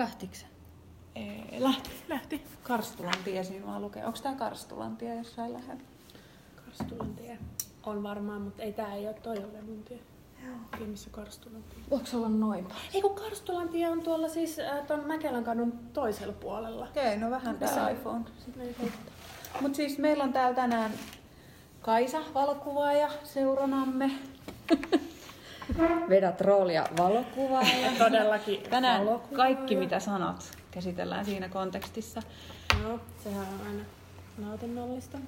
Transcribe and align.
Lähtikö 0.00 0.36
se? 0.36 0.46
Lähti, 1.58 1.90
lähti. 2.08 2.42
Karstulan 2.62 3.14
tie 3.24 3.44
siinä 3.44 3.66
vaan 3.66 3.82
lukee. 3.82 4.06
Onko 4.06 4.18
tää 4.22 4.34
Karstulan 4.34 4.96
tie 4.96 5.14
jossain 5.14 5.52
lähellä? 5.52 5.82
Karstulan 6.64 7.14
tie 7.14 7.38
on 7.82 8.02
varmaan, 8.02 8.42
mutta 8.42 8.62
ei 8.62 8.72
tää 8.72 8.94
ei 8.94 9.06
ole 9.06 9.14
toi 9.14 9.36
ole 9.36 9.62
mun 9.62 9.82
tie. 9.82 9.98
Joo. 10.44 10.86
missä 10.86 11.10
Karstulan 11.10 11.62
tie. 11.62 11.78
Voiko 11.90 12.06
se 12.06 12.16
olla 12.16 12.28
noin? 12.28 12.66
Ei 12.94 13.02
kun 13.02 13.14
Karstulan 13.14 13.68
tie 13.68 13.88
on 13.88 14.02
tuolla 14.02 14.28
siis 14.28 14.58
äh, 14.58 14.86
ton 14.86 15.06
Mäkelän 15.06 15.44
kadun 15.44 15.72
toisella 15.92 16.32
puolella. 16.32 16.84
Okei, 16.84 17.16
no 17.16 17.30
vähän 17.30 17.58
tää 17.58 17.90
iPhone. 17.90 18.24
Mutta 19.60 19.76
siis 19.76 19.98
meillä 19.98 20.24
on 20.24 20.32
täällä 20.32 20.54
tänään 20.54 20.92
Kaisa, 21.80 22.22
valokuvaaja, 22.34 23.10
seuranamme. 23.24 24.10
Vedät 26.08 26.40
roolia 26.40 26.84
valokuvaaja. 26.98 27.92
Todellakin 27.98 28.62
Tänään 28.70 29.06
valokuvaaja. 29.06 29.36
kaikki 29.36 29.76
mitä 29.76 30.00
sanot 30.00 30.50
käsitellään 30.70 31.24
siinä 31.24 31.48
kontekstissa. 31.48 32.22
Joo, 32.82 33.00
sehän 33.24 33.46
on 33.60 33.66
aina 33.66 33.84
nautinnollista. 34.38 35.18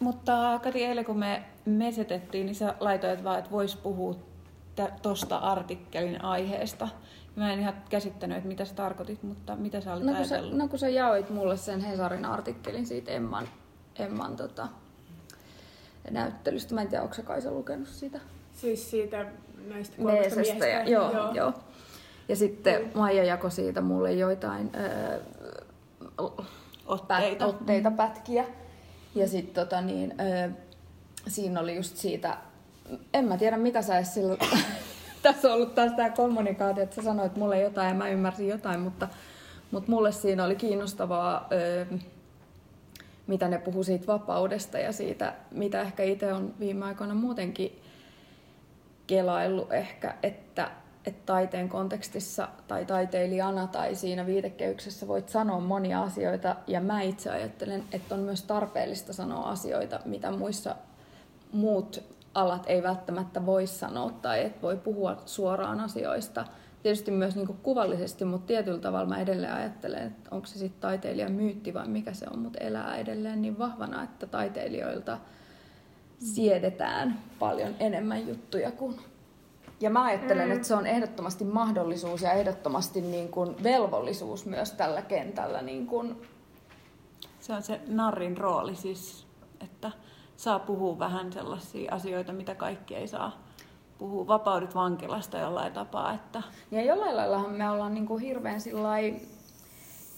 Mutta 0.00 0.60
Kati, 0.62 0.84
eilen 0.84 1.04
kun 1.04 1.18
me 1.18 1.42
mesetettiin, 1.64 2.46
niin 2.46 2.54
sä 2.54 2.74
laitoit 2.80 3.24
vaan, 3.24 3.38
että 3.38 3.50
vois 3.50 3.76
puhua 3.76 4.16
tosta 5.02 5.36
artikkelin 5.36 6.24
aiheesta. 6.24 6.88
Mä 7.36 7.52
en 7.52 7.60
ihan 7.60 7.74
käsittänyt, 7.90 8.36
että 8.36 8.48
mitä 8.48 8.64
sä 8.64 8.74
tarkoitit, 8.74 9.22
mutta 9.22 9.56
mitä 9.56 9.80
sä 9.80 9.94
olit 9.94 10.04
No 10.04 10.14
kun, 10.14 10.24
sä, 10.24 10.42
no 10.52 10.68
kun 10.68 10.78
sä 10.78 10.88
jaoit 10.88 11.30
mulle 11.30 11.56
sen 11.56 11.80
Hesarin 11.80 12.24
artikkelin 12.24 12.86
siitä 12.86 13.10
Emman, 13.10 13.48
Emman 13.98 14.36
tota, 14.36 14.68
näyttelystä. 16.10 16.74
Mä 16.74 16.82
en 16.82 16.88
tiedä, 16.88 17.02
onko 17.02 17.14
sä 17.14 17.22
Kaisa 17.22 17.50
lukenut 17.50 17.88
sitä? 17.88 18.20
Siis 18.52 18.90
siitä 18.90 19.26
näistä 19.68 19.96
kolmesta. 19.96 20.66
Ja, 20.66 20.88
joo, 20.88 21.12
joo. 21.12 21.32
joo. 21.34 21.52
Ja 22.28 22.36
sitten 22.36 22.90
Maija 22.94 23.24
jakoi 23.24 23.50
siitä 23.50 23.80
mulle 23.80 24.12
joitain 24.12 24.70
öö, 24.74 25.20
Otteita. 26.86 27.44
Pät, 27.44 27.54
otteita, 27.54 27.90
pätkiä. 27.90 28.44
Ja 29.14 29.28
sitten 29.28 29.54
tota 29.54 29.80
niin, 29.80 30.14
öö, 30.20 30.48
siinä 31.28 31.60
oli 31.60 31.76
just 31.76 31.96
siitä, 31.96 32.36
en 33.14 33.24
mä 33.24 33.36
tiedä 33.36 33.56
mitä 33.56 33.82
sä 33.82 34.02
silloin, 34.02 34.38
tässä 35.22 35.48
on 35.48 35.54
ollut 35.54 35.74
taas 35.74 35.92
tämä 35.92 36.10
kommunikaatio, 36.10 36.82
että 36.82 36.96
sä 36.96 37.02
sanoit 37.02 37.36
mulle 37.36 37.60
jotain 37.60 37.88
ja 37.88 37.94
mä 37.94 38.08
ymmärsin 38.08 38.48
jotain, 38.48 38.80
mutta, 38.80 39.08
mutta 39.70 39.90
mulle 39.90 40.12
siinä 40.12 40.44
oli 40.44 40.56
kiinnostavaa, 40.56 41.48
öö, 41.52 41.86
mitä 43.26 43.48
ne 43.48 43.58
puhu 43.58 43.84
siitä 43.84 44.06
vapaudesta 44.06 44.78
ja 44.78 44.92
siitä, 44.92 45.34
mitä 45.50 45.80
ehkä 45.80 46.02
itse 46.02 46.32
on 46.32 46.54
viime 46.60 46.84
aikoina 46.84 47.14
muutenkin 47.14 47.81
kelaillut 49.06 49.72
ehkä, 49.72 50.14
että, 50.22 50.70
että 51.06 51.22
taiteen 51.26 51.68
kontekstissa 51.68 52.48
tai 52.68 52.84
taiteilijana 52.84 53.66
tai 53.66 53.94
siinä 53.94 54.26
viitekehyksessä 54.26 55.08
voit 55.08 55.28
sanoa 55.28 55.60
monia 55.60 56.02
asioita 56.02 56.56
ja 56.66 56.80
mä 56.80 57.02
itse 57.02 57.30
ajattelen, 57.30 57.84
että 57.92 58.14
on 58.14 58.20
myös 58.20 58.42
tarpeellista 58.42 59.12
sanoa 59.12 59.48
asioita, 59.48 60.00
mitä 60.04 60.30
muissa 60.30 60.76
muut 61.52 62.02
alat 62.34 62.62
ei 62.66 62.82
välttämättä 62.82 63.46
voi 63.46 63.66
sanoa 63.66 64.10
tai 64.10 64.44
et 64.44 64.62
voi 64.62 64.76
puhua 64.76 65.16
suoraan 65.26 65.80
asioista. 65.80 66.44
Tietysti 66.82 67.10
myös 67.10 67.36
niin 67.36 67.58
kuvallisesti, 67.62 68.24
mutta 68.24 68.46
tietyllä 68.46 68.78
tavalla 68.78 69.08
mä 69.08 69.20
edelleen 69.20 69.52
ajattelen, 69.52 70.06
että 70.06 70.30
onko 70.30 70.46
se 70.46 70.58
sitten 70.58 70.80
taiteilijan 70.80 71.32
myytti 71.32 71.74
vai 71.74 71.88
mikä 71.88 72.12
se 72.12 72.26
on, 72.32 72.38
mutta 72.38 72.58
elää 72.58 72.96
edelleen 72.96 73.42
niin 73.42 73.58
vahvana, 73.58 74.02
että 74.02 74.26
taiteilijoilta 74.26 75.18
siedetään 76.22 77.18
paljon 77.38 77.74
enemmän 77.80 78.28
juttuja 78.28 78.70
kuin... 78.70 79.00
Ja 79.80 79.90
mä 79.90 80.04
ajattelen, 80.04 80.48
mm. 80.48 80.52
että 80.52 80.68
se 80.68 80.74
on 80.74 80.86
ehdottomasti 80.86 81.44
mahdollisuus 81.44 82.22
ja 82.22 82.32
ehdottomasti 82.32 83.00
niin 83.00 83.28
kuin 83.28 83.62
velvollisuus 83.62 84.46
myös 84.46 84.72
tällä 84.72 85.02
kentällä. 85.02 85.62
Niin 85.62 85.86
kuin... 85.86 86.22
Se 87.40 87.52
on 87.52 87.62
se 87.62 87.80
narrin 87.86 88.38
rooli 88.38 88.76
siis, 88.76 89.26
että 89.60 89.92
saa 90.36 90.58
puhua 90.58 90.98
vähän 90.98 91.32
sellaisia 91.32 91.94
asioita, 91.94 92.32
mitä 92.32 92.54
kaikki 92.54 92.94
ei 92.94 93.08
saa 93.08 93.42
puhua. 93.98 94.26
Vapaudet 94.26 94.74
vankilasta 94.74 95.38
jollain 95.38 95.72
tapaa, 95.72 96.12
että 96.12 96.42
Ja 96.70 96.82
jollain 96.82 97.16
laillahan 97.16 97.50
me 97.50 97.70
ollaan 97.70 97.94
niin 97.94 98.06
kuin 98.06 98.22
hirveän 98.22 98.60
sillai 98.60 99.16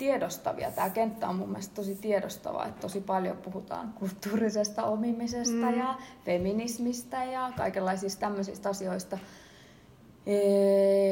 tiedostavia. 0.05 0.71
Tämä 0.71 0.91
kenttä 0.91 1.29
on 1.29 1.37
mun 1.37 1.49
mielestä 1.49 1.75
tosi 1.75 1.95
tiedostava, 1.95 2.65
että 2.67 2.81
tosi 2.81 3.01
paljon 3.01 3.37
puhutaan 3.37 3.93
kulttuurisesta 3.93 4.85
omimisesta 4.85 5.71
mm. 5.71 5.79
ja 5.79 5.95
feminismistä 6.25 7.25
ja 7.25 7.53
kaikenlaisista 7.57 8.21
tämmöisistä 8.21 8.69
asioista. 8.69 9.19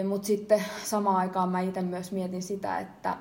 Mutta 0.08 0.26
sitten 0.26 0.64
samaan 0.84 1.16
aikaan 1.16 1.48
mä 1.48 1.60
itse 1.60 1.82
myös 1.82 2.12
mietin 2.12 2.42
sitä, 2.42 2.78
että 2.78 3.16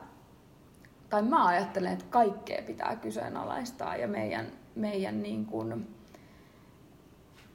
tai 1.10 1.22
mä 1.22 1.46
ajattelen, 1.46 1.94
että 1.94 2.06
kaikkea 2.10 2.62
pitää 2.68 2.96
kyseenalaistaa 2.96 3.96
ja 3.96 4.08
meidän, 4.08 4.46
meidän 4.76 5.24
niin 5.24 5.46
kuin 5.46 5.88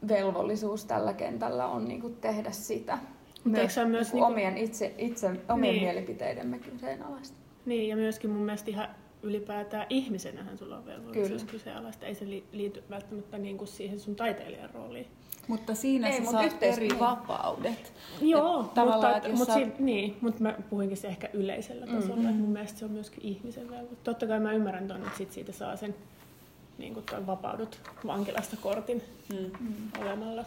velvollisuus 0.09 0.85
tällä 0.85 1.13
kentällä 1.13 1.67
on 1.67 1.89
niin 1.89 2.01
kuin 2.01 2.17
tehdä 2.17 2.51
sitä. 2.51 2.99
Mutta 3.45 3.61
ole 3.61 3.67
myös 3.67 3.83
niin 3.83 3.91
kuin 3.91 4.03
niinku- 4.13 4.25
omien, 4.25 4.59
itse, 4.59 4.95
itse, 4.99 5.27
omien 5.49 5.73
Niin. 5.73 5.83
mielipiteidemme 5.83 6.59
kyseenalaista. 6.59 7.46
Niin, 7.67 7.89
ja 7.89 7.97
myöskin 7.97 8.31
mun 8.31 8.43
mielestä 8.43 8.71
ihan 8.71 8.89
ylipäätään 9.23 9.87
ihmisenähän 9.91 10.59
sulla 10.59 10.77
on 10.77 10.87
velvollisuus 10.87 11.45
kyseenalaista. 11.45 12.07
Ei 12.07 12.15
se 12.15 12.25
li- 12.29 12.45
liity 12.53 12.83
välttämättä 12.91 13.39
niin 13.39 13.59
kuin 13.59 13.69
siihen 13.69 14.01
sun 14.01 14.17
taiteilijan 14.17 14.71
rooliin. 14.75 15.07
Mutta 15.49 15.75
siinä 15.75 16.09
Ei, 16.09 16.17
sä 16.17 16.21
mut 16.23 16.31
saat 16.31 16.63
eri 16.63 16.89
niin. 16.89 16.99
vapaudet. 17.01 17.93
Joo, 18.21 18.61
Et 18.65 18.75
tavallaan, 18.75 19.15
mutta, 19.15 19.17
että 19.17 19.39
mutta, 19.39 19.55
sä- 19.55 19.61
si- 19.61 19.73
niin, 19.83 20.17
mutta 20.21 20.43
mä 20.43 20.55
puhuinkin 20.71 20.97
se 20.97 21.09
ehkä 21.09 21.29
yleisellä 21.33 21.87
tasolla. 21.87 22.17
Mm-hmm. 22.17 22.35
Mun 22.41 22.51
mielestä 22.51 22.79
se 22.79 22.85
on 22.85 22.91
myöskin 22.91 23.21
ihmisen 23.25 23.65
velvollisuus. 23.71 23.99
Totta 24.05 24.27
kai 24.27 24.41
mä 24.41 24.53
ymmärrän 24.53 24.89
ton, 24.89 24.97
että 25.03 25.19
sit 25.19 25.33
siitä 25.33 25.53
saa 25.53 25.77
sen 25.77 25.95
niin 26.79 26.95
kuin 26.95 27.07
ton 27.07 27.27
vapaudut 27.27 27.81
vankilasta 28.07 28.57
kortin 28.63 29.03
Mm. 29.33 29.51
olemalla 30.01 30.45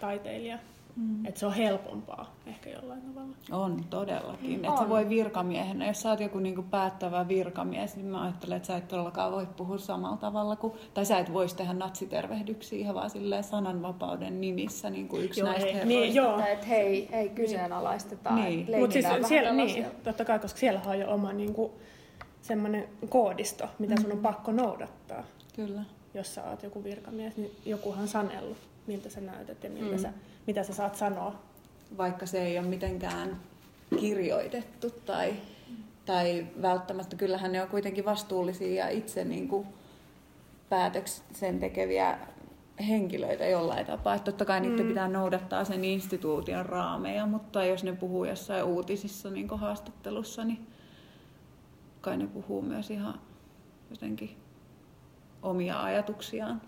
taiteilija. 0.00 0.58
Mm. 0.96 1.26
Että 1.26 1.40
se 1.40 1.46
on 1.46 1.52
helpompaa 1.52 2.34
ehkä 2.46 2.70
jollain 2.70 3.00
tavalla. 3.02 3.34
On 3.52 3.84
todellakin. 3.90 4.54
Että 4.56 4.70
On. 4.72 4.78
sä 4.78 4.88
voi 4.88 5.08
virkamiehenä, 5.08 5.86
jos 5.86 6.02
sä 6.02 6.10
oot 6.10 6.20
joku 6.20 6.38
niinku 6.38 6.62
päättävä 6.62 7.28
virkamies, 7.28 7.96
niin 7.96 8.06
mä 8.06 8.22
ajattelen, 8.22 8.56
että 8.56 8.66
sä 8.66 8.76
et 8.76 8.88
todellakaan 8.88 9.32
voi 9.32 9.46
puhua 9.56 9.78
samalla 9.78 10.16
tavalla 10.16 10.56
kuin, 10.56 10.72
tai 10.94 11.04
sä 11.04 11.18
et 11.18 11.32
voisi 11.32 11.56
tehdä 11.56 11.72
natsitervehdyksiä 11.72 12.78
ihan 12.78 12.94
vaan 12.94 13.10
silleen 13.10 13.44
sananvapauden 13.44 14.40
nimissä, 14.40 14.90
niin 14.90 15.08
kuin 15.08 15.24
yksi 15.24 15.40
Joo, 15.40 15.48
näistä 15.48 15.66
ei. 15.68 15.74
herroista. 15.74 16.00
Niin, 16.00 16.14
joo. 16.14 16.38
Että 16.38 16.46
et 16.52 16.68
hei, 16.68 17.08
ei 17.12 17.28
kyseenalaisteta, 17.28 18.34
Niin. 18.34 18.66
niin. 18.66 18.78
Mutta 18.80 18.92
siis 18.92 19.04
vähän 19.04 19.24
siellä, 19.24 19.52
niin, 19.52 19.86
totta 20.04 20.24
kai, 20.24 20.38
koska 20.38 20.58
siellä 20.58 20.80
on 20.86 20.98
jo 20.98 21.10
oma 21.14 21.32
niin 21.32 21.54
kuin, 21.54 21.72
semmoinen 22.42 22.88
koodisto, 23.08 23.68
mitä 23.78 23.94
sun 24.00 24.10
Mm. 24.10 24.16
on 24.16 24.22
pakko 24.22 24.52
noudattaa. 24.52 25.24
Kyllä. 25.56 25.82
Jos 26.14 26.34
sä 26.34 26.44
oot 26.50 26.62
joku 26.62 26.84
virkamies, 26.84 27.36
niin 27.36 27.50
jokuhan 27.66 28.08
sanellut, 28.08 28.56
miltä 28.86 29.08
sä 29.10 29.20
näytät 29.20 29.64
ja 29.64 29.70
miltä 29.70 29.96
Mm. 29.96 30.02
sä, 30.02 30.12
mitä 30.50 30.62
sä 30.62 30.74
saat 30.74 30.96
sanoa. 30.96 31.34
Vaikka 31.96 32.26
se 32.26 32.42
ei 32.42 32.58
ole 32.58 32.66
mitenkään 32.66 33.36
kirjoitettu 34.00 34.90
tai, 34.90 35.34
tai 36.06 36.46
välttämättä, 36.62 37.16
kyllähän 37.16 37.52
ne 37.52 37.62
on 37.62 37.68
kuitenkin 37.68 38.04
vastuullisia 38.04 38.84
ja 38.84 38.88
itse 38.88 39.24
niin 39.24 39.48
kuin 39.48 39.66
päätöksen 40.68 41.60
tekeviä 41.60 42.18
henkilöitä 42.88 43.46
jollain 43.46 43.86
tapaa. 43.86 44.14
Että 44.14 44.24
totta 44.24 44.44
kai 44.44 44.60
niiden 44.60 44.80
Mm. 44.80 44.88
pitää 44.88 45.08
noudattaa 45.08 45.64
sen 45.64 45.84
instituution 45.84 46.66
raameja, 46.66 47.26
mutta 47.26 47.64
jos 47.64 47.84
ne 47.84 47.92
puhuu 47.92 48.24
jossain 48.24 48.64
uutisissa 48.64 49.30
niin 49.30 49.48
haastattelussa, 49.48 50.44
niin 50.44 50.66
kai 52.00 52.16
ne 52.16 52.26
puhuu 52.26 52.62
myös 52.62 52.90
ihan 52.90 53.20
jotenkin 53.90 54.36
omia 55.42 55.82
ajatuksiaan. 55.82 56.62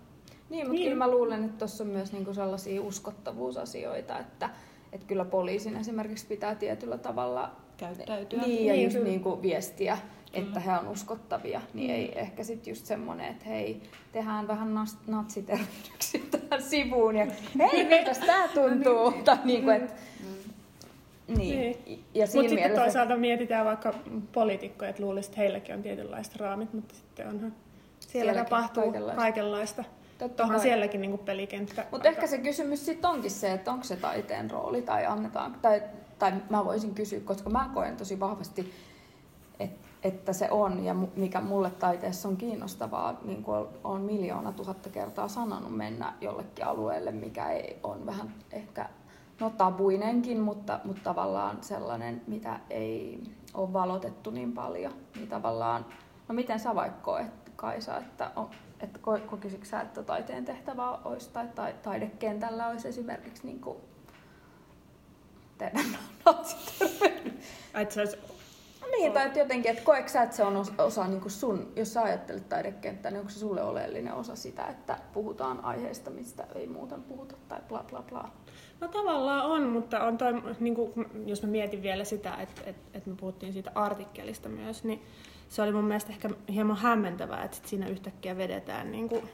Niin, 0.53 0.65
mutta 0.67 0.73
Niin. 0.73 0.83
kyllä 0.83 0.97
mä 1.05 1.11
luulen, 1.11 1.43
että 1.45 1.57
tuossa 1.57 1.83
on 1.83 1.89
myös 1.89 2.11
niinku 2.11 2.33
sellaisia 2.33 2.81
uskottavuusasioita, 2.81 4.19
että, 4.19 4.49
että 4.91 5.07
kyllä 5.07 5.25
poliisin 5.25 5.77
esimerkiksi 5.77 6.25
pitää 6.27 6.55
tietyllä 6.55 6.97
tavalla 6.97 7.51
Käyttäytyä. 7.77 8.41
niin, 8.41 8.65
ja 8.65 8.73
Niin, 8.73 8.83
just 8.83 8.95
kyllä. 8.97 9.09
niinku 9.09 9.41
viestiä, 9.41 9.97
että 10.33 10.59
he 10.59 10.71
on 10.77 10.87
uskottavia, 10.87 11.61
niin 11.73 11.91
ei 11.91 12.19
ehkä 12.19 12.43
sitten 12.43 12.71
just 12.71 12.85
semmoinen, 12.85 13.27
että 13.27 13.45
hei, 13.45 13.81
tehdään 14.11 14.47
vähän 14.47 14.67
nas- 14.75 14.97
natsitervehdyksiä 15.11 16.21
tähän 16.31 16.63
sivuun 16.63 17.15
ja 17.15 17.27
hei, 17.71 17.83
miltäs 17.85 18.19
tää 18.19 18.47
tuntuu? 18.63 19.11
Tai 19.11 19.37
niinku, 19.43 19.69
et, 19.69 19.93
niin. 21.37 21.69
Ja 21.69 21.75
Mutta 21.75 21.97
siinä 22.13 22.25
sitten 22.27 22.53
mielessä, 22.53 22.81
toisaalta 22.81 23.15
mietitään 23.17 23.65
vaikka 23.65 23.93
poliitikkoja, 24.31 24.89
että 24.89 25.03
luulisi, 25.03 25.29
että 25.29 25.41
heilläkin 25.41 25.75
on 25.75 25.81
tietynlaiset 25.83 26.35
raamit, 26.35 26.73
mutta 26.73 26.95
sitten 26.95 27.27
onhan 27.27 27.53
siellä 27.99 28.33
Sielläkin 28.33 28.43
tapahtuu 28.43 28.83
kaikenlaista. 28.83 29.21
kaikenlaista. 29.21 29.83
Totta 30.23 30.43
Onhan 30.43 30.57
kai. 30.57 30.63
sielläkin 30.63 31.01
niinku 31.01 31.17
pelikenttä. 31.17 31.85
Mutta 31.91 32.07
ehkä 32.07 32.27
se 32.27 32.37
kysymys 32.37 32.85
sitten 32.85 33.09
onkin 33.09 33.31
se, 33.31 33.51
että 33.51 33.71
onko 33.71 33.83
se 33.83 33.95
taiteen 33.95 34.51
rooli 34.51 34.81
tai 34.81 35.05
annetaan, 35.05 35.55
tai, 35.61 35.81
tai 36.19 36.33
mä 36.49 36.65
voisin 36.65 36.95
kysyä, 36.95 37.19
koska 37.19 37.49
mä 37.49 37.69
koen 37.73 37.97
tosi 37.97 38.19
vahvasti, 38.19 38.73
että, 39.59 39.87
että 40.03 40.33
se 40.33 40.51
on 40.51 40.85
ja 40.85 40.93
mikä 41.15 41.41
mulle 41.41 41.69
taiteessa 41.69 42.27
on 42.27 42.37
kiinnostavaa, 42.37 43.19
niin 43.23 43.43
kuin 43.43 43.67
on 43.83 44.01
miljoona 44.01 44.51
tuhatta 44.51 44.89
kertaa 44.89 45.27
sanonut 45.27 45.77
mennä 45.77 46.13
jollekin 46.21 46.65
alueelle, 46.65 47.11
mikä 47.11 47.49
ei 47.49 47.79
on 47.83 48.05
vähän 48.05 48.33
ehkä 48.51 48.89
no 49.39 49.49
tabuinenkin, 49.49 50.39
mutta, 50.39 50.79
mutta 50.83 51.01
tavallaan 51.03 51.57
sellainen, 51.61 52.21
mitä 52.27 52.59
ei 52.69 53.23
ole 53.53 53.73
valotettu 53.73 54.31
niin 54.31 54.51
paljon. 54.51 54.93
Niin 55.15 55.27
tavallaan, 55.27 55.85
no 56.27 56.35
miten 56.35 56.59
sä 56.59 56.75
vaikka 56.75 57.01
koet, 57.01 57.31
Kaisa, 57.55 57.97
että, 57.97 58.31
on, 58.35 58.49
että 58.83 58.99
kokisitko 59.27 59.65
sä, 59.65 59.81
että 59.81 60.03
taiteen 60.03 60.45
tehtävä 60.45 60.91
olisi 60.91 61.29
tai, 61.29 61.47
tai 61.55 61.75
taidekentällä 61.83 62.67
olisi 62.67 62.87
esimerkiksi 62.87 63.47
niin 63.47 63.61
kuin? 63.61 63.77
Että 67.73 67.93
se 67.93 67.99
olisi 67.99 68.17
niin, 68.91 69.11
tai 69.11 69.25
että 69.25 69.39
jotenkin, 69.39 69.71
että 69.71 69.83
koetko 69.83 70.09
sä, 70.09 70.23
että 70.23 70.35
se 70.35 70.43
on 70.43 70.57
osa, 70.57 70.73
osa 70.77 71.07
niin 71.07 71.21
kuin 71.21 71.31
sun, 71.31 71.71
jos 71.75 71.93
sä 71.93 72.01
ajattelet 72.01 72.49
taidekenttää, 72.49 73.11
niin 73.11 73.19
onko 73.19 73.29
se 73.31 73.39
sulle 73.39 73.63
oleellinen 73.63 74.13
osa 74.13 74.35
sitä, 74.35 74.65
että 74.67 74.97
puhutaan 75.13 75.65
aiheesta, 75.65 76.09
mistä 76.09 76.47
ei 76.55 76.67
muuten 76.67 77.03
puhuta 77.03 77.35
tai 77.47 77.59
bla 77.69 77.85
bla 77.89 78.03
bla? 78.09 78.31
No 78.81 78.87
tavallaan 78.87 79.45
on, 79.45 79.63
mutta 79.63 79.99
on 79.99 80.17
toi, 80.17 80.33
niin 80.59 80.75
kuin, 80.75 80.93
jos 81.25 81.43
mä 81.43 81.49
mietin 81.49 81.83
vielä 81.83 82.03
sitä, 82.03 82.35
että, 82.35 82.61
että, 82.65 82.81
että 82.93 83.09
me 83.09 83.15
puhuttiin 83.15 83.53
siitä 83.53 83.71
artikkelista 83.75 84.49
myös, 84.49 84.83
niin 84.83 85.01
se 85.53 85.61
oli 85.61 85.71
mun 85.71 85.85
mielestä 85.85 86.11
ehkä 86.11 86.29
hieman 86.49 86.77
hämmentävää, 86.77 87.43
että 87.43 87.57
sit 87.57 87.65
siinä 87.65 87.87
yhtäkkiä 87.87 88.37
vedetään 88.37 88.91
niin 88.91 89.09
kuin, 89.09 89.29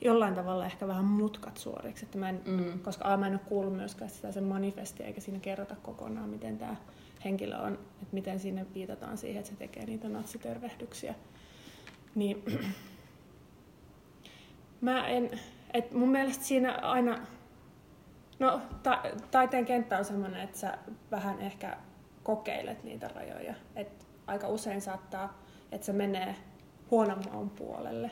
jollain 0.00 0.34
tavalla 0.34 0.66
ehkä 0.66 0.88
vähän 0.88 1.04
mutkat 1.04 1.56
suoriksi. 1.56 2.04
Että 2.04 2.18
mä 2.18 2.28
en, 2.28 2.42
mm. 2.46 2.78
Koska 2.78 3.16
mä 3.16 3.26
en 3.26 3.32
ole 3.32 3.40
kuullut 3.48 3.76
myöskään 3.76 4.10
sitä 4.10 4.32
sen 4.32 4.44
manifestia, 4.44 5.06
eikä 5.06 5.20
siinä 5.20 5.38
kerrota 5.40 5.76
kokonaan, 5.82 6.28
miten 6.28 6.58
tämä 6.58 6.76
henkilö 7.24 7.56
on, 7.56 7.72
että 7.72 8.12
miten 8.14 8.40
sinne 8.40 8.66
viitataan 8.74 9.18
siihen, 9.18 9.38
että 9.38 9.50
se 9.50 9.56
tekee 9.56 9.86
niitä 9.86 10.08
natsitervehdyksiä. 10.08 11.14
Niin 12.14 12.44
mä 14.80 15.08
en, 15.08 15.30
et 15.72 15.92
mun 15.92 16.08
mielestä 16.08 16.44
siinä 16.44 16.72
aina, 16.72 17.18
no 18.38 18.60
ta, 18.82 19.02
taiteen 19.30 19.64
kenttä 19.64 19.98
on 19.98 20.04
semmoinen, 20.04 20.40
että 20.40 20.58
sä 20.58 20.78
vähän 21.10 21.40
ehkä 21.40 21.76
kokeilet 22.22 22.84
niitä 22.84 23.08
rajoja. 23.08 23.54
Et 23.74 24.05
aika 24.26 24.48
usein 24.48 24.80
saattaa, 24.80 25.42
että 25.72 25.86
se 25.86 25.92
menee 25.92 26.34
huonomman 26.90 27.50
puolelle. 27.50 28.10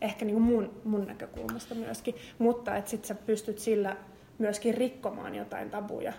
Ehkä 0.00 0.24
niin 0.24 0.34
kuin 0.34 0.44
mun, 0.44 0.80
mun 0.84 1.06
näkökulmasta 1.06 1.74
myöskin. 1.74 2.14
Mutta 2.38 2.76
että 2.76 2.90
sit 2.90 3.04
sä 3.04 3.14
pystyt 3.14 3.58
sillä 3.58 3.96
myöskin 4.38 4.74
rikkomaan 4.74 5.34
jotain 5.34 5.70
tabuja 5.70 6.12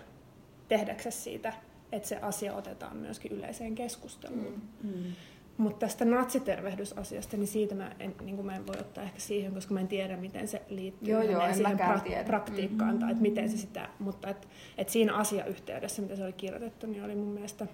tehdäksesi 0.68 1.20
siitä 1.20 1.52
että 1.92 2.08
se 2.08 2.16
asia 2.16 2.54
otetaan 2.54 2.96
myöskin 2.96 3.32
yleiseen 3.32 3.74
keskusteluun. 3.74 4.62
Mm. 4.82 4.90
Mm. 4.90 5.12
Mutta 5.56 5.86
tästä 5.86 6.04
natsitervehdysasiasta, 6.04 7.36
niin 7.36 7.46
siitä 7.46 7.74
mä 7.74 7.92
en, 7.98 8.14
niin 8.20 8.46
mä 8.46 8.56
en 8.56 8.66
voi 8.66 8.76
ottaa 8.80 9.04
ehkä 9.04 9.20
siihen, 9.20 9.54
koska 9.54 9.74
mä 9.74 9.80
en 9.80 9.88
tiedä, 9.88 10.16
miten 10.16 10.48
se 10.48 10.62
liittyy 10.68 11.12
joo, 11.12 11.22
joo, 11.22 11.54
siihen 11.54 11.78
pra- 11.78 12.24
praktiikkaan, 12.24 12.90
mm-hmm. 12.90 13.00
tai 13.00 13.10
että 13.10 13.22
miten 13.22 13.50
se 13.50 13.56
sitä, 13.56 13.88
mutta 13.98 14.28
et, 14.28 14.48
et 14.78 14.88
siinä 14.88 15.14
asiayhteydessä, 15.14 16.02
mitä 16.02 16.16
se 16.16 16.24
oli 16.24 16.32
kirjoitettu, 16.32 16.86
niin 16.86 17.04
oli 17.04 17.14
mun 17.14 17.28
mielestä 17.28 17.66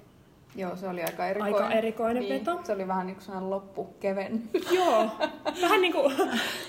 Joo, 0.56 0.76
se 0.76 0.88
oli 0.88 1.02
aika 1.02 1.26
erikoinen. 1.26 1.62
Aika 1.62 1.74
erikoinen 1.74 2.22
niin, 2.22 2.46
veto. 2.46 2.60
Se 2.64 2.72
oli 2.72 2.88
vähän 2.88 3.06
niin 3.06 3.14
kuin 3.14 3.24
sellainen 3.24 3.50
loppukeven. 3.50 4.42
Joo, 4.76 5.06
vähän 5.62 5.80
niin 5.80 5.92
kuin 5.92 6.16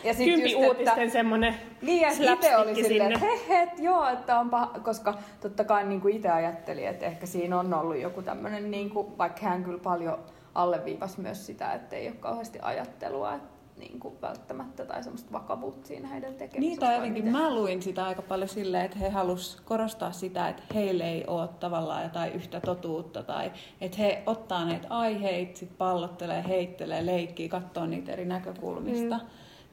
ja 0.03 0.13
sit 0.13 0.25
kympi 0.25 0.51
just, 0.51 0.65
uutisten 0.65 1.03
että, 1.03 1.13
semmoinen 1.13 1.55
Niin 1.81 2.01
ja 2.01 2.33
itse 2.33 2.57
oli 2.57 2.75
silleen, 2.75 3.11
että 3.11 3.25
he, 3.25 3.39
he, 3.49 3.71
joo, 3.77 4.07
että 4.07 4.39
on 4.39 4.49
paha, 4.49 4.79
koska 4.83 5.13
totta 5.41 5.63
kai 5.63 5.85
niin 5.85 6.01
kuin 6.01 6.15
itse 6.15 6.29
ajattelin, 6.29 6.87
että 6.87 7.05
ehkä 7.05 7.25
siinä 7.25 7.59
on 7.59 7.73
ollut 7.73 7.97
joku 7.97 8.21
tämmöinen, 8.21 8.71
niin 8.71 8.89
kuin, 8.89 9.17
vaikka 9.17 9.41
hän 9.45 9.63
kyllä 9.63 9.79
paljon 9.83 10.19
alleviivasi 10.55 11.21
myös 11.21 11.45
sitä, 11.45 11.73
että 11.73 11.95
ei 11.95 12.07
ole 12.07 12.15
kauheasti 12.15 12.59
ajattelua, 12.61 13.33
että 13.33 13.54
niin 13.77 13.99
kuin 13.99 14.21
välttämättä 14.21 14.85
tai 14.85 15.03
semmoista 15.03 15.31
vakavuutta 15.31 15.87
siinä 15.87 16.07
heidän 16.07 16.33
tekemisessä. 16.33 16.59
Niin, 16.59 16.79
tai 16.79 16.95
jotenkin 16.95 17.31
mä 17.31 17.55
luin 17.55 17.81
sitä 17.81 18.05
aika 18.05 18.21
paljon 18.21 18.49
silleen, 18.49 18.85
että 18.85 18.97
he 18.97 19.09
halus 19.09 19.61
korostaa 19.65 20.11
sitä, 20.11 20.49
että 20.49 20.63
heille 20.73 21.09
ei 21.09 21.23
ole 21.27 21.47
tavallaan 21.47 22.03
jotain 22.03 22.33
yhtä 22.33 22.59
totuutta 22.59 23.23
tai 23.23 23.51
että 23.81 23.97
he 23.97 24.23
ottaa 24.25 24.65
näitä 24.65 24.87
aiheita, 24.89 25.59
sit 25.59 25.77
pallottelee, 25.77 26.43
heittelee, 26.47 27.05
leikkii, 27.05 27.49
katsoo 27.49 27.85
niitä 27.85 28.11
eri 28.11 28.25
näkökulmista, 28.25 29.17
mm. 29.17 29.25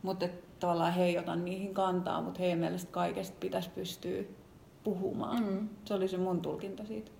mutta 0.02 0.28
tavallaan 0.60 0.92
he 0.92 1.04
ei 1.04 1.18
ota 1.18 1.36
niihin 1.36 1.74
kantaa, 1.74 2.20
mutta 2.20 2.40
heidän 2.40 2.58
mielestä 2.58 2.92
kaikesta 2.92 3.36
pitäisi 3.40 3.70
pystyä 3.70 4.22
puhumaan. 4.84 5.44
Mm. 5.44 5.68
Se 5.84 5.94
oli 5.94 6.08
se 6.08 6.16
mun 6.16 6.40
tulkinta 6.40 6.84
siitä. 6.84 7.10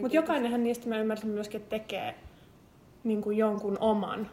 Mutta 0.00 0.16
jokainenhan 0.16 0.62
niistä 0.62 0.88
mä 0.88 0.98
ymmärsin 0.98 1.30
myöskin, 1.30 1.60
että 1.60 1.70
tekee 1.70 2.14
niin 3.04 3.22
kuin 3.22 3.38
jonkun 3.38 3.76
oman 3.80 4.30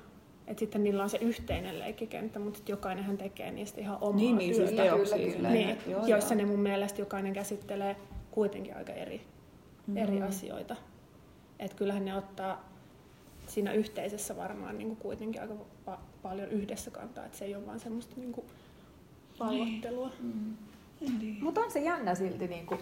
että 0.49 0.59
sitten 0.59 0.83
niillä 0.83 1.03
on 1.03 1.09
se 1.09 1.17
yhteinen 1.17 1.79
leikkikenttä, 1.79 2.39
mutta 2.39 2.59
jokainenhan 2.67 3.17
tekee 3.17 3.51
niistä 3.51 3.81
ihan 3.81 3.97
omaa 4.01 4.15
niin, 4.15 4.37
niin, 4.37 4.55
työtä. 4.55 4.95
Siis 4.95 5.11
kyllä, 5.11 5.35
kyllä. 5.35 5.49
Niin, 5.49 5.77
joo, 5.87 6.05
joissa 6.07 6.33
joo. 6.33 6.41
ne 6.41 6.45
mun 6.45 6.59
mielestä 6.59 7.01
jokainen 7.01 7.33
käsittelee 7.33 7.95
kuitenkin 8.31 8.77
aika 8.77 8.93
eri, 8.93 9.17
mm-hmm. 9.17 9.97
eri 9.97 10.21
asioita. 10.21 10.75
Että 11.59 11.77
kyllähän 11.77 12.05
ne 12.05 12.17
ottaa 12.17 12.69
siinä 13.47 13.73
yhteisessä 13.73 14.37
varmaan 14.37 14.77
niin 14.77 14.87
kuin 14.87 14.97
kuitenkin 14.97 15.41
aika 15.41 15.53
pa- 15.87 15.99
paljon 16.21 16.49
yhdessä 16.49 16.91
kantaa, 16.91 17.25
että 17.25 17.37
se 17.37 17.45
ei 17.45 17.55
ole 17.55 17.65
vaan 17.65 17.79
semmoista 17.79 18.15
niin 18.17 18.31
kuin 18.31 18.47
pallottelua. 19.37 20.11
Mm. 20.19 20.55
Mutta 21.41 21.61
on 21.61 21.71
se 21.71 21.79
jännä 21.79 22.15
silti, 22.15 22.47
niin 22.47 22.65
kuin, 22.65 22.79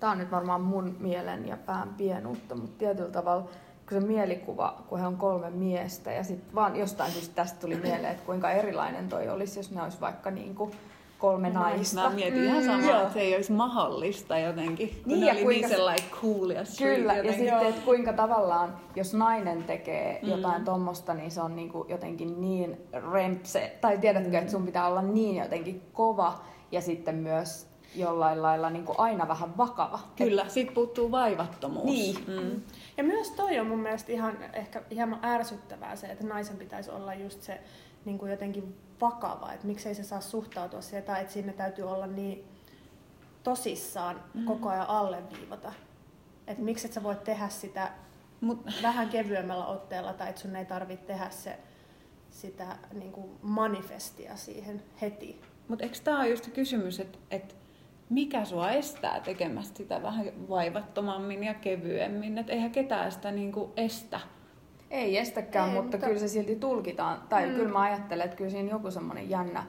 tämä 0.00 0.12
on 0.12 0.18
nyt 0.18 0.30
varmaan 0.30 0.60
mun 0.60 0.96
mielen 1.00 1.48
ja 1.48 1.56
pään 1.56 1.94
pienuutta, 1.94 2.54
mutta 2.54 2.78
tietyllä 2.78 3.10
tavalla 3.10 3.50
se 3.90 4.00
mielikuva, 4.00 4.82
kun 4.88 4.98
he 5.00 5.06
on 5.06 5.16
kolme 5.16 5.50
miestä 5.50 6.12
ja 6.12 6.24
sitten 6.24 6.54
vaan 6.54 6.76
jostain 6.76 7.12
syystä 7.12 7.34
tästä 7.34 7.60
tuli 7.60 7.74
mieleen, 7.74 8.12
että 8.12 8.26
kuinka 8.26 8.50
erilainen 8.50 9.08
toi 9.08 9.28
olisi, 9.28 9.58
jos 9.58 9.70
ne 9.70 9.82
olisi 9.82 10.00
vaikka 10.00 10.30
niin 10.30 10.54
kuin 10.54 10.70
kolme 11.18 11.50
no, 11.50 11.60
naista. 11.60 12.02
Mä 12.02 12.10
mietin 12.10 12.40
mm, 12.40 12.44
ihan 12.44 12.64
samaa, 12.64 13.02
että 13.02 13.14
se 13.14 13.20
ei 13.20 13.34
olisi 13.34 13.52
mahdollista 13.52 14.38
jotenkin, 14.38 15.02
niin, 15.06 15.26
ja 15.26 15.32
oli 15.32 15.42
kuinka, 15.42 15.66
niin 15.66 15.76
sellainen 15.76 16.04
cool 16.10 16.50
ja 16.50 16.62
Kyllä, 16.78 17.14
ja 17.14 17.32
sitten, 17.32 17.66
että 17.66 17.80
kuinka 17.84 18.12
tavallaan, 18.12 18.76
jos 18.96 19.14
nainen 19.14 19.64
tekee 19.64 20.20
mm. 20.22 20.28
jotain 20.28 20.64
tommosta, 20.64 21.14
niin 21.14 21.30
se 21.30 21.40
on 21.40 21.56
niin 21.56 21.68
kuin 21.68 21.88
jotenkin 21.88 22.40
niin 22.40 22.76
rempse, 23.12 23.76
tai 23.80 23.98
tiedätkö, 23.98 24.28
mm. 24.28 24.34
että 24.34 24.50
sun 24.50 24.66
pitää 24.66 24.86
olla 24.88 25.02
niin 25.02 25.36
jotenkin 25.36 25.82
kova, 25.92 26.40
ja 26.72 26.80
sitten 26.80 27.14
myös 27.14 27.69
jollain 27.94 28.42
lailla 28.42 28.70
niin 28.70 28.84
kuin 28.84 28.98
aina 28.98 29.28
vähän 29.28 29.56
vakava. 29.56 30.00
Kyllä, 30.16 30.42
Et... 30.42 30.50
siitä 30.50 30.72
puuttuu 30.72 31.10
vaivattomuus. 31.10 31.84
Niin. 31.84 32.16
Mm. 32.26 32.62
Ja 32.96 33.04
myös 33.04 33.30
toi 33.30 33.58
on 33.58 33.66
mun 33.66 33.78
mielestä 33.78 34.12
ihan 34.12 34.38
ehkä 34.52 34.82
hieman 34.90 35.24
ärsyttävää 35.24 35.96
se, 35.96 36.06
että 36.06 36.26
naisen 36.26 36.56
pitäisi 36.56 36.90
olla 36.90 37.14
just 37.14 37.42
se 37.42 37.60
niin 38.04 38.18
kuin 38.18 38.30
jotenkin 38.30 38.76
vakava, 39.00 39.52
että 39.52 39.66
miksei 39.66 39.94
se 39.94 40.02
saa 40.02 40.20
suhtautua 40.20 40.80
siihen, 40.80 41.02
tai 41.02 41.20
että 41.20 41.32
sinne 41.32 41.52
täytyy 41.52 41.90
olla 41.90 42.06
niin 42.06 42.44
tosissaan 43.42 44.24
mm. 44.34 44.44
koko 44.44 44.68
ajan 44.68 44.88
alleviivata. 44.88 45.72
Että 46.46 46.62
miksi 46.62 46.86
et 46.86 46.92
sä 46.92 47.02
voit 47.02 47.24
tehdä 47.24 47.48
sitä 47.48 47.90
Mut... 48.40 48.66
vähän 48.82 49.08
kevyemmällä 49.08 49.66
otteella, 49.66 50.12
tai 50.12 50.28
että 50.28 50.40
sun 50.40 50.56
ei 50.56 50.64
tarvitse 50.64 51.06
tehdä 51.06 51.30
se, 51.30 51.58
sitä 52.30 52.76
niin 52.92 53.12
kuin 53.12 53.30
manifestia 53.42 54.36
siihen 54.36 54.82
heti. 55.00 55.40
Mutta 55.68 55.84
eikö 55.84 55.98
tämä 56.04 56.18
ole 56.18 56.28
just 56.28 56.50
kysymys, 56.50 57.00
että, 57.00 57.18
että 57.30 57.54
mikä 58.10 58.44
sua 58.44 58.70
estää 58.70 59.20
tekemästä 59.20 59.76
sitä 59.76 60.02
vähän 60.02 60.26
vaivattomammin 60.48 61.44
ja 61.44 61.54
kevyemmin. 61.54 62.38
Että 62.38 62.52
eihän 62.52 62.70
ketään 62.70 63.12
sitä 63.12 63.30
niinku 63.30 63.72
estä. 63.76 64.20
Ei 64.90 65.18
estäkään, 65.18 65.68
Ei, 65.68 65.74
mutta, 65.74 65.96
mutta 65.96 66.06
kyllä 66.06 66.20
se 66.20 66.28
silti 66.28 66.56
tulkitaan. 66.56 67.22
Tai 67.28 67.46
mm. 67.46 67.54
kyllä 67.54 67.72
mä 67.72 67.80
ajattelen, 67.80 68.24
että 68.24 68.36
kyllä 68.36 68.50
siinä 68.50 68.70
joku 68.70 68.90
semmoinen 68.90 69.30
jännä. 69.30 69.64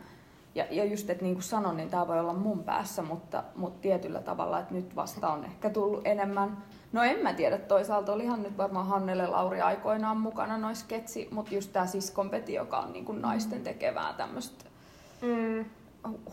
Ja, 0.56 0.66
ja 0.72 0.86
just, 0.86 1.10
että 1.10 1.24
niin 1.24 1.36
kuin 1.36 1.44
sanon, 1.44 1.78
niin 1.78 1.90
tämä 1.90 2.08
voi 2.08 2.20
olla 2.20 2.34
mun 2.34 2.64
päässä, 2.64 3.02
mutta, 3.02 3.44
mutta 3.56 3.82
tietyllä 3.82 4.22
tavalla, 4.22 4.60
että 4.60 4.74
nyt 4.74 4.96
vasta 4.96 5.30
on 5.30 5.46
ehkä 5.46 5.70
tullut 5.70 6.08
enemmän. 6.08 6.58
No 6.92 7.04
en 7.04 7.20
mä 7.20 7.34
tiedä, 7.34 7.58
toisaalta 7.58 8.14
olihan 8.14 8.44
nyt 8.44 8.58
varmaan 8.58 8.88
Hannele 8.88 9.28
Lauri 9.28 9.62
aikoinaan 9.62 10.18
mukana 10.18 10.58
noin 10.58 10.76
sketsi, 10.76 11.28
mutta 11.32 11.56
just 11.56 11.74
tämä 11.74 11.86
siskonpeti, 11.86 12.54
joka 12.54 12.80
on 12.80 12.94
niin 12.94 13.06
kuin 13.06 13.22
naisten 13.22 13.64
tekevää 13.64 14.14
tämmöistä 14.14 14.66
mm 15.22 15.66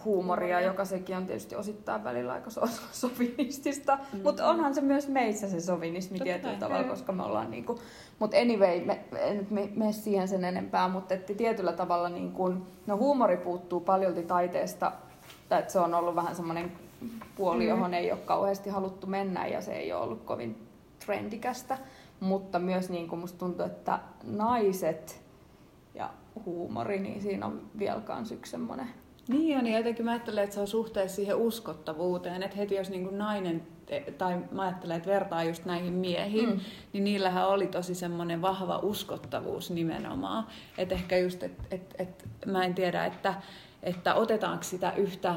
huumoria, 0.04 0.60
joka 0.60 0.84
sekin 0.84 1.16
on 1.16 1.26
tietysti 1.26 1.56
osittain 1.56 2.04
välillä 2.04 2.32
aika 2.32 2.50
so- 2.50 2.68
sovinistista. 2.92 3.96
Mm-hmm. 3.96 4.22
Mutta 4.22 4.48
onhan 4.48 4.74
se 4.74 4.80
myös 4.80 5.08
meissä 5.08 5.48
se 5.48 5.60
sovinismi 5.60 6.18
tietyllä 6.20 6.56
tavalla, 6.56 6.88
koska 6.88 7.12
me 7.12 7.22
ollaan 7.22 7.50
niinku... 7.50 7.78
Mutta 8.18 8.36
anyway, 8.36 8.84
me, 8.84 9.00
en 9.18 9.46
me, 9.50 9.68
me 9.76 9.92
siihen 9.92 10.28
sen 10.28 10.44
enempää, 10.44 10.88
mutta 10.88 11.14
että 11.14 11.34
tietyllä 11.34 11.72
tavalla 11.72 12.08
niinku, 12.08 12.54
no 12.86 12.96
huumori 12.96 13.36
puuttuu 13.36 13.80
paljolti 13.80 14.22
taiteesta, 14.22 14.92
tai 15.48 15.58
että 15.58 15.72
se 15.72 15.78
on 15.78 15.94
ollut 15.94 16.14
vähän 16.14 16.36
semmoinen 16.36 16.72
puoli, 17.36 17.58
mm-hmm. 17.58 17.68
johon 17.68 17.94
ei 17.94 18.12
ole 18.12 18.20
kauheasti 18.20 18.70
haluttu 18.70 19.06
mennä 19.06 19.46
ja 19.46 19.60
se 19.60 19.72
ei 19.72 19.92
ole 19.92 20.02
ollut 20.02 20.22
kovin 20.22 20.68
trendikästä. 21.06 21.78
Mutta 22.20 22.58
myös 22.58 22.90
niin 22.90 23.08
kuin 23.08 23.20
musta 23.20 23.38
tuntuu, 23.38 23.66
että 23.66 23.98
naiset 24.24 25.22
ja 25.94 26.10
huumori, 26.44 26.98
niin 26.98 27.22
siinä 27.22 27.46
on 27.46 27.62
vielä 27.78 28.00
kans 28.00 28.32
yksi 28.32 28.50
semmoinen 28.50 28.88
niin 29.28 29.58
on, 29.58 29.64
niin 29.64 29.76
jotenkin 29.76 30.04
mä 30.04 30.10
ajattelen, 30.10 30.44
että 30.44 30.54
se 30.54 30.60
on 30.60 30.68
suhteessa 30.68 31.16
siihen 31.16 31.36
uskottavuuteen, 31.36 32.42
että 32.42 32.56
heti 32.56 32.74
jos 32.74 32.90
niin 32.90 33.04
kuin 33.04 33.18
nainen, 33.18 33.66
tai 34.18 34.38
mä 34.50 34.62
ajattelen, 34.62 34.96
että 34.96 35.10
vertaa 35.10 35.44
just 35.44 35.64
näihin 35.64 35.92
miehiin, 35.92 36.50
mm. 36.50 36.60
niin 36.92 37.04
niillähän 37.04 37.48
oli 37.48 37.66
tosi 37.66 37.94
semmoinen 37.94 38.42
vahva 38.42 38.78
uskottavuus 38.78 39.70
nimenomaan. 39.70 40.46
Että 40.78 40.94
ehkä 40.94 41.18
just, 41.18 41.42
että 41.42 41.64
et, 41.70 41.94
et, 41.98 42.28
mä 42.46 42.64
en 42.64 42.74
tiedä, 42.74 43.04
että, 43.04 43.34
että 43.82 44.14
otetaanko 44.14 44.64
sitä 44.64 44.92
yhtä 44.92 45.34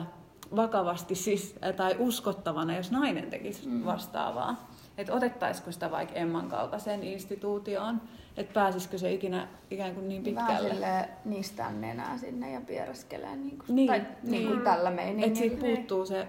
vakavasti 0.56 1.16
siis, 1.16 1.56
tai 1.76 1.96
uskottavana, 2.00 2.76
jos 2.76 2.92
nainen 2.92 3.30
tekisi 3.30 3.68
mm. 3.68 3.86
vastaavaa. 3.86 4.70
Että 4.98 5.14
otettaisiko 5.14 5.72
sitä 5.72 5.92
vaikka 5.92 6.16
Emman 6.16 6.50
kaltaiseen 6.50 7.04
instituutioon, 7.04 8.02
että 8.42 8.54
pääsisikö 8.54 8.98
se 8.98 9.12
ikinä 9.14 9.48
ikään 9.72 9.96
kuin 9.96 10.10
niin 10.10 10.24
pitkälle. 10.24 10.80
Vähän 10.82 11.06
niistään 11.26 11.82
nenää 11.82 12.18
sinne 12.18 12.52
ja 12.52 12.62
piereskelee 12.62 13.36
niin 13.36 13.58
kuin, 13.58 13.76
Niin, 13.76 13.88
tai, 13.88 14.00
niin. 14.00 14.32
niin 14.32 14.48
kuin 14.48 14.62
tällä 14.62 14.92
meiningillä. 14.92 15.28
Että 15.28 15.40
siitä 15.40 15.58
puuttuu 15.58 16.06
se 16.06 16.28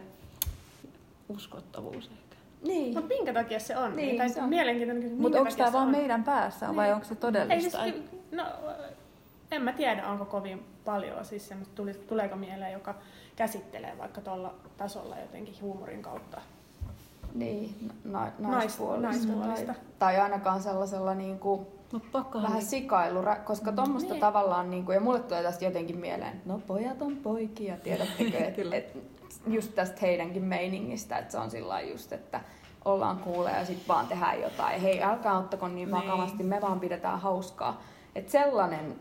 uskottavuus 1.29 2.05
ehkä. 2.13 2.37
Niin. 2.63 2.95
Mutta 2.95 3.09
minkä 3.09 3.33
takia 3.33 3.61
se 3.61 3.77
on? 3.77 3.97
Niin, 3.97 4.19
tai 4.19 4.29
se 4.29 4.43
on. 4.43 4.49
mielenkiintoinen 4.49 5.03
kysymys. 5.03 5.23
Mutta 5.23 5.39
onko 5.41 5.51
tämä 5.57 5.67
se 5.69 5.73
vaan 5.73 5.87
on? 5.87 5.91
meidän 5.93 6.25
päässä 6.25 6.77
vai 6.77 6.87
Niin. 6.87 6.95
onko 6.95 7.07
se 7.07 7.15
Ei 7.15 7.21
todellista? 7.21 7.83
siis, 7.83 7.95
no, 8.33 8.45
en 9.51 9.63
mä 9.63 9.73
tiedä, 9.73 10.09
onko 10.09 10.25
kovin 10.25 10.63
paljon 10.85 11.25
siis 11.25 11.49
semmoista, 11.49 11.83
tuleeko 12.09 12.37
mieleen, 12.37 12.73
joka 12.73 12.95
käsittelee 13.37 13.99
vaikka 13.99 14.21
tuolla 14.21 14.55
tasolla 14.77 15.17
jotenkin 15.19 15.55
huumorin 15.61 16.03
kautta. 16.03 16.41
Niin, 17.35 17.75
na- 18.05 18.27
Nais- 18.27 18.33
naispuolista. 18.39 19.07
naispuolista. 19.09 19.67
Tai, 19.75 19.83
tai 19.99 20.21
ainakaan 20.21 20.63
sellaisella 20.63 21.15
niin 21.15 21.39
kuin, 21.39 21.67
Pakkohan 22.13 22.47
vähän 22.47 22.59
niin- 22.59 22.69
sikailu, 22.71 23.19
koska 23.45 23.73
tuommoista 23.73 24.13
Niin. 24.13 24.21
tavallaan, 24.21 24.71
niin 24.71 24.85
kuin, 24.85 24.95
ja 24.95 25.01
mulle 25.01 25.21
tulee 25.21 25.43
tästä 25.43 25.65
jotenkin 25.65 25.99
mieleen, 25.99 26.33
että 26.33 26.49
no 26.49 26.59
pojat 26.67 27.03
on 27.03 27.17
poikia, 27.17 27.77
tiedättekö, 27.77 28.39
että 28.47 28.63
et, 28.77 28.97
just 29.47 29.75
tästä 29.75 29.99
heidänkin 30.03 30.45
meiningistä, 30.45 31.19
että 31.19 31.33
se 31.33 31.39
on 31.39 31.51
sillä 31.51 31.81
just, 31.81 32.13
että 32.13 32.41
ollaan 32.85 33.19
kuuleja 33.19 33.59
ja 33.59 33.65
sitten 33.65 33.89
vaan 33.89 34.07
tehdään 34.07 34.41
jotain. 34.41 34.81
Hei, 34.81 35.03
älkää 35.03 35.39
ottako 35.39 35.69
niin 35.69 35.75
Niin. 35.77 35.91
vakavasti, 35.91 36.43
me 36.43 36.61
vaan 36.61 36.81
pidetään 36.81 37.21
hauskaa. 37.21 37.83
Että 38.15 38.33
sellainen 38.33 38.95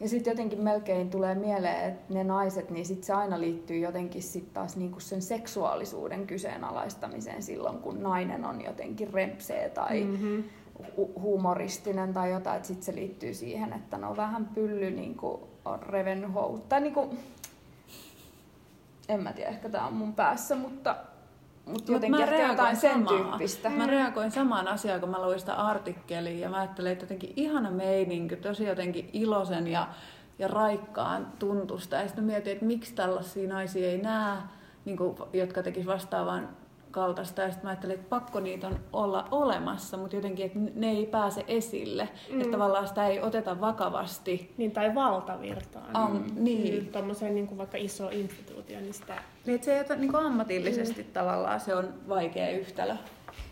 ja 0.00 0.08
sitten 0.08 0.30
jotenkin 0.30 0.60
melkein 0.60 1.10
tulee 1.10 1.34
mieleen, 1.34 1.88
että 1.88 2.14
ne 2.14 2.24
naiset, 2.24 2.70
niin 2.70 2.86
sit 2.86 3.04
se 3.04 3.12
aina 3.12 3.40
liittyy 3.40 3.76
jotenkin 3.78 4.22
sit 4.22 4.52
taas 4.52 4.76
niinku 4.76 5.00
sen 5.00 5.22
seksuaalisuuden 5.22 6.26
kyseenalaistamiseen 6.26 7.42
silloin, 7.42 7.78
kun 7.78 8.02
nainen 8.02 8.44
on 8.44 8.60
jotenkin 8.64 9.12
rempsee 9.14 9.68
tai 9.68 10.04
Mm-hmm. 10.04 10.44
Hu- 10.82 11.20
humoristinen 11.20 12.12
tai 12.14 12.30
jotain, 12.30 12.56
että 12.56 12.68
sitten 12.68 12.84
se 12.84 12.94
liittyy 12.94 13.34
siihen, 13.34 13.72
että 13.72 13.98
no 13.98 14.16
vähän 14.16 14.46
pylly 14.54 14.90
niinku 14.90 15.48
on 15.64 15.82
revennyt 15.82 16.34
housut. 16.34 16.68
Tai 16.68 16.80
niinku, 16.80 17.16
en 19.08 19.22
mä 19.22 19.32
tiedä, 19.32 19.50
ehkä 19.50 19.68
tää 19.68 19.86
on 19.86 19.92
mun 19.92 20.14
päässä, 20.14 20.54
mutta, 20.56 20.96
mutta 21.66 21.70
Mut 21.72 21.88
jotenkin 21.88 22.10
mä 22.20 22.24
ehkä 22.24 22.36
jotain 22.36 22.56
reagoin 22.56 22.76
sen 22.76 22.92
samaa. 23.08 23.08
tyyppistä. 23.28 23.70
Mä 23.70 23.86
reagoin 23.86 24.30
samaan 24.30 24.68
asiaan, 24.68 25.00
kun 25.00 25.08
mä 25.08 25.26
luin 25.26 25.40
sitä 25.40 25.54
artikkelia 25.54 26.38
ja 26.38 26.50
mä 26.50 26.58
ajattelin, 26.60 26.92
että 26.92 27.04
jotenkin 27.04 27.32
ihana 27.36 27.70
meininki, 27.70 28.36
tosi 28.36 28.64
jotenkin 28.64 29.10
iloisen 29.12 29.66
ja, 29.66 29.88
ja 30.38 30.48
raikkaan 30.48 31.32
tuntusta. 31.38 31.96
Ja 31.96 32.06
sitten 32.06 32.24
mietin, 32.24 32.52
että 32.52 32.64
miksi 32.64 32.94
tällaisia 32.94 33.48
naisia 33.48 33.88
ei 33.90 33.98
näe, 33.98 34.36
niin 34.84 34.96
kuin, 34.96 35.16
jotka 35.32 35.62
tekis 35.62 35.86
vastaavan 35.86 36.48
kaltaista. 36.94 37.42
Ja 37.42 37.48
sitten 37.48 37.64
mä 37.66 37.70
ajattelin, 37.70 37.94
että 37.94 38.08
pakko 38.08 38.40
niitä 38.40 38.66
on 38.66 38.76
olla 38.92 39.28
olemassa, 39.30 39.96
mutta 39.96 40.16
jotenkin, 40.16 40.46
että 40.46 40.58
ne 40.74 40.90
ei 40.90 41.06
pääse 41.06 41.44
esille. 41.48 42.08
Mm. 42.32 42.40
Että 42.40 42.52
tavallaan 42.52 42.88
sitä 42.88 43.06
ei 43.06 43.20
oteta 43.20 43.60
vakavasti. 43.60 44.54
Niin, 44.56 44.70
tai 44.70 44.94
valtavirtaan. 44.94 45.96
Am, 45.96 46.24
niin. 46.34 46.86
Tuommoiseen 46.86 47.34
niin 47.34 47.46
kuin 47.46 47.58
vaikka 47.58 47.78
iso 47.78 48.08
instituutio, 48.08 48.80
niin 48.80 48.94
sitä... 48.94 49.14
Niin, 49.46 49.54
että 49.54 49.64
se 49.64 49.74
ei 49.74 49.80
ota 49.80 49.96
niin 49.96 50.16
ammatillisesti 50.16 51.02
mm. 51.02 51.08
tavallaan, 51.12 51.60
se 51.60 51.74
on 51.74 51.94
vaikea 52.08 52.50
yhtälö. 52.50 52.94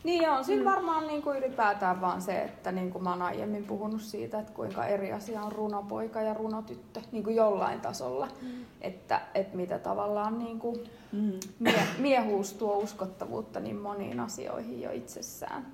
Niin 0.05 0.23
ja 0.23 0.33
on 0.33 0.45
siinä 0.45 0.65
varmaan 0.65 1.07
niin 1.07 1.23
kuin 1.23 1.39
ylipäätään 1.39 2.01
vaan 2.01 2.23
se, 2.23 2.43
että 2.43 2.73
niin 2.73 2.91
kuin 2.91 3.05
mä 3.05 3.11
oon 3.11 3.23
aiemmin 3.23 3.65
puhunut 3.65 4.03
siitä, 4.03 4.39
että 4.39 4.53
kuinka 4.53 4.87
eri 4.87 5.13
asia 5.13 5.43
on 5.43 5.53
runopoika 5.53 6.21
ja 6.21 6.35
runotyttö 6.35 7.01
niin 7.13 7.25
kuin 7.25 7.37
jollain 7.37 7.81
tasolla. 7.81 8.29
Mm. 8.43 8.49
Että, 8.81 9.21
että 9.35 9.57
mitä 9.57 9.79
tavallaan 9.79 10.39
niin 10.39 10.59
kuin 10.59 10.81
Mm. 11.13 11.33
mie, 11.59 11.83
miehuus 11.99 12.53
tuo 12.53 12.77
uskottavuutta 12.77 13.61
niin 13.61 13.77
moniin 13.77 14.21
asioihin 14.21 14.83
jo 14.83 14.91
itsessään. 14.93 15.67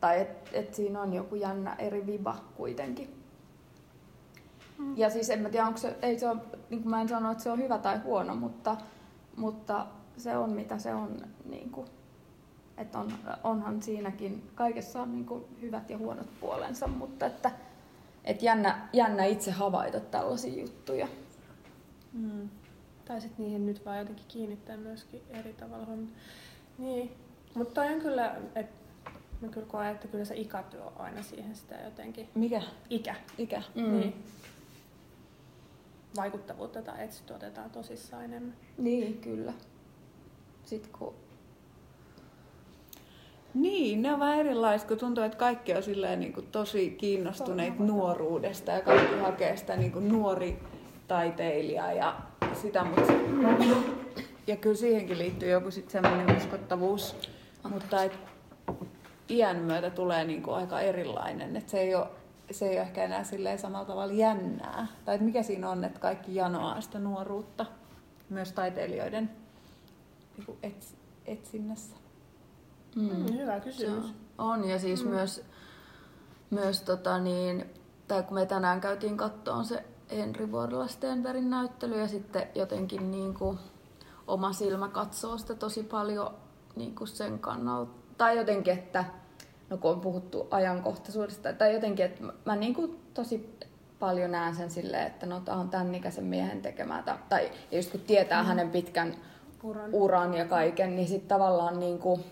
Tai 0.00 0.20
että 0.20 0.50
et 0.52 0.74
siinä 0.74 1.00
on 1.00 1.12
joku 1.12 1.34
jännä 1.34 1.74
eri 1.78 2.06
viba 2.06 2.36
kuitenkin. 2.56 3.14
Mm. 4.78 4.98
Ja 4.98 5.10
siis 5.10 5.30
en 5.30 5.40
mä 5.40 5.48
tiedä, 5.48 5.66
onko 5.66 5.78
se, 5.78 5.96
ei 6.02 6.18
se 6.18 6.28
ole, 6.28 6.38
niin 6.70 6.82
kuin 6.82 6.90
mä 6.90 7.00
en 7.00 7.08
sano, 7.08 7.30
että 7.30 7.42
se 7.42 7.50
on 7.50 7.58
hyvä 7.58 7.78
tai 7.78 7.98
huono, 7.98 8.34
mutta, 8.34 8.76
mutta 9.36 9.86
se 10.16 10.36
on 10.36 10.50
mitä 10.50 10.78
se 10.78 10.94
on. 10.94 11.16
Niin 11.44 11.70
kuin, 11.70 11.86
että 12.78 12.98
on, 12.98 13.12
onhan 13.44 13.82
siinäkin, 13.82 14.50
kaikessa 14.54 15.02
on 15.02 15.12
niin 15.12 15.26
kuin 15.26 15.44
hyvät 15.62 15.90
ja 15.90 15.98
huonot 15.98 16.40
puolensa, 16.40 16.86
mutta 16.86 17.26
että, 17.26 17.50
että 18.24 18.44
jännä, 18.44 18.88
jännä 18.92 19.24
itse 19.24 19.50
havaita 19.50 20.00
tällaisia 20.00 20.60
juttuja. 20.62 21.08
Mm. 22.12 22.48
Tai 23.04 23.20
sitten 23.20 23.44
niihin 23.44 23.66
nyt 23.66 23.84
vaan 23.84 23.98
jotenkin 23.98 24.26
kiinnittää 24.28 24.76
myöskin 24.76 25.22
eri 25.30 25.52
tavalla. 25.52 25.86
Niin. 26.78 27.12
Mutta 27.54 27.74
toi 27.74 27.94
on 27.94 28.00
kyllä, 28.00 28.36
että 28.54 28.82
mä 29.40 29.48
kyllä 29.48 29.66
koen, 29.66 29.88
että 29.88 30.08
kyllä 30.08 30.24
se 30.24 30.36
ikä 30.36 30.62
tuo 30.62 30.92
aina 30.96 31.22
siihen 31.22 31.56
sitä 31.56 31.74
jotenkin. 31.84 32.28
Mikä? 32.34 32.62
Ikä. 32.90 33.14
Ikä. 33.38 33.62
Mm. 33.74 33.92
Niin. 33.92 34.24
Vaikuttavuutta 36.16 36.82
tai 36.82 37.04
että 37.04 37.16
sit 37.16 37.30
otetaan 37.30 37.70
tosissaan 37.70 38.24
enemmän. 38.24 38.54
Niin, 38.78 39.18
kyllä. 39.18 39.52
Sitten 40.64 40.92
kun 40.98 41.14
Niin, 43.54 44.02
ne 44.02 44.12
on 44.12 44.20
vähän 44.20 44.38
erilaiset, 44.38 44.88
kun 44.88 44.98
tuntuu, 44.98 45.24
että 45.24 45.38
kaikki 45.38 45.74
on 45.74 45.82
silleen 45.82 46.20
niin 46.20 46.32
kuin 46.32 46.46
tosi 46.52 46.90
kiinnostuneita 46.90 47.82
nuoruudesta 47.82 48.72
ja 48.72 48.80
kaikki 48.80 49.16
hakee 49.16 49.56
sitä 49.56 49.76
niin 49.76 49.92
kuin 49.92 50.08
nuori 50.08 50.58
taiteilija 51.08 51.92
ja 51.92 52.16
sitä, 52.62 52.84
mutta 52.84 53.12
ja 54.46 54.56
kyllä 54.56 54.76
siihenkin 54.76 55.18
liittyy 55.18 55.50
joku 55.50 55.70
sitten 55.70 55.92
semmoinen 55.92 56.36
uskottavuus, 56.36 57.16
mutta 57.68 58.02
et 58.02 58.18
iän 59.30 59.56
myötä 59.56 59.90
tulee 59.90 60.24
niin 60.24 60.42
kuin 60.42 60.56
aika 60.56 60.80
erilainen, 60.80 61.56
että 61.56 61.70
se 61.70 61.80
ei 61.80 61.94
ole 61.94 62.06
se 62.50 62.68
ei 62.68 62.76
ole 62.76 62.82
ehkä 62.82 63.04
enää 63.04 63.24
silleen 63.24 63.58
samalla 63.58 63.84
tavalla 63.84 64.12
jännää. 64.12 64.86
Tai 65.04 65.14
että 65.14 65.24
mikä 65.24 65.42
siinä 65.42 65.70
on, 65.70 65.84
että 65.84 66.00
kaikki 66.00 66.34
janoaa 66.34 66.80
sitä 66.80 66.98
nuoruutta, 66.98 67.66
myös 68.30 68.52
taiteilijoiden 68.52 69.30
niin 70.36 70.74
etsinnässä. 71.26 72.01
Mm. 72.96 73.02
Mm, 73.02 73.38
hyvä 73.38 73.60
kysymys. 73.60 74.06
Se 74.06 74.14
on, 74.38 74.68
ja 74.68 74.78
siis 74.78 75.04
mm. 75.04 75.10
myös, 75.10 75.44
myös 76.50 76.80
tota 76.80 77.18
niin, 77.18 77.64
tai 78.08 78.22
kun 78.22 78.34
me 78.34 78.46
tänään 78.46 78.80
käytiin 78.80 79.16
kattoon 79.16 79.64
se 79.64 79.84
Henri 80.10 80.52
Vuorila 80.52 80.86
Stenbergin 80.86 81.50
näyttely 81.50 82.00
ja 82.00 82.08
sitten 82.08 82.46
jotenkin 82.54 83.10
niin 83.10 83.34
kuin 83.34 83.58
oma 84.26 84.52
silmä 84.52 84.88
katsoo 84.88 85.38
sitä 85.38 85.54
tosi 85.54 85.82
paljon 85.82 86.34
niin 86.76 86.94
kuin 86.94 87.08
sen 87.08 87.38
kannalta. 87.38 87.92
Tai 88.18 88.36
jotenkin, 88.36 88.72
että 88.72 89.04
no 89.70 89.76
kun 89.76 89.90
on 89.90 90.00
puhuttu 90.00 90.48
ajankohtaisuudesta, 90.50 91.52
tai 91.52 91.74
jotenkin, 91.74 92.04
että 92.04 92.24
mä 92.44 92.56
niin 92.56 92.74
kuin 92.74 93.00
tosi 93.14 93.58
paljon 93.98 94.30
näen 94.30 94.54
sen 94.56 94.70
silleen, 94.70 95.06
että 95.06 95.26
no 95.26 95.40
tää 95.40 95.54
on 95.56 95.68
tämän 95.68 95.94
ikäisen 95.94 96.24
miehen 96.24 96.62
tekemää. 96.62 97.02
Tai- 97.02 97.18
Tai 97.28 97.50
ja 97.70 97.78
just 97.78 97.90
kun 97.90 98.00
tietää 98.00 98.42
mm. 98.42 98.48
hänen 98.48 98.70
pitkän 98.70 99.14
Uran. 99.62 99.90
uran 99.92 100.34
ja 100.34 100.44
kaiken, 100.44 100.96
niin 100.96 101.08
sitten 101.08 101.28
tavallaan 101.28 101.80
niin 101.80 101.98
kuin, 101.98 102.24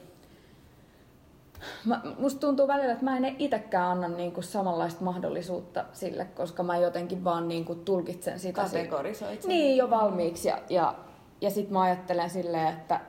Mä, 1.85 2.01
musta 2.19 2.41
tuntuu 2.41 2.69
välillä, 2.69 2.93
että 2.93 3.05
mä 3.05 3.17
en 3.17 3.37
itsekään 3.39 3.87
anna 3.91 4.09
niinku 4.09 4.43
samanlaista 4.43 5.05
mahdollisuutta 5.05 5.85
sille, 5.93 6.25
koska 6.25 6.63
mä 6.63 6.77
jotenkin 6.77 7.25
vaan 7.25 7.49
niinku 7.49 7.75
tulkitsen 7.75 8.39
sitä. 8.41 8.69
si- 8.69 8.77
Kategorisoit 8.77 9.43
sen. 9.43 9.49
Niin, 9.49 9.77
jo 9.77 9.91
valmiiksi. 9.91 10.49
Ja, 10.49 10.59
ja, 10.69 10.95
ja 11.41 11.51
sit 11.51 11.71
mä 11.71 11.81
ajattelen 11.83 12.31
silleen, 12.31 12.69
että 12.69 13.01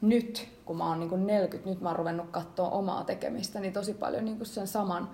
nyt, 0.00 0.48
kun 0.64 0.76
mä 0.76 0.88
oon 0.88 1.00
niinku 1.00 1.16
40, 1.16 1.70
nyt 1.70 1.80
mä 1.80 1.88
oon 1.88 1.96
ruvennut 1.96 2.26
katsoa 2.30 2.68
omaa 2.70 3.04
tekemistä, 3.04 3.60
niin 3.60 3.72
tosi 3.72 3.94
paljon 3.94 4.24
niinku 4.24 4.44
sen 4.44 4.66
saman 4.66 5.08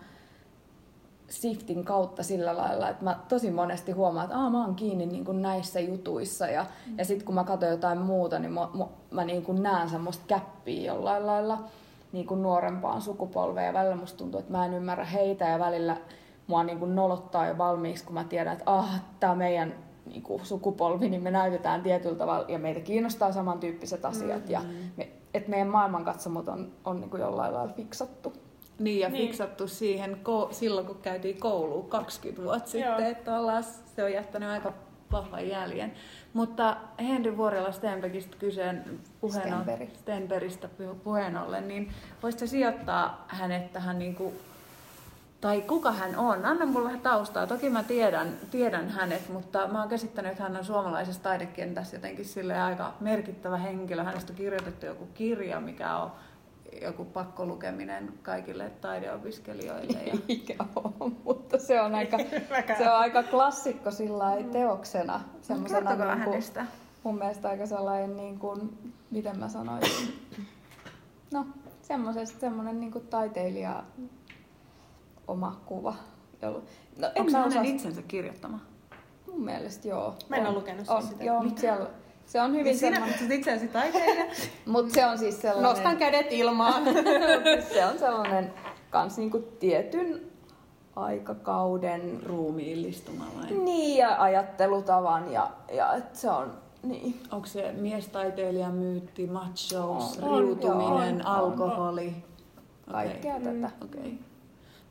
shiftin 1.31 1.85
kautta 1.85 2.23
sillä 2.23 2.57
lailla, 2.57 2.89
että 2.89 3.05
mä 3.05 3.19
tosi 3.29 3.51
monesti 3.51 3.93
huomaan, 3.93 4.25
että 4.25 4.37
Aa, 4.39 4.51
mä 4.51 4.65
oon 4.65 4.75
kiinni 4.75 5.07
niin 5.07 5.25
kuin 5.25 5.43
näissä 5.43 5.81
jutuissa 5.81 6.47
ja, 6.47 6.67
mm. 6.87 6.99
ja 6.99 7.05
sitten 7.05 7.27
kun 7.27 7.35
mä 7.35 7.45
katson 7.45 7.69
jotain 7.69 7.99
muuta, 7.99 8.39
niin 8.39 8.53
mä, 8.53 8.69
mä, 8.75 8.85
mä 9.11 9.25
niin 9.25 9.43
kuin 9.43 9.63
näen 9.63 9.89
semmoista 9.89 10.25
käppiä 10.27 10.93
jollain 10.93 11.27
lailla 11.27 11.59
niin 12.13 12.27
kuin 12.27 12.43
nuorempaan 12.43 13.03
sukupolveen 13.03 13.67
ja 13.67 13.73
välillä 13.73 13.97
musta 13.97 14.19
tuntuu, 14.19 14.41
että 14.41 14.53
mä 14.53 14.65
en 14.67 14.75
ymmärrä 14.75 15.05
heitä 15.05 15.45
ja 15.45 15.59
välillä 15.59 15.97
mua 16.47 16.65
niin 16.65 16.79
kuin 16.79 16.97
nolottaa 16.97 17.47
jo 17.47 17.59
valmiiksi, 17.59 18.05
kun 18.05 18.15
mä 18.15 18.25
tiedän, 18.25 18.53
että 18.53 18.73
ah, 18.73 19.01
tää 19.21 19.35
meidän 19.35 19.75
niin 20.07 20.23
kuin 20.23 20.45
sukupolvi, 20.47 21.09
niin 21.09 21.23
me 21.23 21.31
näytetään 21.31 21.83
tietyllä 21.83 22.17
tavalla 22.19 22.45
ja 22.49 22.59
meitä 22.59 22.81
kiinnostaa 22.81 23.33
samantyyppiset 23.33 24.05
asiat 24.05 24.39
mm-hmm. 24.39 24.51
ja 24.53 24.61
me, 24.97 25.09
että 25.35 25.51
meidän 25.51 25.69
maailmankatsomot 25.69 26.49
on, 26.49 26.73
on 26.85 27.01
niin 27.01 27.11
kuin 27.11 27.21
jollain 27.21 27.55
lailla 27.55 27.73
fiksattu. 27.73 28.33
Niin, 28.79 29.01
ja 29.01 29.09
Niin. 29.09 29.27
fiksattu 29.27 29.69
siihen 29.69 30.13
ko- 30.15 30.53
silloin, 30.53 30.87
kun 30.87 30.99
käytiin 31.03 31.41
kouluun 31.41 31.89
20 31.89 32.43
vuotta 32.43 32.77
Joo. 32.79 32.87
sitten, 32.89 33.07
että 33.07 33.39
ollaan, 33.39 33.65
se 33.97 34.05
on 34.05 34.13
jättänyt 34.13 34.49
aika 34.49 34.73
vahvan 35.13 35.49
jäljen. 35.49 35.93
Mutta 36.33 36.77
Henri 37.01 37.37
Vuorela 37.37 37.73
Stenbergistä 37.73 38.37
kyseen 38.39 39.01
puheen 39.21 39.55
tai 45.41 45.61
kuka 45.61 45.93
hän 45.93 46.17
on. 46.17 46.45
Anna 46.45 46.67
mulle 46.67 46.85
vähän 46.85 47.01
taustaa. 47.01 47.47
Toki 47.47 47.71
mä 47.71 47.83
tiedän, 47.83 48.29
tiedän 48.51 48.89
hänet, 48.89 49.29
mutta 49.29 49.69
mä 49.69 49.81
oon 49.81 49.89
käsittänyt, 49.89 50.33
että 50.33 50.43
hän 50.43 50.57
on 50.57 50.65
suomalaisessa 50.65 51.23
taidekentässä 51.23 51.97
jotenkin 51.97 52.25
sille 52.25 52.61
aika 52.61 52.95
merkittävä 53.01 53.57
henkilö. 53.57 54.03
Hänestä 54.03 54.33
on 54.33 54.37
kirjoitettu 54.37 54.87
joku 54.87 55.07
kirja, 55.15 55.61
mikä 55.61 55.97
on 55.97 56.13
joku 56.83 57.05
pakkolukeminen 57.05 58.13
kaikille 58.23 58.71
taideopiskelijoille. 58.81 59.99
Ja... 60.03 60.15
Mikä 60.29 60.55
on, 60.77 61.17
mutta 61.25 61.59
se 61.59 61.81
on 61.81 61.95
aika, 61.95 62.19
se 62.79 62.91
on 62.91 62.97
aika 62.97 63.23
klassikko 63.23 63.91
sillä 63.91 64.25
teoksena. 64.53 65.21
Semmosena 65.43 65.81
Kertokaa 65.81 66.15
niin 66.15 66.25
kuin, 66.25 66.33
hänestä. 66.33 66.67
mun 67.03 67.19
mielestä 67.19 67.49
aika 67.49 67.67
sellainen, 67.67 68.17
niin 68.17 68.39
kuin, 68.39 68.79
miten 69.11 69.39
mä 69.39 69.49
sanoisin, 69.49 70.29
no 71.33 71.47
semmoinen 72.41 72.81
niin 72.81 72.93
kuin 72.93 73.07
taiteilija 73.07 73.85
oma 75.29 75.61
kuva. 75.67 75.95
No, 76.43 76.63
en 77.07 77.13
Onko 77.17 77.31
se 77.31 77.37
mä 77.37 77.43
hänen 77.43 77.59
osaa, 77.59 77.63
itsensä 77.63 78.03
kirjoittama? 78.03 78.61
mun 79.31 79.45
mielestä 79.45 79.89
joo. 79.89 80.15
Mä 80.29 80.37
en 80.37 80.47
ole 80.47 80.55
lukenut 80.55 80.89
on, 80.89 81.03
sitä. 81.03 81.25
Joo, 81.25 81.45
siellä, 81.57 81.91
se 82.31 82.41
on 82.41 82.53
hyvin 82.55 82.79
Sinä 82.79 82.97
semmoinen, 82.97 83.33
itseäsi 83.33 83.69
taiteilija? 83.69 84.25
mutta 84.67 84.95
se 84.95 85.07
on 85.07 85.19
siis 85.19 85.41
sellainen... 85.41 85.71
Nostan 85.71 85.97
kädet 85.97 86.27
ilmaan. 86.31 86.85
se 87.73 87.87
on 87.87 87.99
sellainen 87.99 88.53
kans 88.91 89.19
niinku 89.19 89.39
tietyn 89.39 90.21
aikakauden 90.97 92.23
Ruumiillistumalainen. 92.27 93.65
niin 93.65 93.99
ja 93.99 94.23
ajattelutavan 94.23 95.33
ja, 95.33 95.51
ja 95.73 95.95
et 95.95 96.17
se 96.17 96.31
on 96.31 96.53
niin. 96.83 97.21
Onko 97.31 97.47
se 97.47 97.73
miestaiteilija 97.73 98.69
myytti, 98.69 99.27
machos, 99.27 100.19
On, 100.19 100.25
on, 100.25 100.39
riutuminen, 100.43 101.15
on, 101.15 101.21
on. 101.21 101.27
alkoholi? 101.27 102.15
Kaikkea 102.91 103.35
Okei. 103.37 103.55
tätä. 103.55 103.71
Okei. 103.85 104.19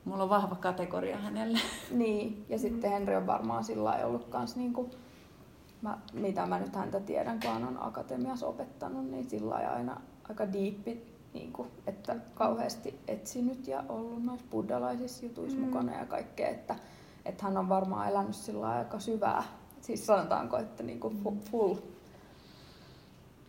Mulla 0.04 0.22
on 0.22 0.30
vahva 0.30 0.54
kategoria 0.54 1.16
hänelle. 1.16 1.58
Niin, 1.90 2.44
ja 2.48 2.58
sitten 2.58 2.90
Henri 2.90 3.16
on 3.16 3.26
varmaan 3.26 3.64
sillä 3.64 3.92
ollut 4.04 4.24
kans 4.24 4.56
niinku, 4.56 4.90
mä, 5.82 5.98
mitä 6.12 6.46
mä 6.46 6.58
nyt 6.58 6.76
häntä 6.76 7.00
tiedän, 7.00 7.40
kun 7.40 7.50
hän 7.50 7.68
on 7.68 7.82
akatemiassa 7.82 8.46
opettanut, 8.46 9.10
niin 9.10 9.30
sillä 9.30 9.54
aina 9.54 10.00
aika 10.28 10.52
diippi, 10.52 11.16
niinku, 11.34 11.66
että 11.86 12.16
kauheasti 12.34 13.00
etsinyt 13.08 13.66
ja 13.66 13.84
ollut 13.88 14.24
noissa 14.24 14.46
buddhalaisissa 14.50 15.26
jutuissa 15.26 15.58
mm. 15.58 15.64
mukana 15.64 15.98
ja 15.98 16.06
kaikkea, 16.06 16.48
että, 16.48 16.76
että 17.24 17.44
hän 17.44 17.56
on 17.56 17.68
varmaan 17.68 18.08
elänyt 18.08 18.34
sillä 18.34 18.68
aika 18.68 18.98
syvää, 18.98 19.42
siis 19.80 20.06
sanotaanko, 20.06 20.56
että 20.56 20.82
niinku 20.82 21.12
fu- 21.24 21.50
full. 21.50 21.74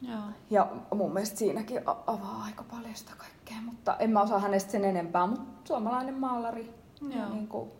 Joo. 0.01 0.21
Ja 0.49 0.67
mun 0.95 1.13
mielestä 1.13 1.37
siinäkin 1.37 1.81
avaa 1.85 2.43
aika 2.45 2.63
paljon 2.63 2.95
sitä 2.95 3.11
kaikkea, 3.17 3.57
mutta 3.65 3.97
en 3.97 4.09
mä 4.09 4.21
osaa 4.21 4.39
hänestä 4.39 4.71
sen 4.71 4.85
enempää, 4.85 5.27
mutta 5.27 5.67
suomalainen 5.67 6.15
maalari, 6.15 6.73
Joo. 7.01 7.29
niin 7.29 7.47
kuin, 7.47 7.71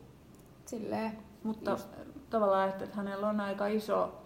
silleen, 0.66 1.18
Mutta 1.44 1.72
Just. 1.72 1.90
tavallaan, 2.30 2.70
että 2.70 2.88
hänellä 2.94 3.30
on 3.30 3.40
aika 3.40 3.68
iso 3.68 4.21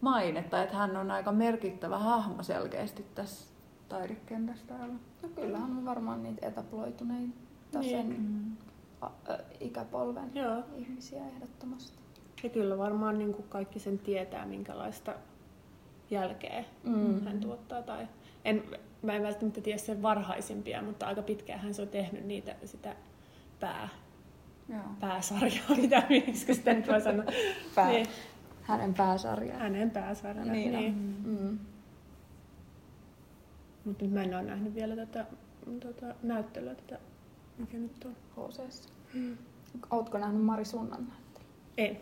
maine, 0.00 0.42
tai 0.42 0.64
että 0.64 0.76
hän 0.76 0.96
on 0.96 1.10
aika 1.10 1.32
merkittävä 1.32 1.98
hahmo 1.98 2.42
selkeästi 2.42 3.04
tässä 3.14 3.46
taidekentässä 3.88 4.66
täällä. 4.66 4.94
No 5.22 5.28
kyllähän 5.34 5.70
on 5.70 5.84
varmaan 5.84 6.22
niitä 6.22 6.46
etaploituneita 6.46 7.78
Niin. 7.80 7.90
sen 7.90 8.06
Mm. 8.20 8.56
a, 9.00 9.06
ä, 9.30 9.38
ikäpolven 9.60 10.30
Joo. 10.34 10.62
ihmisiä 10.76 11.22
ehdottomasti. 11.36 11.98
Ja 12.42 12.48
kyllä 12.50 12.78
varmaan 12.78 13.18
niin 13.18 13.34
kuin 13.34 13.48
kaikki 13.48 13.78
sen 13.78 13.98
tietää, 13.98 14.46
minkälaista 14.46 15.14
jälkeä 16.10 16.64
Mm. 16.84 17.24
hän 17.24 17.40
tuottaa. 17.40 17.82
Tai 17.82 18.08
en, 18.44 18.62
mä 19.02 19.12
en 19.12 19.22
välttämättä 19.22 19.60
tiedä 19.60 19.78
sen 19.78 20.02
varhaisimpia, 20.02 20.82
mutta 20.82 21.06
aika 21.06 21.22
pitkään 21.22 21.74
se 21.74 21.82
on 21.82 21.88
tehnyt 21.88 22.24
niitä, 22.24 22.54
sitä 22.64 22.96
pää, 23.60 23.88
Joo. 24.68 24.80
pääsarjaa, 25.00 25.76
mitä 25.82 26.02
miksi 26.08 26.54
sitä 26.54 26.72
nyt 26.74 26.88
voi 26.88 27.00
sanoa. 27.00 27.24
Pää. 27.74 27.88
Niin, 27.90 28.06
Hänen 28.68 28.94
pääsarjaa. 28.94 29.58
hänen 29.58 29.90
pääsarjaa. 29.90 30.44
Niin 30.44 30.74
on. 30.76 30.80
Niin. 30.80 31.16
Mm. 31.24 31.58
Mutta 33.84 34.04
nyt 34.04 34.14
mä 34.14 34.22
en 34.22 34.34
ole 34.34 34.42
nähnyt 34.42 34.74
vielä 34.74 34.96
tätä, 34.96 35.26
tätä 35.80 36.14
näyttelyä, 36.22 36.74
tätä, 36.74 36.98
mikä 37.58 37.76
nyt 37.76 38.04
on. 38.04 38.16
HCS. 38.48 38.88
Ootko 39.90 40.18
nähnyt 40.18 40.42
Mari 40.44 40.64
Sunnan 40.64 41.06
näyttelyn? 41.08 41.48
En. 41.76 41.98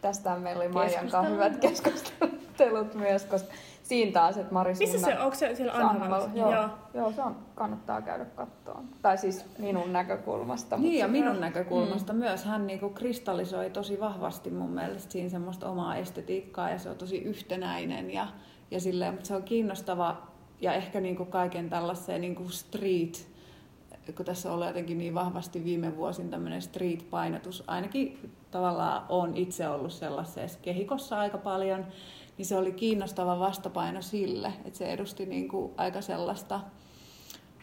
Tästä 0.00 0.36
meillä 0.36 0.64
oli 0.64 0.72
Maijan 0.72 1.08
kanssa 1.08 1.22
hyvät 1.22 1.56
keskustelut 1.56 2.94
myös, 2.94 3.24
koska 3.24 3.54
siinä 3.82 4.12
taas, 4.12 4.36
että 4.36 4.54
Mari 4.54 4.74
Missä 4.78 4.98
Sunna... 4.98 5.16
se, 5.16 5.20
onko 5.22 5.36
se 5.36 5.54
siellä 5.54 5.72
Anhavalla, 5.72 6.30
Joo. 6.34 6.52
joo. 6.52 6.68
joo, 6.94 7.12
se 7.12 7.22
on, 7.22 7.36
kannattaa 7.54 8.02
käydä 8.02 8.24
kattoon. 8.24 8.88
Tai 9.02 9.18
siis 9.18 9.44
minun 9.58 9.92
näkökulmasta. 9.92 10.76
Niin 10.76 10.98
ja 10.98 11.08
minun 11.08 11.40
näkökulmasta 11.40 12.12
mm. 12.12 12.18
myös 12.18 12.44
hän 12.44 12.66
niinku 12.66 12.90
kristallisoi 12.90 13.70
tosi 13.70 14.00
vahvasti 14.00 14.50
mun 14.50 14.70
mielestä 14.70 15.12
siinä 15.12 15.28
semmoista 15.28 15.68
omaa 15.68 15.96
estetiikkaa 15.96 16.70
ja 16.70 16.78
se 16.78 16.90
on 16.90 16.96
tosi 16.96 17.18
yhtenäinen 17.18 18.10
ja, 18.10 18.26
ja 18.70 18.80
silleen, 18.80 19.14
mutta 19.14 19.26
se 19.26 19.36
on 19.36 19.42
kiinnostava 19.42 20.34
ja 20.60 20.72
ehkä 20.72 21.00
niinku 21.00 21.24
kaiken 21.24 21.70
tällaiseen 21.70 22.20
niinku 22.20 22.48
street, 22.48 23.28
kun 24.16 24.26
tässä 24.26 24.52
on 24.52 24.66
jotenkin 24.66 24.98
niin 24.98 25.14
vahvasti 25.14 25.64
viime 25.64 25.96
vuosin 25.96 26.30
tämmöinen 26.30 26.62
street-painotus, 26.62 27.64
ainakin 27.66 28.32
tavallaan 28.50 29.06
on 29.08 29.36
itse 29.36 29.68
ollut 29.68 29.92
sellaisessa 29.92 30.58
kehikossa 30.62 31.18
aika 31.18 31.38
paljon, 31.38 31.86
niin 32.38 32.46
se 32.46 32.56
oli 32.56 32.72
kiinnostava 32.72 33.38
vastapaino 33.38 34.02
sille, 34.02 34.52
että 34.64 34.78
se 34.78 34.92
edusti 34.92 35.26
niinku 35.26 35.74
aika 35.76 36.00
sellaista 36.00 36.60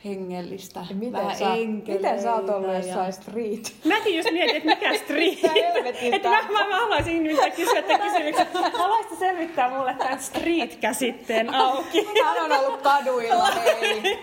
hengellistä, 0.05 0.79
Ja 0.89 0.95
Miten, 0.95 1.13
vähän 1.13 1.35
sä, 1.37 1.45
miten 1.87 2.21
sä 2.21 2.33
oot 2.33 2.49
ollut 2.49 2.67
ja- 2.69 2.77
jossain 2.77 3.13
street? 3.13 3.73
Mäkin 3.85 4.17
just 4.17 4.31
mietin, 4.31 4.55
että 4.55 4.69
mikä 4.69 4.97
street. 4.97 5.39
Että 6.15 6.29
mä, 6.29 6.41
mä, 6.41 6.67
mä 6.69 6.75
haluaisin 6.79 7.23
nimittäin 7.23 7.51
kysyä 7.51 7.81
tämän 7.81 8.01
kysymyksen. 8.01 8.47
Haluaisitko 8.73 9.15
selvittää 9.19 9.69
mulle 9.69 9.95
tämän 9.97 10.19
street-käsitteen 10.19 11.53
auki? 11.53 12.07
Hän 12.23 12.45
on 12.45 12.51
ollut 12.59 12.81
kaduilla, 12.81 13.49
ei. 13.81 14.19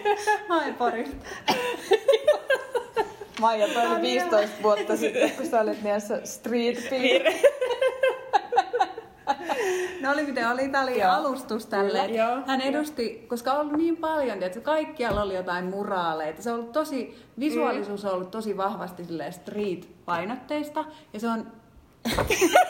Ai 0.49 0.73
parista. 0.73 1.17
Maija, 3.41 3.69
toi 3.69 3.87
oli 3.87 4.01
15 4.03 4.63
vuotta 4.63 4.97
sitten, 4.97 5.31
kun 5.31 5.47
sä 5.47 5.61
olit 5.61 5.83
niissä 5.83 6.21
street. 6.25 6.79
No 10.03 10.13
oli 10.13 10.27
miten 10.27 10.49
oli, 10.49 10.69
tämä 10.69 10.85
oli 10.85 11.01
Joo. 11.01 11.11
alustus 11.11 11.67
tälle. 11.67 12.07
Joo. 12.07 12.39
Hän 12.47 12.61
edusti, 12.61 13.27
koska 13.29 13.53
on 13.53 13.61
ollut 13.61 13.77
niin 13.77 13.97
paljon, 13.97 14.43
että 14.43 14.61
kaikkialla 14.61 15.23
oli 15.23 15.35
jotain 15.35 15.65
muraaleita. 15.65 16.43
Se 16.43 16.51
on 16.53 16.59
ollut 16.59 16.73
tosi, 16.73 17.25
visuaalisuus 17.39 18.05
on 18.05 18.13
ollut 18.13 18.31
tosi 18.31 18.57
vahvasti 18.57 19.03
street-painotteista. 19.31 20.85
Ja 21.13 21.21
se 21.21 21.29
on 21.29 21.53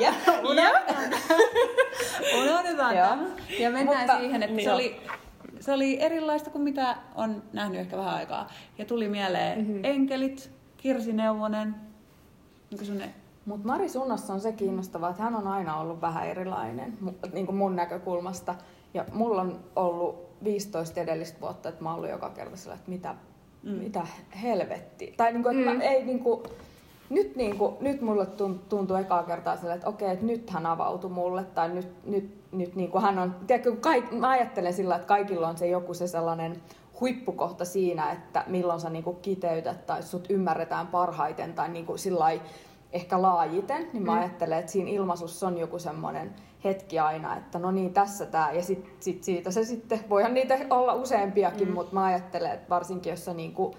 Ja, 0.00 0.12
Unohdetaan 2.42 2.96
Joo. 2.96 3.06
tämä. 3.08 3.26
Ja 3.58 3.70
mennään 3.70 3.98
Mutta- 3.98 4.18
siihen, 4.18 4.42
että 4.42 4.56
niin 4.56 4.64
se 4.64 4.70
joo. 4.70 4.74
oli, 4.74 5.00
se 5.60 5.72
oli 5.72 6.02
erilaista 6.02 6.50
kuin 6.50 6.62
mitä 6.62 6.96
on 7.14 7.42
nähnyt 7.52 7.80
ehkä 7.80 7.96
vähän 7.96 8.14
aikaa. 8.14 8.52
Ja 8.78 8.84
tuli 8.84 9.08
mieleen 9.08 9.58
mm-hmm. 9.58 9.80
enkelit, 9.84 10.50
Kirsi 10.76 11.12
Neuvonen, 11.12 11.74
niin 12.70 12.86
semmoinen 12.86 13.14
Mutta 13.46 13.66
Mari 13.66 13.88
Sunnassa 13.88 14.32
on 14.32 14.40
se 14.40 14.52
kiinnostavaa, 14.52 15.10
että 15.10 15.22
hän 15.22 15.34
on 15.34 15.46
aina 15.46 15.76
ollut 15.76 16.00
vähän 16.00 16.26
erilainen 16.26 16.98
niin 17.32 17.46
kuin 17.46 17.56
mun 17.56 17.76
näkökulmasta. 17.76 18.54
Ja 18.94 19.04
mulla 19.12 19.40
on 19.40 19.60
ollut 19.76 20.30
15 20.44 21.00
edellistä 21.00 21.40
vuotta, 21.40 21.68
että 21.68 21.82
mä 21.82 21.88
oon 21.88 21.96
ollut 21.96 22.10
joka 22.10 22.30
kerta 22.30 22.56
sillä, 22.56 22.74
että 22.74 22.90
mitä, 22.90 23.14
mm. 23.62 23.70
mitä 23.70 24.06
helvetti. 24.42 25.14
Tai 25.16 25.32
niin 25.32 25.42
kuin, 25.42 25.58
että 25.58 25.70
mm. 25.70 25.76
mä 25.76 25.82
ei 25.82 26.04
niin 26.04 26.20
kuin, 26.20 26.42
nyt, 27.10 27.36
niin 27.36 27.58
kuin, 27.58 27.74
nyt 27.80 28.00
mulle 28.00 28.24
tunt- 28.24 28.68
tuntuu 28.68 28.96
ekaa 28.96 29.22
kertaa 29.22 29.56
sillä, 29.56 29.74
että 29.74 29.88
okei, 29.88 30.10
että 30.10 30.26
nyt 30.26 30.50
hän 30.50 30.66
avautui 30.66 31.10
mulle. 31.10 31.44
Tai 31.44 31.68
nyt, 31.68 31.88
nyt, 32.06 32.34
nyt 32.52 32.74
niin 32.74 32.90
kuin 32.90 33.02
hän 33.02 33.18
on, 33.18 33.36
tiedätkö, 33.46 33.76
kaik, 33.76 34.12
mä 34.12 34.28
ajattelen 34.28 34.72
sillä, 34.72 34.94
että 34.94 35.06
kaikilla 35.06 35.48
on 35.48 35.58
se 35.58 35.68
joku 35.68 35.94
se 35.94 36.06
sellainen 36.06 36.62
huippukohta 37.00 37.64
siinä, 37.64 38.12
että 38.12 38.44
milloin 38.46 38.80
sä 38.80 38.90
niin 38.90 39.04
kuin 39.04 39.16
kiteytät 39.16 39.86
tai 39.86 40.02
sut 40.02 40.26
ymmärretään 40.30 40.86
parhaiten 40.86 41.52
tai 41.52 41.68
niin 41.68 41.86
kuin 41.86 41.98
sillä 41.98 42.18
lailla 42.18 42.42
ehkä 42.92 43.22
laajiten, 43.22 43.88
niin 43.92 44.02
mä 44.02 44.12
mm. 44.12 44.18
ajattelen, 44.18 44.58
että 44.58 44.72
siinä 44.72 44.90
ilmaisussa 44.90 45.46
on 45.46 45.58
joku 45.58 45.78
semmoinen 45.78 46.34
hetki 46.64 46.98
aina, 46.98 47.36
että 47.36 47.58
no 47.58 47.70
niin, 47.70 47.92
tässä 47.92 48.26
tämä, 48.26 48.52
ja 48.52 48.62
sit, 48.62 48.96
sit 49.00 49.24
siitä 49.24 49.50
se 49.50 49.64
sitten, 49.64 50.00
voihan 50.08 50.34
niitä 50.34 50.58
olla 50.70 50.94
useampiakin, 50.94 51.68
mm. 51.68 51.74
mutta 51.74 51.94
mä 51.94 52.04
ajattelen, 52.04 52.52
että 52.52 52.68
varsinkin 52.68 53.10
jos 53.10 53.24
sä 53.24 53.34
niinku 53.34 53.74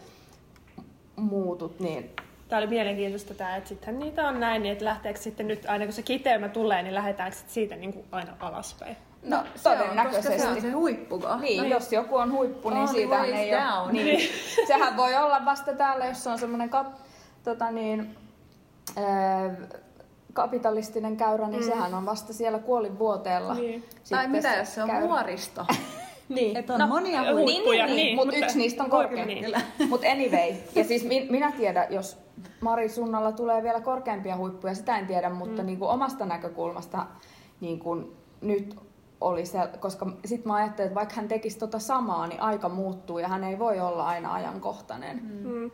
muutut, 1.16 1.80
niin 1.80 2.12
Tämä 2.50 2.58
oli 2.60 2.68
mielenkiintoista 2.68 3.34
tämä, 3.34 3.56
että 3.56 3.70
sittenhän 3.70 4.00
niitä 4.00 4.28
on 4.28 4.40
näin, 4.40 4.64
niin 4.64 4.72
että 4.72 4.86
lähteekö 4.86 5.20
sitten 5.20 5.48
nyt, 5.48 5.66
aina 5.68 5.86
kun 5.86 5.94
se 5.94 6.02
kiteymä 6.02 6.50
tulee, 6.50 6.84
niin 6.84 6.94
lähdetäänkö 6.94 7.38
sitten 7.38 7.54
siitä 7.54 7.76
niin 7.76 7.94
kuin 7.94 8.06
aina 8.12 8.34
alaspäin? 8.40 8.98
no, 9.24 9.44
se 9.56 9.70
on, 9.70 9.78
koska 9.78 9.88
todennäköisesti. 9.88 10.40
se 10.40 10.48
on 10.48 10.62
se 10.62 10.72
huippuko. 10.72 11.36
Niin, 11.36 11.70
jos 11.70 11.94
joku 11.94 12.16
on 12.16 12.32
huippu, 12.32 12.70
niin 12.70 12.88
siitä 12.88 13.24
ei 13.24 13.56
ole. 13.56 13.64
down. 13.64 13.94
Niin, 13.94 14.30
sehän 14.68 14.98
voi 14.98 15.16
olla 15.16 15.46
vasta 15.46 15.74
täällä, 15.74 16.06
jos 16.06 16.28
on 16.28 16.40
semmoinen 16.40 16.70
kap, 16.70 16.88
tota 17.44 17.72
niin, 17.72 18.16
kapitalistinen 20.34 21.18
käyrä, 21.18 21.48
niin 21.48 21.62
mm. 21.62 21.68
sehän 21.68 21.94
on 21.94 22.06
vasta 22.06 22.34
siellä 22.34 22.60
kuolinvuoteella. 22.60 23.54
Niin. 23.54 23.82
Tai 23.82 24.00
Sitten 24.04 24.32
mitä 24.32 24.56
jos 24.56 24.76
se 24.76 24.84
on 24.84 24.90
käyrä. 24.90 25.08
vuoristo? 25.08 25.66
Niin. 26.30 26.58
Et 26.58 26.70
on 26.70 26.80
No, 26.80 26.88
monia 26.88 27.22
huippuja. 27.34 27.46
Niin, 27.46 27.66
niin, 27.66 27.86
niin. 27.86 27.96
niin, 27.96 28.16
mutta 28.16 28.34
mutta- 28.36 28.46
yksi 28.46 28.58
niistä 28.58 28.84
on 28.84 28.90
Kyllä, 28.90 29.04
korkea. 29.08 29.26
niin. 29.26 29.46
Mutta 29.90 30.08
anyway, 30.12 30.54
ja 30.76 30.84
siis 30.84 31.04
min, 31.06 31.28
minä 31.32 31.52
tiedän, 31.52 31.88
jos 31.90 32.18
Mari 32.62 32.90
Sunnalla 32.90 33.32
tulee 33.32 33.64
vielä 33.64 33.82
korkeampia 33.82 34.38
huippuja, 34.38 34.76
sitä 34.76 34.98
en 34.98 35.08
tiedä, 35.08 35.30
mutta 35.30 35.62
mm. 35.62 35.66
niin 35.66 35.80
kuin 35.80 35.90
omasta 35.92 36.26
näkökulmasta 36.26 37.06
niin 37.62 37.80
kuin 37.80 38.16
nyt 38.42 38.76
oli 39.22 39.46
se, 39.46 39.60
koska 39.80 40.08
sit 40.26 40.46
mä 40.46 40.56
ajattelin, 40.56 40.88
että 40.88 40.96
vaikka 40.96 41.16
hän 41.16 41.28
tekisi 41.28 41.60
tota 41.60 41.80
samaa, 41.80 42.28
niin 42.28 42.42
aika 42.42 42.70
muuttuu 42.70 43.20
ja 43.20 43.28
hän 43.28 43.44
ei 43.44 43.60
voi 43.60 43.80
olla 43.80 44.06
aina 44.06 44.34
ajankohtainen. 44.34 45.22
Mm. 45.24 45.50
Mm. 45.54 45.72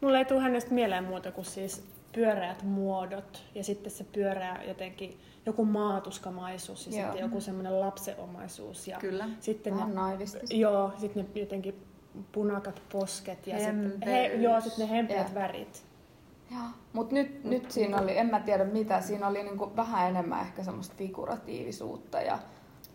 Mulla 0.00 0.18
ei 0.18 0.24
tule 0.24 0.40
hänestä 0.40 0.74
mieleen 0.74 1.04
muuta 1.04 1.32
kuin 1.32 1.44
siis 1.44 1.84
pyöreät 2.12 2.62
muodot 2.62 3.44
ja 3.54 3.64
sitten 3.64 3.92
se 3.92 4.04
pyöreä 4.04 4.62
jotenkin 4.68 5.20
joku 5.46 5.64
maatuskamaisuus 5.64 6.86
ja 6.86 6.92
Joo. 6.92 7.02
sitten 7.02 7.22
joku 7.22 7.40
semmoinen 7.40 7.80
lapsenomaisuus. 7.80 8.88
Ja 8.88 8.98
Kyllä. 8.98 9.28
Sitten 9.40 9.76
ne, 9.76 9.84
naivisti. 9.86 10.60
joo, 10.60 10.92
sitten 10.96 11.24
ne 11.34 11.40
jotenkin 11.40 11.86
punakat 12.32 12.82
posket 12.92 13.46
ja 13.46 13.58
sitten, 13.58 14.02
he, 14.06 14.26
joo, 14.26 14.60
sitten 14.60 14.88
ne 14.88 14.92
hempeät 14.96 15.26
Joo. 15.26 15.34
värit. 15.34 15.88
Mutta 16.92 17.14
nyt, 17.14 17.44
nyt 17.44 17.70
siinä 17.70 17.98
oli, 17.98 18.18
en 18.18 18.26
mä 18.26 18.40
tiedä 18.40 18.64
mitä, 18.64 19.00
siinä 19.00 19.26
oli 19.26 19.42
niinku 19.42 19.72
vähän 19.76 20.08
enemmän 20.08 20.40
ehkä 20.40 20.62
semmoista 20.62 20.94
figuratiivisuutta 20.98 22.20
ja 22.20 22.38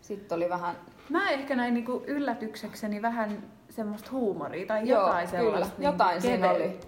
sitten 0.00 0.36
oli 0.36 0.48
vähän, 0.48 0.76
Mä 1.08 1.30
ehkä 1.30 1.56
näin 1.56 1.74
niinku 1.74 2.02
yllätyksekseni 2.06 3.02
vähän 3.02 3.42
semmoista 3.70 4.10
huumoria 4.10 4.66
tai 4.66 4.88
Joo, 4.88 5.00
jotain 5.00 5.28
kyllä. 5.28 5.42
sellaista 5.42 5.82
Jotain 5.82 6.22
siinä 6.22 6.50
oli. 6.50 6.78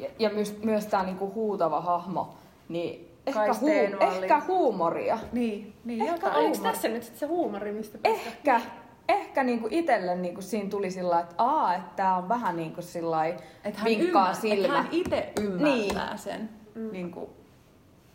Ja, 0.00 0.10
ja 0.18 0.30
myös, 0.30 0.62
myös 0.62 0.86
tämä 0.86 1.02
niinku 1.02 1.32
huutava 1.34 1.80
hahmo, 1.80 2.34
niin 2.68 3.08
ehkä, 3.26 3.54
huu, 3.60 3.70
ehkä 4.12 4.40
huumoria. 4.48 5.18
Niin, 5.32 5.74
niin 5.84 6.00
Ehkä 6.02 6.14
jotain. 6.14 6.36
on. 6.36 6.42
Oliko 6.44 6.62
tässä 6.62 6.88
nyt 6.88 7.02
sit 7.02 7.16
se 7.16 7.26
huumori, 7.26 7.72
mistä? 7.72 7.98
Ehkä, 8.04 8.60
ehkä 9.08 9.42
niinku 9.44 9.68
itselle 9.70 10.14
niinku 10.14 10.42
siinä 10.42 10.70
tuli 10.70 10.90
sillä 10.90 11.20
että 11.20 11.34
aa, 11.38 11.74
että 11.74 11.90
tää 11.96 12.16
on 12.16 12.28
vähän 12.28 12.56
niinku 12.56 12.82
sillä 12.82 13.10
lailla 13.10 13.40
Et 13.64 13.76
hän 13.76 13.84
vinkkaa 13.84 14.32
ymmär- 14.32 14.36
silmä. 14.40 14.66
Et 14.66 14.70
hän 14.84 14.88
itse 14.90 15.32
ymmärtää 15.40 16.08
Niin. 16.10 16.18
sen. 16.18 16.48
Mm. 16.74 16.92
Niin 16.92 17.10
kuin, 17.10 17.30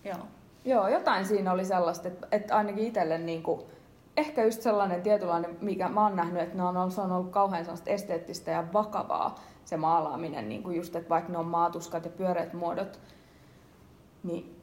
joo. 0.04 0.18
Joo, 0.66 0.88
jotain 0.88 1.26
siinä 1.26 1.52
oli 1.52 1.66
sellaista, 1.66 2.08
että, 2.08 2.28
että 2.32 2.58
ainakin 2.58 2.88
itselle 2.88 3.18
niinku, 3.18 3.64
ehkä 4.18 4.44
just 4.44 4.62
sellainen 4.62 5.02
tietynlainen, 5.02 5.58
mikä 5.62 5.88
mä 5.90 6.04
oon 6.04 6.16
nähnyt, 6.16 6.42
että 6.42 6.58
ne 6.58 6.64
on, 6.64 6.92
se 6.92 7.02
on 7.02 7.12
ollut 7.12 7.32
kauhean 7.32 7.66
sellaista 7.66 7.90
esteettistä 7.90 8.52
ja 8.52 8.64
vakavaa 8.74 9.36
se 9.66 9.78
maalaaminen, 9.78 10.50
niin 10.50 10.64
kuin 10.64 10.78
just, 10.78 10.96
että 10.96 11.10
vaikka 11.10 11.32
ne 11.32 11.38
on 11.38 11.46
maatuskat 11.46 12.06
ja 12.06 12.12
pyöreät 12.12 12.54
muodot, 12.54 13.00
niin 14.24 14.56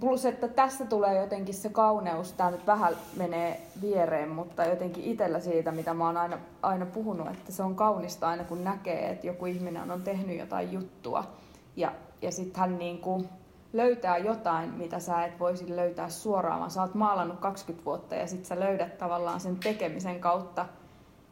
plus, 0.00 0.24
että 0.24 0.48
tässä 0.48 0.86
tulee 0.86 1.20
jotenkin 1.20 1.54
se 1.54 1.68
kauneus, 1.68 2.32
tämä 2.32 2.50
nyt 2.50 2.66
vähän 2.66 2.96
menee 3.16 3.66
viereen, 3.80 4.28
mutta 4.28 4.64
jotenkin 4.64 5.04
itsellä 5.04 5.40
siitä, 5.40 5.72
mitä 5.72 5.94
mä 5.94 6.06
oon 6.06 6.16
aina, 6.16 6.38
aina 6.62 6.86
puhunut, 6.86 7.28
että 7.28 7.52
se 7.52 7.62
on 7.62 7.76
kaunista 7.76 8.28
aina 8.28 8.44
kun 8.44 8.64
näkee, 8.64 9.10
että 9.10 9.26
joku 9.26 9.46
ihminen 9.46 9.90
on 9.90 10.02
tehnyt 10.02 10.38
jotain 10.38 10.72
juttua. 10.72 11.24
Ja, 11.76 11.92
ja 12.22 12.32
sitten 12.32 12.60
hän 12.60 12.78
niin 12.78 12.98
kuin 12.98 13.28
löytää 13.72 14.18
jotain, 14.18 14.70
mitä 14.74 14.98
sä 14.98 15.24
et 15.24 15.40
voisi 15.40 15.76
löytää 15.76 16.08
suoraan, 16.08 16.58
vaan 16.58 16.70
sä 16.70 16.82
oot 16.82 16.94
maalannut 16.94 17.40
20 17.40 17.84
vuotta 17.84 18.14
ja 18.14 18.26
sitten 18.26 18.46
sä 18.46 18.60
löydät 18.60 18.98
tavallaan 18.98 19.40
sen 19.40 19.56
tekemisen 19.56 20.20
kautta 20.20 20.66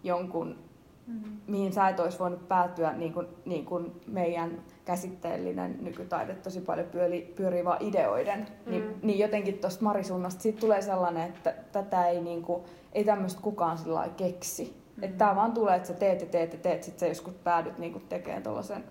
jonkun, 0.05 0.59
Mm. 1.07 1.21
mihin 1.47 1.73
sä 1.73 1.88
et 1.88 2.01
olisi 2.01 2.19
voinut 2.19 2.49
päätyä, 2.49 2.93
niin 2.93 3.12
kuin, 3.12 3.27
niin 3.45 3.65
kuin 3.65 4.01
meidän 4.07 4.62
käsitteellinen 4.85 5.79
nykytaide 5.81 6.35
tosi 6.35 6.61
paljon 6.61 6.87
pyörii, 6.87 7.23
pyörii 7.37 7.65
vaan 7.65 7.83
ideoiden. 7.83 8.41
Mm. 8.67 8.71
Niin, 8.71 8.83
Mm. 8.85 8.95
niin 9.03 9.19
jotenkin 9.19 9.59
tuosta 9.59 9.85
Marisunnasta 9.85 10.43
siitä 10.43 10.61
tulee 10.61 10.83
sellainen, 10.83 11.29
että 11.29 11.55
tätä 11.73 12.07
ei, 12.07 12.21
niin 12.21 12.43
kuin, 12.43 12.62
ei 12.93 13.05
tämmöistä 13.05 13.43
kukaan 13.43 13.79
sillä 13.79 14.09
keksi. 14.17 14.77
Mm. 14.97 15.03
Että 15.05 15.19
tää 15.19 15.37
vaan 15.37 15.53
tulee, 15.53 15.77
että 15.77 15.88
sä 15.88 15.95
teet 15.95 16.21
ja 16.21 16.27
teet 16.27 16.53
ja 16.53 16.59
teet, 16.59 16.83
sit 16.85 16.99
sä 16.99 17.07
joskus 17.07 17.35
päädyt 17.35 17.79
niin 17.79 17.93
kuin 17.93 18.05
tekemään 18.09 18.43
tuollaisen, 18.43 18.85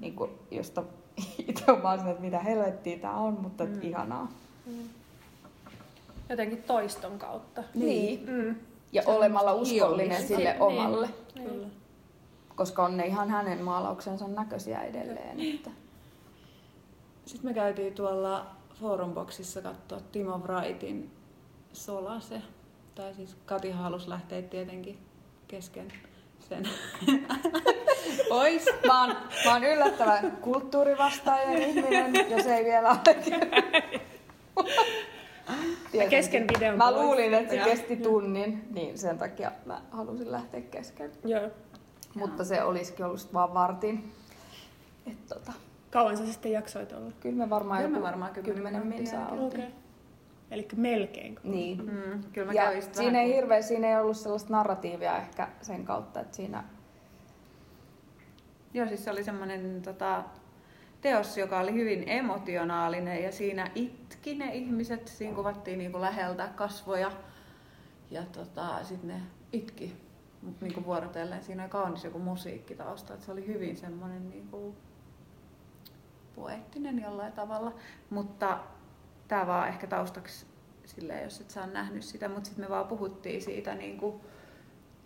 niin 0.00 0.14
kuin, 0.14 0.30
josta 0.50 0.82
itse 1.48 1.72
on 1.72 1.82
vaan 1.82 1.98
sen, 1.98 2.08
että 2.08 2.22
mitä 2.22 2.38
helvettiä 2.38 2.98
tää 2.98 3.14
on, 3.14 3.38
mutta 3.42 3.64
mm. 3.64 3.82
Ihanaa. 3.82 4.28
Mm. 4.66 4.72
Jotenkin 6.28 6.62
toiston 6.62 7.18
kautta. 7.18 7.62
Niin. 7.74 8.26
Mm. 8.30 8.54
Ja 8.92 9.02
Se 9.02 9.10
olemalla 9.10 9.54
uskollinen 9.54 10.22
sille 10.28 10.50
Niin. 10.52 10.62
omalle. 10.62 11.08
Kyllä. 11.34 11.66
Koska 12.56 12.84
on 12.84 12.96
ne 12.96 13.06
ihan 13.06 13.30
hänen 13.30 13.62
maalauksensa 13.64 14.28
näköisiä 14.28 14.82
edelleen. 14.82 15.40
Että. 15.54 15.70
Sitten 17.26 17.50
me 17.50 17.54
käytiin 17.54 17.94
tuolla 17.94 18.46
Forumboxissa 18.80 19.62
katsoa 19.62 20.00
Timo 20.12 20.38
Wrightin 20.38 21.10
Solase. 21.72 22.42
Tai 22.94 23.14
siis 23.14 23.36
Kati 23.46 23.70
halus 23.70 24.08
lähteä 24.08 24.42
tietenkin 24.42 24.98
kesken 25.48 25.92
sen. 26.48 26.62
Pois. 28.28 28.64
Mä 28.86 29.00
oon, 29.04 29.16
mä 29.44 29.52
oon 29.52 29.64
yllättävän 29.64 30.38
kulttuurivastainen 30.40 31.62
ihminen, 31.62 32.30
jos 32.30 32.46
ei 32.46 32.64
vielä 32.64 32.88
ole. 32.90 33.00
Tietenkin. 35.98 36.18
Kesken 36.18 36.46
videon 36.56 36.78
Mä 36.78 36.84
pois. 36.92 36.96
luulin, 37.02 37.34
että 37.34 37.54
se 37.54 37.60
kesti 37.64 37.96
tunnin, 37.96 38.68
niin 38.74 38.98
sen 38.98 39.18
takia 39.18 39.52
mä 39.66 39.82
halusin 39.90 40.32
lähteä 40.32 40.60
kesken. 40.60 41.12
Joo. 41.24 41.50
Mutta 42.14 42.44
se 42.44 42.62
olisikin 42.62 43.04
ollut 43.06 43.34
vaan 43.34 43.54
vartin. 43.54 44.12
Et 45.06 45.26
tota, 45.26 45.52
Kauan 45.90 46.16
sä 46.16 46.26
sitten 46.26 46.52
jaksoit 46.52 46.92
olla? 46.92 47.12
kyllä 47.20 47.36
me 47.44 47.50
varmaan 47.50 47.78
Kyllä 47.78 47.90
me 47.90 47.96
joku 47.96 48.06
varmaan 48.06 48.32
kymmenen 48.32 48.72
minuuttia 48.86 48.98
minsaa 48.98 49.20
jälkeen. 49.20 49.40
oltiin. 49.40 49.62
Okei. 49.64 49.74
Eli 50.50 50.68
melkein. 50.76 51.38
Niin. 51.42 51.78
Mm, 51.84 52.22
kyllä 52.32 52.46
mä 52.46 52.52
Ja 52.52 52.82
siinä 52.92 53.20
ei 53.20 53.26
kun- 53.26 53.34
hirveä, 53.34 53.62
siinä 53.62 53.88
ei 53.88 53.96
ollut 54.00 54.16
sellaista 54.16 54.52
narratiivia 54.52 55.16
ehkä 55.18 55.48
sen 55.62 55.84
kautta, 55.84 56.20
että 56.20 56.36
siinä 56.36 56.64
Joo, 58.74 58.86
siis 58.88 59.04
se 59.04 59.10
oli 59.10 59.24
semmoinen 59.24 59.82
tota, 59.82 60.24
teos, 61.00 61.38
joka 61.38 61.60
oli 61.60 61.72
hyvin 61.72 62.04
emotionaalinen 62.06 63.22
ja 63.22 63.32
siinä 63.32 63.70
itki 63.74 64.34
ne 64.34 64.54
ihmiset. 64.54 65.08
Siinä 65.08 65.34
kuvattiin 65.34 65.78
niin 65.78 65.92
kuin 65.92 66.02
läheltä 66.02 66.48
kasvoja 66.56 67.12
ja 68.10 68.22
tota, 68.22 68.84
sitten 68.84 69.08
ne 69.08 69.22
itki 69.52 69.96
niin 70.60 70.74
kuin 70.74 70.86
vuorotellen. 70.86 71.44
Siinä 71.44 71.62
oli 71.62 71.70
kaunis 71.70 72.04
joku 72.04 72.18
musiikki 72.18 72.74
tausta. 72.74 73.14
että 73.14 73.26
Se 73.26 73.32
oli 73.32 73.46
hyvin 73.46 73.76
semmoinen 73.76 74.30
niin 74.30 74.48
kuin 74.48 74.76
poeettinen 76.34 77.02
jollain 77.02 77.32
tavalla. 77.32 77.72
Mutta 78.10 78.58
tämä 79.28 79.46
vaan 79.46 79.68
ehkä 79.68 79.86
taustaksi 79.86 80.46
silleen, 80.84 81.24
jos 81.24 81.40
et 81.40 81.54
ole 81.56 81.66
nähnyt 81.66 82.02
sitä. 82.02 82.28
Mutta 82.28 82.44
sitten 82.44 82.64
me 82.64 82.68
vaan 82.68 82.86
puhuttiin 82.86 83.42
siitä 83.42 83.74
niin 83.74 83.98
kuin 83.98 84.20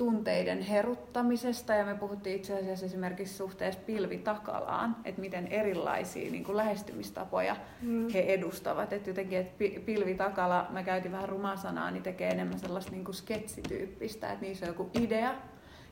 tunteiden 0.03 0.61
heruttamisesta 0.63 1.75
ja 1.75 1.85
me 1.87 1.95
puhuttiin 1.95 2.37
itse 2.37 2.59
asiassa 2.59 2.87
esimerkiksi 2.87 3.35
suhteessa 3.35 3.81
pilvitakalaan, 3.87 4.97
että 5.05 5.21
miten 5.21 5.47
erilaisia 5.47 6.31
niin 6.31 6.45
kuin 6.45 6.57
lähestymistapoja 6.57 7.57
Mm. 7.83 8.09
he 8.13 8.21
edustavat. 8.21 8.93
Että 8.93 9.11
jotenkin, 9.11 9.39
että 9.39 9.53
pi- 9.59 9.83
pilvitakala, 9.87 10.67
mä 10.71 10.83
käytin 10.83 11.13
vähän 11.13 11.29
rumaa 11.29 11.57
sanaa, 11.57 11.91
niin 11.91 12.03
tekee 12.03 12.29
enemmän 12.31 12.59
sellaista 12.59 12.91
niin 12.93 13.05
kuin 13.05 13.15
sketsityyppistä, 13.15 14.27
että 14.33 14.45
niissä 14.47 14.67
on 14.67 14.71
joku 14.71 14.91
idea 15.01 15.35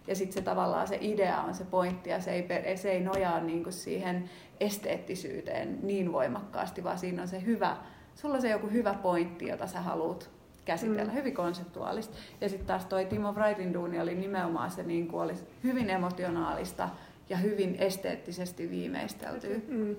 ja 0.06 0.14
sitten 0.14 0.34
se 0.34 0.40
tavallaan 0.42 0.88
se 0.88 0.98
idea 1.00 1.40
on 1.40 1.54
se 1.54 1.64
pointti 1.64 2.10
ja 2.10 2.20
se 2.20 2.30
ei, 2.32 2.76
se 2.76 2.90
ei 2.90 3.00
nojaa 3.00 3.40
niin 3.40 3.62
kuin 3.62 3.72
siihen 3.72 4.30
esteettisyyteen 4.60 5.78
niin 5.82 6.12
voimakkaasti, 6.12 6.84
vaan 6.84 6.98
siinä 6.98 7.22
on 7.22 7.28
se 7.28 7.44
hyvä, 7.44 7.76
sulla 8.14 8.34
on 8.34 8.40
se 8.42 8.50
joku 8.50 8.66
hyvä 8.66 8.94
pointti, 8.94 9.48
jota 9.48 9.66
sä 9.66 9.80
haluat 9.80 10.30
käsitellä, 10.72 11.12
Mm. 11.12 11.18
hyvin 11.18 11.34
konseptuaalista. 11.34 12.16
Ja 12.40 12.48
sitten 12.48 12.66
taas 12.66 12.84
toi 12.86 13.04
Timo 13.04 13.32
Wrightin 13.32 13.74
duuni 13.74 14.00
oli 14.00 14.14
nimenomaan 14.14 14.70
se 14.70 14.82
niin 14.82 15.08
kuin 15.08 15.22
oli 15.22 15.34
hyvin 15.64 15.90
emotionaalista 15.90 16.88
ja 17.28 17.36
hyvin 17.36 17.76
esteettisesti 17.78 18.70
viimeisteltyä. 18.70 19.56
Mm. 19.68 19.96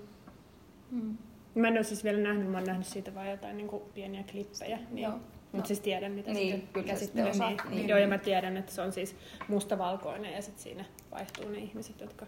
Mm. 0.91 1.17
Mä 1.55 1.67
en 1.67 1.73
ole 1.73 1.83
siis 1.83 2.03
vielä 2.03 2.19
nähnyt, 2.21 2.51
mä 2.51 2.57
oon 2.57 2.67
nähnyt 2.67 2.87
siitä 2.87 3.15
vain 3.15 3.31
jotain 3.31 3.57
niin 3.57 3.67
kuin 3.67 3.83
pieniä 3.93 4.23
klippejä. 4.31 4.79
Niin, 4.91 5.03
Joo. 5.03 5.13
Mutta 5.51 5.67
siis 5.67 5.79
tiedän, 5.79 6.11
mitä 6.11 6.31
Niin, 6.31 6.55
sitten 6.55 6.83
käsittelee. 6.83 7.31
Niin, 7.31 7.47
niin. 7.47 7.57
niin. 7.69 7.87
Joo, 7.87 7.99
ja 7.99 8.07
mä 8.07 8.17
tiedän, 8.17 8.57
että 8.57 8.71
se 8.71 8.81
on 8.81 8.91
siis 8.91 9.15
mustavalkoinen 9.47 10.33
ja 10.33 10.41
sitten 10.41 10.63
siinä 10.63 10.85
vaihtuu 11.11 11.49
ne 11.49 11.57
ihmiset, 11.57 12.01
jotka 12.01 12.25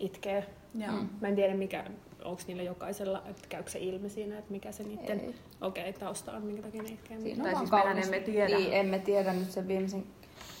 itkee. 0.00 0.46
Joo. 0.74 0.92
Mm. 0.92 1.08
Mä 1.20 1.28
en 1.28 1.34
tiedä, 1.36 1.54
mikä, 1.54 1.84
onko 2.24 2.42
niillä 2.46 2.62
jokaisella, 2.62 3.22
että 3.26 3.42
käykö 3.48 3.70
se 3.70 3.78
ilmi 3.78 4.08
siinä, 4.08 4.38
että 4.38 4.50
mikä 4.52 4.72
se 4.72 4.82
niiden 4.82 5.20
Ei. 5.20 5.34
okei, 5.60 5.88
okay, 5.90 6.00
tausta 6.00 6.32
on, 6.32 6.42
minkä 6.42 6.62
takia 6.62 6.82
ne 6.82 6.88
itkee. 6.88 7.20
Siinä 7.20 7.44
Tai 7.44 7.52
on 7.52 7.58
siis 7.58 7.70
mehän 7.70 7.86
kaunis. 7.86 8.04
emme 8.06 8.20
tiedä. 8.20 8.56
Niin, 8.58 8.72
emme 8.72 8.98
tiedä 8.98 9.32
nyt 9.32 9.50
sen 9.50 9.68
viimeisen 9.68 10.04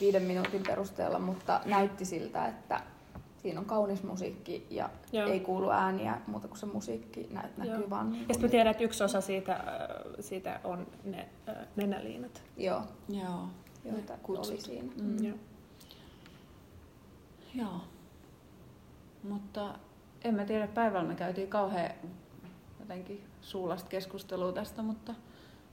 viiden 0.00 0.22
minuutin 0.22 0.62
perusteella, 0.66 1.18
mutta 1.18 1.60
näytti 1.64 2.04
siltä, 2.04 2.46
että 2.48 2.80
siinä 3.42 3.60
on 3.60 3.66
kaunis 3.66 4.02
musiikki 4.02 4.66
ja 4.70 4.90
Joo. 5.12 5.28
ei 5.28 5.40
kuulu 5.40 5.70
ääniä 5.70 6.20
muuta 6.26 6.48
kuin 6.48 6.58
se 6.58 6.66
musiikki 6.66 7.28
nä- 7.30 7.48
näkyy 7.56 7.74
Joo. 7.74 7.90
vaan. 7.90 8.10
Niin 8.12 8.28
Ja 8.28 8.34
sitten 8.34 8.48
mä 8.48 8.50
tiedän, 8.50 8.70
että 8.70 8.84
yksi 8.84 9.04
osa 9.04 9.20
siitä, 9.20 9.52
äh, 9.52 9.60
siitä 10.20 10.60
on 10.64 10.86
ne 11.04 11.28
äh, 11.48 11.56
nenäliinat. 11.76 12.42
Joo, 12.56 12.82
Joo. 13.08 13.48
joita 13.84 14.18
Kutsut. 14.22 14.54
oli 14.54 14.60
siinä. 14.62 14.92
Mm. 15.02 15.24
Joo. 15.24 15.36
Joo. 17.54 17.80
Mutta 19.22 19.74
en 20.24 20.34
mä 20.34 20.44
tiedä, 20.44 20.66
päivällä 20.66 21.08
me 21.08 21.14
käytiin 21.14 21.48
kauhean 21.48 21.90
jotenkin 22.80 23.24
suulasta 23.40 23.88
keskustelua 23.88 24.52
tästä, 24.52 24.82
mutta 24.82 25.14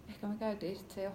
ehkä 0.10 0.28
me 0.28 0.36
käytiin 0.40 0.76
sitten 0.76 0.96
se 0.96 1.04
jo 1.04 1.12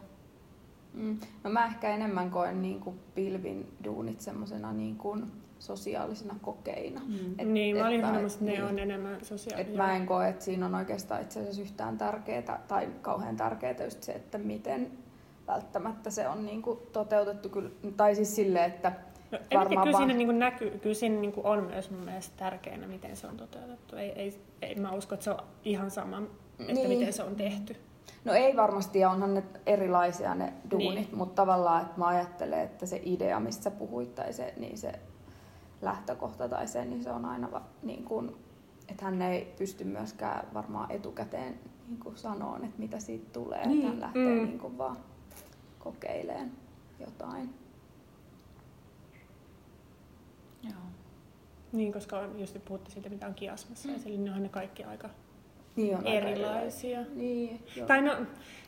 Mm. 0.95 1.19
No 1.45 1.51
mä 1.51 1.67
ehkä 1.67 1.89
enemmän 1.89 2.31
koen 2.31 2.63
niin 2.63 2.81
kuin 2.81 3.01
pilvin 3.15 3.73
duunit 3.85 4.21
semmoisena 4.21 4.73
niin 4.73 4.97
kuin 4.97 5.33
sosiaalisina 5.59 6.37
kokeina. 6.43 7.01
Mm. 7.07 7.35
Et, 7.39 7.49
niin, 7.49 7.77
mä 7.77 7.87
olin 7.87 8.01
et- 8.01 8.07
sanomassa, 8.07 8.39
että 8.39 8.45
ne 8.45 8.53
niin. 8.53 8.65
on 8.65 8.79
enemmän 8.79 9.25
sosiaalisia. 9.25 9.71
Et 9.71 9.77
mä 9.77 9.97
en 9.97 10.07
koe, 10.07 10.29
että 10.29 10.45
siinä 10.45 10.67
on 10.67 10.75
oikeastaan 10.75 11.23
itse 11.23 11.41
asiassa 11.41 11.63
yhtään 11.63 11.99
tärkeää 11.99 12.63
tai 12.69 12.89
kauhean 13.03 13.37
tärkeää 13.37 13.85
just 13.85 14.03
se, 14.03 14.13
että 14.13 14.39
miten 14.39 14.93
välttämättä 15.47 16.11
se 16.11 16.29
on 16.29 16.47
niin 16.47 16.63
kuin 16.63 16.79
toteutettu. 16.93 17.49
Kyllä, 17.49 17.71
tai 17.97 18.15
siis 18.15 18.37
silleen, 18.37 18.65
että 18.65 18.93
No, 19.33 19.39
varmaan 19.55 19.69
kyllä 19.87 19.93
vaan- 19.99 20.09
siinä 20.11 20.15
niin 20.27 20.39
näkyy, 20.39 20.71
kyllä 20.79 20.95
siinä 20.95 21.21
niin 21.21 21.33
on 21.45 21.65
myös 21.65 21.91
mun 21.91 22.01
mielestä 22.01 22.37
tärkeänä, 22.37 22.87
miten 22.87 23.17
se 23.17 23.27
on 23.27 23.37
toteutettu. 23.37 23.97
Ei, 23.97 24.11
ei, 24.13 24.41
ei 24.63 24.75
mä 24.75 24.93
usko, 24.93 25.15
että 25.15 25.25
se 25.25 25.31
on 25.31 25.39
ihan 25.65 25.91
sama, 25.91 26.23
että 26.59 26.73
Niin. 26.73 26.89
miten 26.89 27.13
se 27.13 27.23
on 27.23 27.37
tehty. 27.37 27.77
No 28.25 28.33
ei 28.33 28.57
varmasti, 28.57 28.99
ja 28.99 29.11
onhan 29.11 29.35
ne 29.35 29.43
erilaisia 29.67 30.35
ne 30.35 30.53
duunit, 30.71 30.89
Niin. 30.89 30.95
niin. 31.07 31.19
mutta 31.19 31.43
tavallaan, 31.43 31.83
että 31.83 31.99
mä 31.99 32.07
ajattelen, 32.07 32.61
että 32.61 32.87
se 32.87 33.01
idea, 33.05 33.41
mistä 33.41 33.63
sä 33.63 33.71
puhuit, 33.71 34.15
tai 34.15 34.33
se, 34.33 34.55
niin 34.57 34.79
se 34.79 34.93
lähtökohta 35.83 36.49
tai 36.49 36.67
se, 36.69 36.85
niin 36.85 37.03
se 37.03 37.11
on 37.13 37.25
aina 37.25 37.51
va, 37.53 37.63
niin 37.83 38.05
kuin, 38.05 38.37
että 38.89 39.05
hän 39.05 39.23
ei 39.23 39.55
pysty 39.59 39.85
myöskään 39.85 40.49
varmaan 40.55 40.91
etukäteen 40.91 41.61
niin 41.89 42.01
kuin 42.01 42.17
sanoon, 42.17 42.65
että 42.65 42.79
mitä 42.79 42.99
siitä 42.99 43.27
tulee, 43.33 43.67
Niin. 43.67 43.79
että 43.79 43.89
hän 43.91 44.01
lähtee 44.01 44.35
Mm. 44.41 44.45
niin 44.47 44.59
kuin 44.59 44.79
vaan 44.79 44.97
kokeileen 45.79 46.53
jotain. 47.01 47.55
Joo. 50.63 50.73
Niin, 51.73 51.93
koska 51.93 52.19
on, 52.19 52.41
just 52.41 52.57
puhuttiin 52.65 52.93
siitä, 52.93 53.09
mitä 53.09 53.27
on 53.27 53.35
kiasmassa, 53.35 53.89
mm. 53.89 53.95
ja 53.95 54.01
sillä 54.01 54.21
ne 54.21 54.33
on 54.33 54.43
ne 54.43 54.49
kaikki 54.49 54.85
aika 54.85 55.11
Niin 55.77 55.97
on 55.97 56.07
aika 56.07 56.11
erilaisia. 56.19 57.01
Niin, 57.15 57.63
joo. 57.77 57.87
Tai 57.87 58.03
no, 58.03 58.17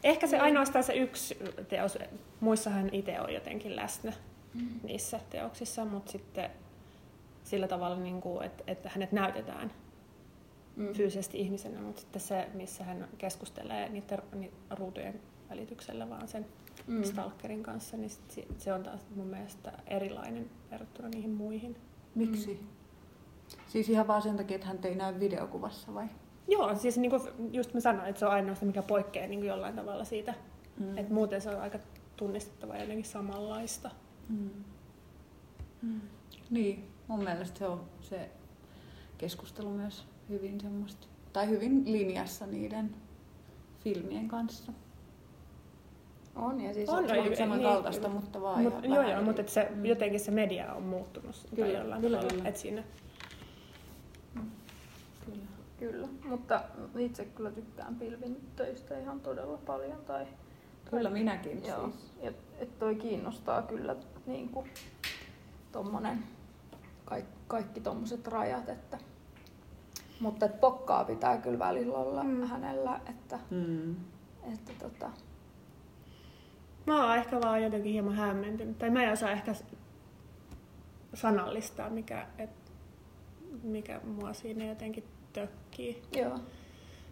ehkä 0.04 0.26
se 0.26 0.38
ainoastaan 0.38 0.84
se 0.84 0.94
yksi 0.94 1.38
teos, 1.68 1.98
muissahan 2.40 2.88
itse 2.92 3.20
on 3.20 3.34
jotenkin 3.34 3.76
läsnä 3.76 4.12
Mm. 4.54 4.68
niissä 4.82 5.20
teoksissa, 5.30 5.84
mutta 5.84 6.12
sitten 6.12 6.50
sillä 7.44 7.68
tavalla, 7.68 7.96
niin 7.96 8.20
kuin, 8.20 8.44
että, 8.44 8.64
että 8.66 8.88
hänet 8.88 9.12
näytetään 9.12 9.70
Mm. 10.76 10.92
fyysisesti 10.92 11.38
ihmisenä, 11.40 11.80
mutta 11.80 12.00
sitten 12.00 12.22
se, 12.22 12.48
missä 12.54 12.84
hän 12.84 13.08
keskustelee 13.18 13.88
niiden 13.88 14.18
ni- 14.34 14.52
ruutujen 14.70 15.20
välityksellä 15.50 16.10
vaan 16.10 16.28
sen 16.28 16.46
Mm. 16.86 16.94
mm. 16.96 17.04
stalkerin 17.04 17.62
kanssa, 17.62 17.96
niin 17.96 18.10
sit 18.10 18.30
si- 18.30 18.48
se 18.58 18.72
on 18.72 18.82
taas 18.82 19.00
mun 19.16 19.26
mielestä 19.26 19.72
erilainen 19.86 20.50
verrattuna 20.70 21.08
niihin 21.08 21.30
muihin. 21.30 21.76
Miksi? 22.14 22.66
Siis 23.68 23.88
ihan 23.88 24.06
vaan 24.06 24.22
sen 24.22 24.36
takia, 24.36 24.54
että 24.54 24.66
hän 24.66 24.78
ei 24.84 24.94
näy 24.94 25.20
videokuvassa 25.20 25.94
vai? 25.94 26.06
Joo, 26.48 26.74
siis 26.76 26.98
niin 26.98 27.10
kuin 27.10 27.22
just 27.52 27.74
mä 27.74 27.80
sanoin, 27.80 28.08
että 28.08 28.18
se 28.20 28.26
on 28.26 28.32
ainoastaan 28.32 28.66
mikä 28.66 28.82
poikkeaa 28.82 29.26
niin 29.26 29.40
kuin 29.40 29.48
jollain 29.48 29.76
tavalla 29.76 30.04
siitä, 30.04 30.34
Mm. 30.78 30.86
mm. 30.86 30.98
että 30.98 31.14
muuten 31.14 31.40
se 31.40 31.50
on 31.50 31.60
aika 31.60 31.78
tunnistettava 32.16 32.74
ja 32.74 32.80
jotenkin 32.80 33.04
samanlaista. 33.04 33.90
Mm. 34.28 34.50
Mm. 35.82 36.00
Niin, 36.50 36.84
mun 37.08 37.24
mielestä 37.24 37.58
se 37.58 37.66
on 37.66 37.84
se 38.00 38.30
keskustelu 39.18 39.70
myös 39.70 40.04
hyvin 40.28 40.60
semmoista, 40.60 41.06
tai 41.32 41.48
hyvin 41.48 41.92
linjassa 41.92 42.46
niiden 42.46 42.94
filmien 43.80 44.28
kanssa. 44.28 44.72
On, 46.36 46.60
ja 46.60 46.74
siis 46.74 46.88
On, 46.88 46.98
on, 46.98 47.08
Se 47.08 47.18
on 47.20 47.26
ei- 47.26 47.36
samankaltaista, 47.36 48.08
niin, 48.08 48.20
mutta 48.20 48.40
vaan 48.42 48.62
Mut, 48.62 48.74
joo, 48.84 49.02
joo, 49.10 49.22
mutta 49.22 49.42
se, 49.46 49.68
Mm. 49.74 49.84
jotenkin 49.84 50.20
se 50.20 50.30
media 50.30 50.72
on 50.74 50.82
muuttunut 50.82 51.36
Kyllä, 51.54 51.68
tai 51.72 51.76
jollain 51.80 52.00
kyllä, 52.00 52.16
tavalla. 52.16 52.36
kyllä. 52.36 52.48
Et 52.48 52.56
siinä, 52.56 52.84
Kyllä. 55.26 55.42
Kyllä, 55.78 56.08
mutta 56.28 56.62
itse 56.98 57.24
kyllä 57.24 57.50
tykkään 57.50 57.94
pilvin 57.94 58.40
töistä 58.56 58.98
ihan 58.98 59.20
todella 59.20 59.58
paljon. 59.66 59.98
Tai, 60.06 60.26
Kyllä 60.90 61.10
minäkin 61.10 61.64
Joo, 61.66 61.90
siis. 61.90 62.12
ja 62.22 62.32
et 62.58 62.78
toi 62.78 62.94
kiinnostaa 62.94 63.62
kyllä 63.62 63.96
niin 64.26 64.48
kuin, 64.48 64.70
tommonen, 65.72 66.24
kaik, 67.04 67.24
kaikki 67.48 67.80
tommoset 67.80 68.26
rajat, 68.26 68.68
että 68.68 68.98
mutta 70.20 70.46
et 70.46 70.60
pokkaa 70.60 71.04
pitää 71.04 71.38
kyllä 71.38 71.58
välillä 71.58 71.98
olla 71.98 72.22
Mm. 72.22 72.30
mm. 72.30 72.42
hänellä, 72.46 73.00
että, 73.10 73.38
Mm. 73.50 73.96
että 74.52 74.72
tota, 74.78 75.10
mä 76.86 77.06
oon 77.06 77.16
ehkä 77.18 77.40
vaan 77.40 77.62
jotenkin 77.62 77.92
hieman 77.92 78.14
hämmentynyt. 78.14 78.78
Tai 78.78 78.90
mä 78.90 79.02
en 79.02 79.12
osaa 79.12 79.30
ehkä 79.30 79.54
sanallistaa, 81.14 81.90
mikä, 81.90 82.26
et, 82.38 82.50
mikä 83.62 84.00
mua 84.04 84.32
siinä 84.32 84.64
jotenkin 84.64 85.04
tökkii. 85.32 86.02
joo. 86.16 86.38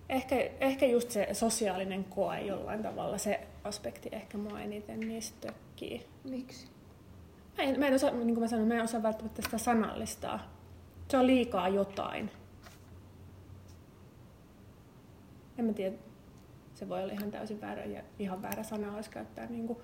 Ehkä, 0.08 0.36
ehkä 0.60 0.86
just 0.86 1.10
se 1.10 1.28
sosiaalinen 1.32 2.04
koe 2.04 2.40
jollain 2.40 2.82
tavalla, 2.82 3.18
se 3.18 3.46
aspekti 3.64 4.08
ehkä 4.12 4.38
mua 4.38 4.60
eniten 4.60 5.00
niistä 5.00 5.46
tökkii. 5.46 6.06
Miksi? 6.30 6.66
Mä 7.58 7.64
en, 7.64 7.80
mä 7.80 7.86
en 7.86 7.94
osaa, 7.94 8.10
niin 8.10 8.26
kuin 8.26 8.40
mä 8.40 8.48
sanoin, 8.48 8.68
mä 8.68 8.74
en 8.74 8.82
osaa 8.82 9.02
välttämättä 9.02 9.42
sitä 9.42 9.58
sanallistaa. 9.58 10.54
Se 11.08 11.16
on 11.16 11.26
liikaa 11.26 11.68
jotain. 11.68 12.30
En 15.58 15.64
mä 15.64 15.72
tiedä, 15.72 15.96
se 16.80 16.88
voi 16.88 17.02
olla 17.02 17.12
ihan 17.12 17.30
täysin 17.30 17.60
väärä 17.60 17.84
ja 17.84 18.02
ihan 18.18 18.42
väärä 18.42 18.62
sana 18.62 18.94
olisi 18.96 19.10
käyttää 19.10 19.46
niin 19.46 19.66
kuin 19.66 19.78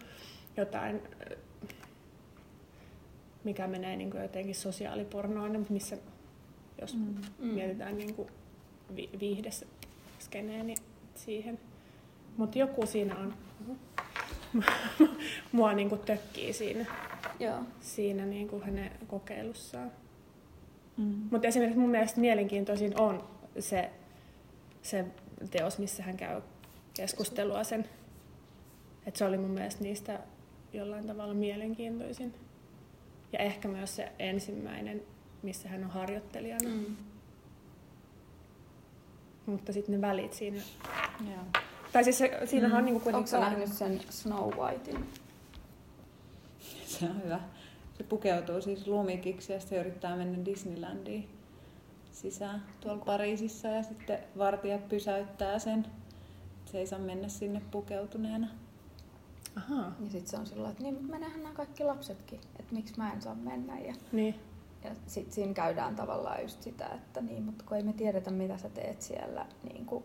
jotain, 0.56 1.00
mikä 3.44 3.66
menee 3.66 3.96
niin 3.96 4.10
kuin 4.10 4.22
jotenkin 4.22 4.54
sosiaalipornoon, 4.54 5.66
missä 5.68 5.96
jos 6.80 6.94
Mm. 6.94 7.14
mm. 7.38 7.46
mietitään 7.46 7.98
niin 7.98 8.14
kuin 8.14 8.28
vi- 8.96 9.10
viihdeskeneen, 9.20 10.66
niin 10.66 10.78
siihen. 11.14 11.58
Mutta 12.36 12.58
joku 12.58 12.86
siinä 12.86 13.16
on, 13.16 13.34
mua 15.52 15.72
niin 15.72 15.88
kuin 15.88 16.00
tökkii 16.00 16.52
siinä 16.52 16.84
Joo. 17.40 17.58
siinä 17.80 18.26
niin 18.26 18.48
kuin 18.48 18.62
hänen 18.62 18.90
kokeilussaan. 19.06 19.90
Mm. 20.96 21.28
Mutta 21.30 21.48
esimerkiksi 21.48 21.78
mun 21.80 21.90
mielestä 21.90 22.20
mielenkiintoisin 22.20 23.00
on 23.00 23.24
se, 23.58 23.90
se 24.82 25.04
teos, 25.50 25.78
missä 25.78 26.02
hän 26.02 26.16
käy 26.16 26.40
keskustelua 26.96 27.64
sen. 27.64 27.88
Et 29.06 29.16
se 29.16 29.24
oli 29.24 29.38
mun 29.38 29.50
mielestä 29.50 29.82
niistä 29.84 30.20
jollain 30.72 31.06
tavalla 31.06 31.34
mielenkiintoisin. 31.34 32.34
Ja 33.32 33.38
ehkä 33.38 33.68
myös 33.68 33.96
se 33.96 34.12
ensimmäinen, 34.18 35.02
missä 35.42 35.68
hän 35.68 35.84
on 35.84 35.90
harjoittelijana. 35.90 36.68
Mm. 36.68 36.96
Mutta 39.46 39.72
sitten 39.72 39.94
ne 39.94 40.00
välit 40.00 40.32
siinä. 40.32 40.60
Joo. 41.30 41.62
Tai 41.92 42.04
siis 42.04 42.18
se, 42.18 42.40
siinähän 42.44 42.72
Mm. 42.72 42.78
on 42.78 42.84
niinku 42.84 42.96
Onko 42.98 43.04
kuitenkin 43.04 43.30
sellainen- 43.30 43.58
nähnyt 43.58 43.76
sen 43.76 44.00
Snow 44.12 44.54
Whitein? 44.54 45.06
Se 46.86 47.04
on 47.04 47.22
hyvä. 47.24 47.40
Se 47.98 48.02
pukeutuu 48.04 48.60
siis 48.60 48.86
lumikiksi 48.86 49.52
ja 49.52 49.60
sitten 49.60 49.78
yrittää 49.80 50.16
mennä 50.16 50.44
Disneylandiin 50.44 51.28
sisään 52.12 52.62
tuolla 52.80 53.04
Pariisissa 53.04 53.68
ja 53.68 53.82
sitten 53.82 54.18
vartijat 54.38 54.88
pysäyttää 54.88 55.58
sen. 55.58 55.86
Se 56.66 56.78
ei 56.78 56.86
saa 56.86 56.98
mennä 56.98 57.28
sinne 57.28 57.62
pukeutuneena. 57.70 58.46
Ahaa. 59.56 59.92
Ja 60.04 60.10
sitten 60.10 60.26
se 60.30 60.36
on 60.36 60.46
sillä 60.46 60.70
että 60.70 60.82
niin, 60.82 60.94
mutta 60.94 61.10
menehän 61.10 61.42
nämä 61.42 61.54
kaikki 61.54 61.84
lapsetkin, 61.84 62.40
että 62.58 62.74
miksi 62.74 62.94
mä 62.96 63.12
en 63.12 63.22
saa 63.22 63.34
mennä. 63.34 63.78
Ja, 63.78 63.94
Niin. 64.12 64.34
ja 64.84 64.90
sitten 65.06 65.34
siinä 65.34 65.54
käydään 65.54 65.96
tavallaan 65.96 66.42
just 66.42 66.62
sitä, 66.62 66.86
että 66.94 67.20
niin, 67.20 67.42
mutta 67.42 67.64
kun 67.68 67.76
ei 67.76 67.82
me 67.82 67.92
tiedetä, 67.92 68.30
mitä 68.30 68.58
sä 68.58 68.68
teet 68.68 69.02
siellä 69.02 69.46
niin 69.72 69.86
kuin 69.86 70.04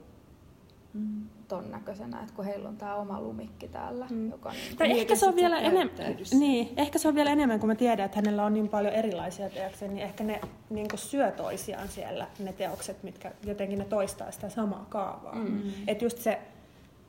Mm. 0.94 1.28
ton 1.48 1.72
näköisenä, 1.72 2.22
että 2.22 2.34
kun 2.36 2.46
heillä 2.46 2.70
on 2.70 2.78
tämä 2.78 2.96
oma 2.96 3.22
lumikki 3.22 3.68
täällä, 3.68 4.08
Mm. 4.10 4.32
joka 4.32 4.52
niin 4.52 4.78
Tai 4.78 5.00
ehkä 5.00 5.16
se 5.16 5.28
on 5.28 5.36
vielä 5.36 5.60
enemmän, 5.60 6.16
niin, 6.40 6.74
ehkä 6.78 7.00
se 7.00 7.08
on 7.08 7.16
vielä 7.16 7.32
enemmän, 7.32 7.60
kun 7.60 7.70
mä 7.70 7.76
tiedän, 7.76 8.06
että 8.06 8.16
hänellä 8.18 8.46
on 8.46 8.54
niin 8.54 8.70
paljon 8.70 8.94
erilaisia 8.94 9.50
teoksia, 9.50 9.88
niin 9.88 10.04
ehkä 10.04 10.24
ne 10.24 10.42
niin 10.70 10.88
syö 10.96 11.32
toisiaan 11.32 11.88
siellä, 11.88 12.28
ne 12.40 12.54
teokset, 12.54 13.04
mitkä 13.04 13.32
jotenkin 13.46 13.80
ne 13.80 13.86
toistaa 13.86 14.32
sitä 14.32 14.50
samaa 14.50 14.86
kaavaa. 14.90 15.36
Mm. 15.36 15.62
Että 15.88 16.06
just 16.06 16.18
se, 16.18 16.42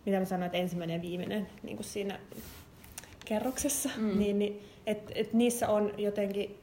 mitä 0.07 0.19
mä 0.19 0.25
sanoin, 0.25 0.47
että 0.47 0.59
ensimmäinen 0.59 0.95
ja 0.95 1.03
viimeinen 1.03 1.47
niin 1.63 1.77
kuin 1.77 1.85
siinä 1.87 2.19
kerroksessa, 3.25 3.91
mm. 3.97 4.03
Mm. 4.05 4.19
niin, 4.19 4.39
niin 4.39 4.63
että 4.87 5.13
et 5.15 5.33
niissä 5.33 5.69
on 5.69 5.93
jotenkin, 5.99 6.59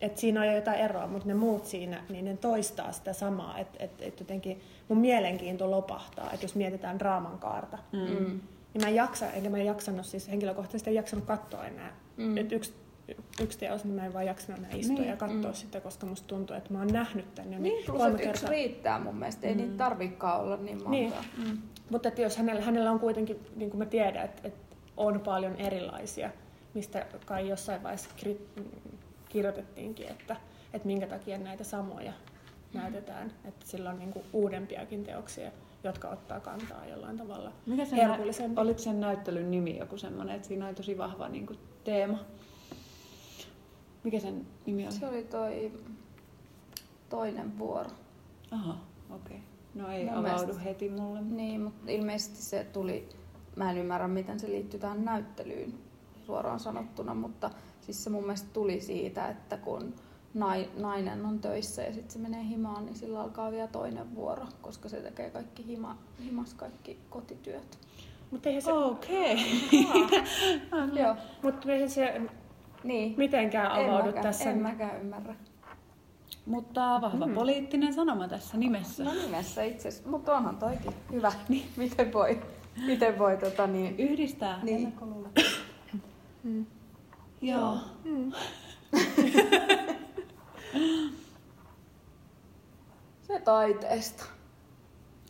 että 0.00 0.20
siinä 0.20 0.40
on 0.40 0.46
jo 0.46 0.54
jotain 0.54 0.78
eroa, 0.80 1.06
mutta 1.06 1.28
ne 1.28 1.34
muut 1.34 1.66
siinä, 1.66 2.02
niin 2.08 2.24
ne 2.24 2.36
toistaa 2.36 2.92
sitä 2.92 3.12
samaa, 3.12 3.58
että 3.58 3.84
et, 3.84 3.90
et 4.00 4.20
jotenkin 4.20 4.60
mun 4.88 4.98
mielenkiinto 4.98 5.70
lopahtaa, 5.70 6.30
että 6.32 6.44
jos 6.44 6.54
mietitään 6.54 6.98
draaman 6.98 7.38
kaarta, 7.38 7.78
Mm. 7.92 7.98
Mm. 7.98 8.06
niin 8.74 8.82
mä 8.82 8.88
en 8.88 8.94
jaksa, 8.94 9.30
enkä 9.30 9.50
mä 9.50 9.56
en 9.58 9.66
jaksanut 9.66 10.06
siis 10.06 10.28
henkilökohtaisesti 10.28 10.90
en 10.90 10.96
jaksanut 10.96 11.24
katsoa 11.24 11.66
enää. 11.66 11.92
Mm. 12.16 12.24
Mm. 12.24 12.38
Et 12.38 12.52
yksi, 12.52 12.72
yksi 13.42 13.58
teos, 13.58 13.84
niin 13.84 13.94
mä 13.94 14.06
en 14.06 14.12
vaan 14.12 14.26
jaksanut 14.26 14.58
enää 14.58 14.70
istua 14.74 14.96
Niin, 14.98 15.08
ja 15.08 15.16
katsoa 15.16 15.50
mm. 15.50 15.54
sitä, 15.54 15.80
koska 15.80 16.06
musta 16.06 16.26
tuntuu, 16.28 16.56
että 16.56 16.72
mä 16.72 16.78
oon 16.78 16.88
nähnyt 16.92 17.34
tän 17.34 17.52
jo 17.52 17.58
Niin, 17.58 17.84
plus 17.84 17.98
kolme 17.98 18.14
että 18.16 18.30
yksi 18.30 18.40
kertaa. 18.40 18.50
riittää 18.50 18.98
mun 18.98 19.16
mielestä, 19.16 19.46
ei 19.46 19.54
Mm. 19.54 19.60
niitä 19.60 19.76
tarvikaan 19.76 20.40
olla 20.40 20.56
niin 20.56 20.76
monta. 20.76 20.90
Niin. 20.90 21.12
Mm. 21.38 21.58
Mutta 21.94 22.08
että 22.08 22.22
jos 22.22 22.36
hänellä, 22.36 22.62
hänellä 22.62 22.90
on 22.90 23.00
kuitenkin, 23.00 23.46
niin 23.56 23.70
kuin 23.70 23.78
mä 23.78 23.86
tiedän, 23.86 24.24
että, 24.24 24.48
että 24.48 24.76
on 24.96 25.20
paljon 25.20 25.56
erilaisia, 25.56 26.30
mistä 26.74 27.06
kai 27.26 27.48
jossain 27.48 27.82
vaiheessa 27.82 28.10
kri- 28.22 28.62
kirjoitettiinkin, 29.28 30.08
että, 30.08 30.36
että 30.72 30.86
minkä 30.86 31.06
takia 31.06 31.38
näitä 31.38 31.64
samoja 31.64 32.12
näytetään. 32.72 33.32
Että 33.44 33.66
sillä 33.66 33.90
on 33.90 33.98
niin 33.98 34.12
kuin 34.12 34.24
uudempiakin 34.32 35.04
teoksia, 35.04 35.50
jotka 35.84 36.08
ottaa 36.08 36.40
kantaa 36.40 36.86
jollain 36.86 37.18
tavalla 37.18 37.52
Mikä 37.66 37.84
sen 37.84 37.98
herkullisempi. 38.08 38.54
nä- 38.54 38.60
oliko 38.60 38.78
sen 38.78 39.00
näyttelyn 39.00 39.50
nimi 39.50 39.78
joku 39.78 39.98
semmoinen, 39.98 40.36
että 40.36 40.48
siinä 40.48 40.66
oli 40.66 40.74
tosi 40.74 40.98
vahva 40.98 41.28
niin 41.28 41.46
kuin, 41.46 41.58
teema? 41.84 42.18
Mikä 44.04 44.20
sen 44.20 44.46
nimi 44.66 44.84
oli? 44.84 44.92
Se 44.92 45.06
oli 45.06 45.24
toi 45.24 45.72
toinen 47.08 47.58
vuoro. 47.58 47.90
Aha, 48.50 48.76
okei. 49.10 49.36
Okay. 49.36 49.53
No 49.74 49.88
ei 49.90 50.04
Mun 50.04 50.14
avaudu 50.14 50.38
mielestä- 50.38 50.62
heti 50.62 50.88
mulle. 50.88 51.20
Niin, 51.22 51.60
mutta 51.60 51.90
ilmeisesti 51.90 52.42
se 52.42 52.66
tuli, 52.72 53.08
mä 53.56 53.70
en 53.70 53.78
ymmärrä 53.78 54.08
miten 54.08 54.40
se 54.40 54.48
liittyy 54.48 54.80
tähän 54.80 55.04
näyttelyyn 55.04 55.74
suoraan 56.26 56.60
sanottuna, 56.60 57.14
mutta 57.14 57.50
siis 57.80 58.04
se 58.04 58.10
mun 58.10 58.22
mielestä 58.22 58.48
tuli 58.52 58.80
siitä, 58.80 59.28
että 59.28 59.56
kun 59.56 59.94
nai, 60.34 60.68
nainen 60.76 61.26
on 61.26 61.38
töissä 61.38 61.82
ja 61.82 61.92
sitten 61.92 62.10
se 62.10 62.18
menee 62.18 62.44
himaan, 62.44 62.84
niin 62.86 62.96
sillä 62.96 63.20
alkaa 63.20 63.50
vielä 63.50 63.66
toinen 63.68 64.14
vuoro, 64.14 64.46
koska 64.62 64.88
se 64.88 65.00
tekee 65.00 65.30
kaikki 65.30 65.66
hima, 65.66 65.98
himas 66.24 66.54
kaikki 66.54 66.98
kotityöt. 67.10 67.78
Mutta 68.30 68.48
eihän 68.48 68.62
se, 68.62 68.72
Okei. 68.72 69.36
Joo, 71.00 71.16
mut 71.42 71.66
eihän 71.66 71.90
se 71.90 72.20
niin. 72.84 73.14
mitenkään 73.16 73.80
En 73.80 73.88
avaudu 73.90 74.06
mäkään, 74.06 74.22
tässä. 74.22 74.50
En 74.50 74.58
mäkään 74.58 75.00
ymmärrä. 75.00 75.34
Mutta 76.46 77.00
vahva 77.00 77.26
Mm. 77.26 77.34
poliittinen 77.34 77.94
sanoma 77.94 78.28
tässä 78.28 78.56
nimessä. 78.56 79.04
No 79.04 79.12
nimessä 79.14 79.62
itse 79.62 79.88
asiassa, 79.88 80.10
mutta 80.10 80.36
onhan 80.36 80.56
toikin 80.56 80.92
hyvä. 81.12 81.32
Niin. 81.48 81.66
Miten 81.76 82.12
voi, 82.12 82.42
miten 82.86 83.18
voi 83.18 83.36
tota 83.36 83.66
niin... 83.66 83.98
Yhdistää 83.98 84.58
Niin. 84.62 84.94
Mm. 86.42 86.66
Joo. 87.42 87.78
Mm. 88.04 88.32
Se 93.22 93.40
taiteesta. 93.44 94.24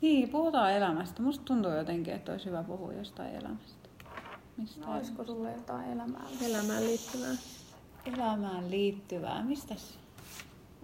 Niin, 0.00 0.28
puhutaan 0.28 0.72
elämästä. 0.72 1.22
Musta 1.22 1.44
tuntuu 1.44 1.70
jotenkin, 1.72 2.14
että 2.14 2.32
olisi 2.32 2.46
hyvä 2.46 2.62
puhua 2.62 2.92
jostain 2.92 3.34
elämästä. 3.34 3.88
Mistä 4.56 4.86
No, 4.86 4.94
olisiko 4.96 5.24
sulle 5.24 5.52
jotain 5.52 5.92
elämää? 5.92 6.24
Elämään 6.46 6.84
liittyvää. 6.84 7.34
elämään 8.16 8.70
liittyvää? 8.70 9.42
Mistäs? 9.44 9.98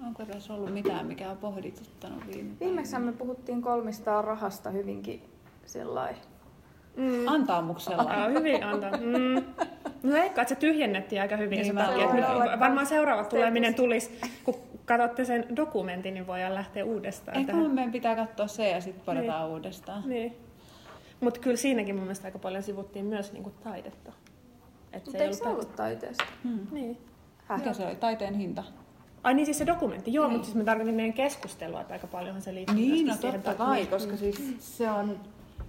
Onko 0.06 0.24
tässä 0.24 0.54
ollut 0.54 0.72
mitään, 0.74 1.06
mikä 1.06 1.30
on 1.30 1.36
pohdituttanut 1.36 2.26
viime 2.26 2.50
Viimeksi 2.60 2.98
me 2.98 3.12
puhuttiin 3.12 3.62
kolmista 3.62 4.22
rahasta 4.22 4.70
hyvinkin 4.70 5.22
sellainen. 5.66 6.20
Mm. 6.96 7.28
Antaamuksella. 7.28 8.02
Aa, 8.02 8.28
hyvin 8.28 8.64
antaa. 8.64 8.90
Mm. 8.90 9.44
No 10.02 10.16
ehkä, 10.16 10.42
että 10.42 10.54
se 10.54 10.60
tyhjennettiin 10.60 11.22
aika 11.22 11.36
hyvin 11.36 11.64
se 11.64 11.72
takia. 11.72 12.04
että 12.04 12.16
nyt 12.16 12.60
varmaan 12.60 12.86
seuraava 12.86 13.22
se- 13.22 13.28
tuleminen 13.30 13.74
tulisi, 13.74 14.20
kun 14.44 14.54
katsotte 14.84 15.24
sen 15.24 15.56
dokumentin, 15.56 16.14
niin 16.14 16.26
voidaan 16.26 16.54
lähteä 16.54 16.84
uudestaan 16.84 17.36
Ehkä 17.36 17.52
tähän. 17.52 17.70
meidän 17.70 17.92
pitää 17.92 18.16
katsoa 18.16 18.46
se 18.46 18.70
ja 18.70 18.80
sitten 18.80 19.04
palataan 19.06 19.42
Niin. 19.44 19.52
uudestaan. 19.52 20.02
Niin. 20.08 20.36
Mutta 21.20 21.40
kyllä 21.40 21.56
siinäkin 21.56 21.94
mun 21.94 22.04
mielestä 22.04 22.28
aika 22.28 22.38
paljon 22.38 22.62
sivuttiin 22.62 23.04
myös 23.04 23.32
niinku 23.32 23.50
taidetta. 23.64 24.12
Et 24.92 25.06
Mutta 25.06 25.22
eikö 25.22 25.36
se 25.36 25.48
ollut 25.48 25.76
taiteesta? 25.76 26.24
Hmm. 26.44 26.66
Niin. 26.70 26.98
Häh? 27.44 27.58
Mikä 27.58 27.72
se 27.72 27.86
oli? 27.86 27.94
Taiteen 27.96 28.34
hinta. 28.34 28.64
Ai 29.22 29.34
niin 29.34 29.46
siis 29.46 29.58
se 29.58 29.66
dokumentti, 29.66 30.12
joo, 30.12 30.24
Niin. 30.26 30.32
mutta 30.32 30.46
siis 30.46 30.56
mä 30.56 30.64
tarkoitin 30.64 30.94
meidän 30.94 31.12
keskustelua, 31.12 31.80
että 31.80 31.94
aika 31.94 32.06
paljonhan 32.06 32.42
se 32.42 32.54
liittyy 32.54 32.74
Niin, 32.76 33.06
no 33.06 33.14
siihen 33.16 33.42
totta 33.42 33.50
ta- 33.58 33.64
kai, 33.64 33.76
niin. 33.78 33.88
koska 33.88 34.16
siis 34.16 34.54
se 34.58 34.90
on... 34.90 35.20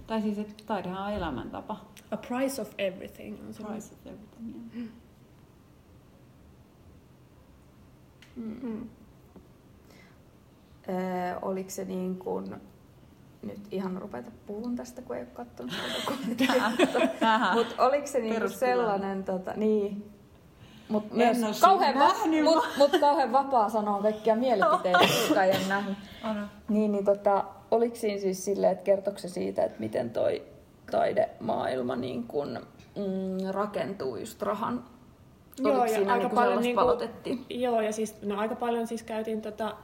Tai 0.06 0.22
siis, 0.22 0.38
että 0.38 0.64
taidehan 0.66 1.06
on 1.06 1.12
elämäntapa. 1.12 1.84
A 2.10 2.16
price 2.16 2.62
of 2.62 2.70
everything 2.78 3.36
on 3.46 3.54
se. 3.54 3.62
Price 3.62 3.94
of 3.94 4.06
everything, 4.06 4.74
yeah. 4.76 4.88
Mm. 8.36 8.88
Öö, 10.88 11.38
oliko 11.42 11.70
se 11.70 11.84
niin 11.84 12.16
kuin, 12.18 12.54
nyt 13.42 13.60
ihan 13.70 13.96
rupeta 13.96 14.30
puhun 14.46 14.76
tästä, 14.76 15.02
kun 15.02 15.16
ei 15.16 15.22
ole 15.22 15.30
katsonut 15.32 15.72
sitä 15.72 15.94
dokumenttia. 16.00 16.52
Mutta 17.54 17.82
oliko 17.86 18.06
se 18.06 18.18
niinku 18.20 18.48
sellainen, 18.48 19.24
tota, 19.24 19.52
niin, 19.56 20.11
Mut 20.92 21.04
En 21.10 21.16
myös 21.38 21.60
kauhean, 21.60 21.94
va- 21.94 22.42
mut, 22.54 22.64
mut 22.78 22.90
kauhean 23.00 23.32
vapaa 23.32 23.70
sanoa 23.70 24.02
kaikkia 24.02 24.36
mielipiteitä, 24.36 24.98
jotka 25.28 25.44
ole 25.44 25.68
nähnyt. 25.68 25.98
Niin, 26.68 26.92
niin 26.92 27.04
tota, 27.04 27.44
oliko 27.70 27.96
siinä 27.96 28.20
siis 28.20 28.44
silleen, 28.44 28.72
että 28.72 28.84
kertoiko 28.84 29.18
se 29.18 29.28
siitä, 29.28 29.64
että 29.64 29.80
miten 29.80 30.10
toi 30.10 30.42
taidemaailma 30.90 31.96
niin 31.96 32.24
kun, 32.26 32.60
mm, 32.96 33.50
rakentuu 33.50 34.16
just 34.16 34.42
rahan? 34.42 34.84
Joo, 35.58 35.68
Oliko 35.70 35.84
ja 35.86 35.94
siinä 35.94 36.12
aika 36.12 36.22
niinku 36.22 36.34
paljon 36.34 36.50
sellaista 36.52 36.66
niinku- 36.68 36.80
palotettiin? 36.80 37.44
Joo, 37.50 37.80
ja 37.80 37.92
siis 37.92 38.22
no, 38.22 38.38
aika 38.38 38.54
paljon 38.54 38.86
siis 38.86 39.02
käytiin 39.02 39.42
tota, 39.42 39.74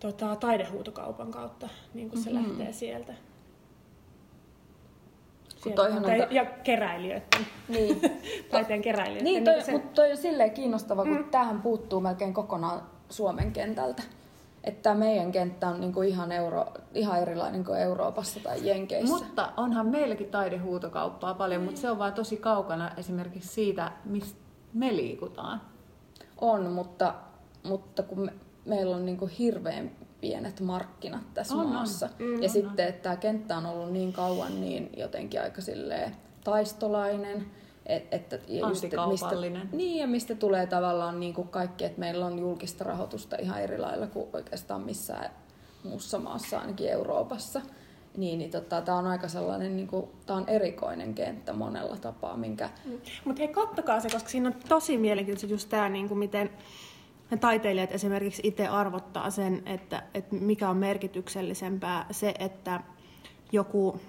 tota, 0.00 0.36
taidehuutokaupan 0.36 1.30
kautta, 1.30 1.68
niin 1.94 2.10
kuin 2.10 2.22
se 2.22 2.30
Mhm. 2.30 2.38
lähtee 2.50 2.72
sieltä. 2.72 3.12
Toihan 5.74 5.98
on 5.98 6.04
Tai- 6.04 6.18
ta- 6.18 6.26
Ja 6.34 6.44
keräilijöiden, 6.44 7.46
Niin, 7.68 8.00
taiteen 8.50 8.82
keräilijöiden. 8.82 9.24
niin 9.24 9.44
toi, 9.44 9.62
se, 9.62 9.72
mutta 9.72 9.88
toi 9.94 10.10
on 10.10 10.16
silleen 10.16 10.50
kiinnostava, 10.50 11.02
kun 11.04 11.16
Mm. 11.16 11.24
tämähän 11.24 11.62
puuttuu 11.62 12.00
melkein 12.00 12.34
kokonaan 12.34 12.82
Suomen 13.10 13.52
kentältä. 13.52 14.02
Että 14.64 14.82
tämä 14.82 14.94
meidän 14.94 15.32
kenttä 15.32 15.68
on 15.68 15.80
niinku 15.80 16.02
ihan, 16.02 16.32
euro, 16.32 16.66
ihan 16.94 17.22
erilainen 17.22 17.64
kuin 17.64 17.78
Euroopassa 17.80 18.40
tai 18.40 18.66
Jenkeissä. 18.66 19.14
Mutta 19.16 19.52
onhan 19.56 19.86
meilläkin 19.86 20.30
taidehuutokauppaa 20.30 21.34
paljon, 21.34 21.62
mutta 21.62 21.80
se 21.80 21.90
on 21.90 21.98
vaan 21.98 22.12
tosi 22.12 22.36
kaukana 22.36 22.90
esimerkiksi 22.96 23.48
siitä, 23.48 23.92
mistä 24.04 24.38
me 24.74 24.96
liikutaan. 24.96 25.60
On, 26.40 26.72
mutta, 26.72 27.14
mutta 27.62 28.02
kun 28.02 28.20
me, 28.20 28.32
meillä 28.64 28.96
on 28.96 29.06
niinku 29.06 29.30
hirveän 29.38 29.90
pienet 30.20 30.60
markkinat 30.60 31.34
tässä 31.34 31.54
On, 31.54 31.60
on. 31.60 31.72
maassa. 31.72 32.08
Mm, 32.18 32.34
ja 32.34 32.42
on, 32.42 32.50
sitten, 32.50 32.88
että 32.88 33.02
tämä 33.02 33.16
kenttä 33.16 33.56
on 33.56 33.66
ollut 33.66 33.92
niin 33.92 34.12
kauan 34.12 34.60
niin 34.60 34.90
jotenkin 34.96 35.42
aika 35.42 35.60
silleen 35.60 36.16
taistolainen. 36.44 37.46
Et, 37.86 38.14
että, 38.14 38.38
ja 38.48 38.68
just, 38.68 38.84
että 38.84 39.06
mistä, 39.06 39.28
niin, 39.72 39.96
ja 39.96 40.06
mistä 40.06 40.34
tulee 40.34 40.66
tavallaan 40.66 41.20
niin 41.20 41.34
kuin 41.34 41.48
kaikki, 41.48 41.84
että 41.84 42.00
meillä 42.00 42.26
on 42.26 42.38
julkista 42.38 42.84
rahoitusta 42.84 43.36
ihan 43.36 43.62
eri 43.62 43.78
lailla 43.78 44.06
kuin 44.06 44.26
oikeastaan 44.32 44.80
missään 44.80 45.30
muussa 45.84 46.18
maassa, 46.18 46.58
ainakin 46.58 46.90
Euroopassa. 46.90 47.60
Niin, 48.16 48.38
niin 48.38 48.50
tota, 48.50 48.80
tämä 48.80 48.98
on 48.98 49.06
aika 49.06 49.28
sellainen, 49.28 49.76
niin 49.76 49.88
kuin, 49.88 50.06
tää 50.26 50.36
on 50.36 50.48
erikoinen 50.48 51.14
kenttä 51.14 51.52
monella 51.52 51.96
tapaa, 51.96 52.36
minkä 52.36 52.70
Mutta 53.24 53.42
hei, 53.42 53.48
kattokaa 53.48 54.00
se, 54.00 54.08
koska 54.08 54.28
siinä 54.28 54.48
on 54.48 54.54
tosi 54.68 54.98
mielenkiintoista 54.98 55.54
just 55.54 55.68
tämä, 55.68 55.88
niin 55.88 56.08
kuin 56.08 56.18
miten 56.18 56.50
ne 57.30 57.36
taiteilijat 57.36 57.92
esimerkiksi 57.92 58.42
itse 58.44 58.68
arvottaa 58.68 59.30
sen, 59.30 59.62
että, 59.66 60.02
että 60.14 60.34
mikä 60.34 60.68
on 60.68 60.76
merkityksellisempää 60.76 62.06
se, 62.10 62.34
että 62.38 62.80
joku, 63.52 64.00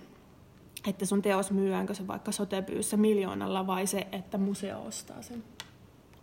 että 0.88 1.06
sun 1.06 1.22
teos 1.22 1.52
myydäänkö 1.52 1.94
se 1.94 2.08
vaikka 2.08 2.32
sotepyyssä 2.32 2.98
miljoonalla 2.98 3.68
vai 3.68 3.88
se, 3.88 4.08
että 4.12 4.38
museo 4.38 4.86
ostaa 4.86 5.22
sen. 5.22 5.44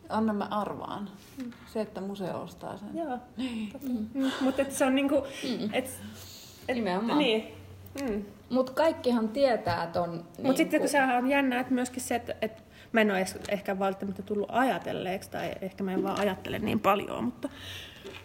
Anna 0.09 0.32
mä 0.32 0.44
arvaan. 0.50 1.11
Se, 1.72 1.80
että 1.80 2.00
museo 2.00 2.42
ostaa 2.42 2.76
sen. 2.76 2.88
Joo, 2.94 3.18
mm. 4.14 4.30
mutta 4.40 4.64
se 4.68 4.85
on 4.85 4.94
niinku, 4.94 5.14
Mm. 5.14 5.68
et, 5.72 6.00
et, 6.68 6.76
Nimenomaan. 6.76 7.18
Niin. 7.18 7.54
Mm. 8.02 8.24
Mutta 8.50 8.72
kaikkihan 8.72 9.28
tietää, 9.28 9.85
että 9.85 10.02
on... 10.02 10.11
Mutta 10.11 10.42
niin 10.42 10.56
sitten 10.56 10.80
kun 10.80 10.88
sehän 10.88 11.16
on 11.24 11.30
jännä, 11.30 11.61
että 11.61 11.74
myöskin 11.74 12.02
se, 12.02 12.14
että, 12.14 12.35
että 12.42 12.62
mä 12.96 13.00
en 13.00 13.11
ole 13.11 13.18
edes 13.18 13.38
ehkä 13.48 13.78
välttämättä 13.78 14.22
tullut 14.22 14.48
ajatelleeksi, 14.52 15.30
tai 15.30 15.52
ehkä 15.61 15.85
mä 15.85 15.92
en 15.92 16.02
vaan 16.02 16.20
ajattele 16.20 16.59
niin 16.59 16.80
paljon, 16.80 17.24
mutta, 17.24 17.48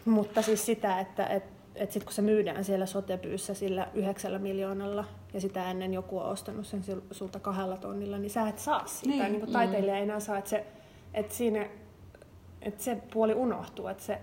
mutta 0.05 0.41
siis 0.41 0.65
sitä, 0.65 0.99
että 0.99 1.25
et, 1.25 1.43
et 1.75 1.91
sitten 1.91 2.05
kun 2.05 2.13
se 2.13 2.21
myydään 2.21 2.63
siellä 2.63 2.85
sotepyyssä 2.85 3.53
sillä 3.53 3.87
yhdeksällä 3.93 4.39
miljoonalla, 4.39 5.05
ja 5.33 5.41
sitä 5.41 5.71
ennen 5.71 5.93
joku 5.93 6.19
on 6.19 6.25
ostanut 6.25 6.67
sen 6.67 6.81
sul- 6.81 7.01
sulta 7.11 7.39
kahdella 7.39 7.77
tonnilla, 7.77 8.17
niin 8.17 8.29
sä 8.29 8.47
et 8.47 8.59
saa 8.59 8.85
siitä. 8.85 9.23
Niin. 9.23 9.31
Niin, 9.31 9.39
kuin 9.39 9.51
taiteilija 9.51 9.97
ei 9.97 10.03
enää 10.03 10.19
saa, 10.19 10.37
että 10.37 10.49
se, 10.49 10.65
että 11.13 11.35
siinä, 11.35 11.69
että 12.61 12.83
se 12.83 12.97
puoli 13.13 13.33
unohtuu, 13.33 13.87
että 13.87 14.03
se, 14.03 14.21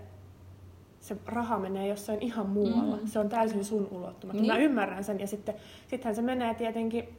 se 0.99 1.17
raha 1.25 1.59
menee 1.59 1.87
jossain 1.87 2.21
ihan 2.21 2.49
muualla. 2.49 2.95
Mm. 2.95 3.01
Mm. 3.01 3.07
Se 3.07 3.19
on 3.19 3.29
täysin 3.29 3.65
sun 3.65 3.87
ulottumatta. 3.91 4.41
Niin. 4.41 4.53
Mä 4.53 4.57
ymmärrän 4.57 5.03
sen, 5.03 5.19
ja 5.19 5.27
sitten 5.27 5.55
sittenhän 5.87 6.15
se 6.15 6.21
menee 6.21 6.53
tietenkin 6.53 7.17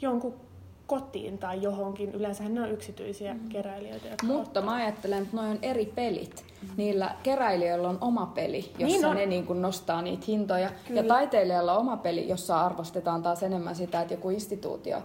jonkun 0.00 0.49
kotiin 0.90 1.38
tai 1.38 1.62
johonkin. 1.62 2.12
Yleensähän 2.12 2.54
ne 2.54 2.62
on 2.62 2.70
yksityisiä 2.70 3.34
mm. 3.34 3.48
keräilijöitä. 3.48 4.08
Mutta 4.22 4.62
mä 4.62 4.74
ajattelen, 4.74 5.22
että 5.22 5.36
noin 5.36 5.50
on 5.50 5.58
eri 5.62 5.86
pelit. 5.94 6.44
Niillä 6.76 7.14
keräilijöillä 7.22 7.88
on 7.88 7.98
oma 8.00 8.26
peli, 8.26 8.72
jossa 8.78 8.86
Niin 8.86 9.04
on. 9.04 9.16
ne 9.16 9.26
niin 9.26 9.46
kuin 9.46 9.62
nostaa 9.62 10.02
niitä 10.02 10.24
hintoja. 10.28 10.70
Kyllä. 10.88 11.00
Ja 11.00 11.08
taiteilijalla 11.08 11.72
on 11.72 11.78
oma 11.78 11.96
peli, 11.96 12.28
jossa 12.28 12.60
arvostetaan 12.66 13.22
taas 13.22 13.42
enemmän 13.42 13.76
sitä, 13.76 14.00
että 14.00 14.14
joku 14.14 14.30
instituutio 14.30 15.02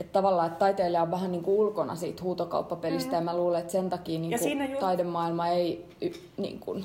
että 0.00 0.12
tavallaan, 0.12 0.46
että 0.46 0.58
taiteilija 0.58 1.02
on 1.02 1.10
vähän 1.10 1.32
niin 1.32 1.42
kuin 1.42 1.58
ulkona 1.58 1.94
siitä 1.94 2.22
huutokauppapelistä, 2.22 3.10
mm. 3.10 3.14
ja 3.14 3.20
mä 3.20 3.36
luulen, 3.36 3.60
että 3.60 3.72
sen 3.72 3.90
takia 3.90 4.18
niin 4.18 4.30
kuin 4.30 4.42
siinä 4.42 4.66
ju- 4.66 4.80
taidemaailma 4.80 5.48
ei, 5.48 5.86
y, 6.02 6.10
niin 6.36 6.60
kuin, 6.60 6.84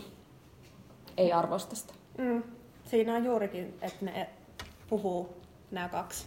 ei 1.18 1.34
arvosta 1.34 1.76
sitä. 1.76 1.94
Mm. 2.18 2.44
Siinä 2.86 3.16
on 3.16 3.26
juurikin, 3.26 3.74
että 3.82 4.06
ne 4.06 4.30
puhuu 4.90 5.30
nämä 5.72 5.90
kaksi 5.90 6.26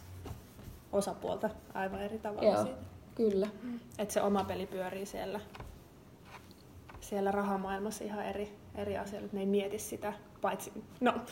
osapuolta 0.94 1.50
aivan 1.74 2.02
eri 2.02 2.18
tavalla 2.18 2.52
Joo, 2.52 2.64
siitä. 2.64 2.80
kyllä. 3.14 3.48
Että 3.98 4.14
se 4.14 4.22
oma 4.22 4.44
peli 4.44 4.66
pyörii 4.66 5.06
siellä, 5.06 5.40
siellä 7.00 7.30
rahamaailmassa 7.30 8.04
ihan 8.04 8.26
eri, 8.26 8.56
eri 8.74 8.98
asioilla. 8.98 9.28
Ne 9.32 9.40
ei 9.40 9.46
mieti 9.46 9.78
sitä, 9.78 10.12
paitsi... 10.40 10.72
No, 11.00 11.12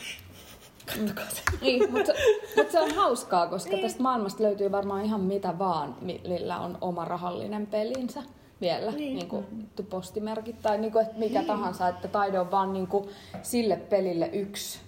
Kattokaa 0.85 1.29
se. 1.29 1.41
Niin, 1.61 1.91
mutta 1.91 2.13
mut 2.57 2.71
se 2.71 2.79
on 2.79 2.95
hauskaa, 2.95 3.47
koska 3.47 3.71
niin. 3.71 3.81
tästä 3.81 4.03
maailmasta 4.03 4.43
löytyy 4.43 4.71
varmaan 4.71 5.05
ihan 5.05 5.21
mitä 5.21 5.59
vaan, 5.59 5.95
millä 6.01 6.59
on 6.59 6.77
oma 6.81 7.05
rahallinen 7.05 7.67
pelinsä 7.67 8.23
vielä, 8.61 8.91
niin, 8.91 9.15
niin 9.15 9.27
kuin 9.27 9.45
mm. 9.51 9.85
postimerkit 9.85 10.61
tai 10.61 10.77
niin 10.77 10.91
kuin, 10.91 11.05
että 11.05 11.19
mikä 11.19 11.39
niin. 11.39 11.47
tahansa, 11.47 11.87
että 11.87 12.07
taide 12.07 12.39
on 12.39 12.51
vaan 12.51 12.73
niin 12.73 12.87
kuin 12.87 13.09
sille 13.41 13.75
pelille 13.75 14.29
yksi. 14.33 14.79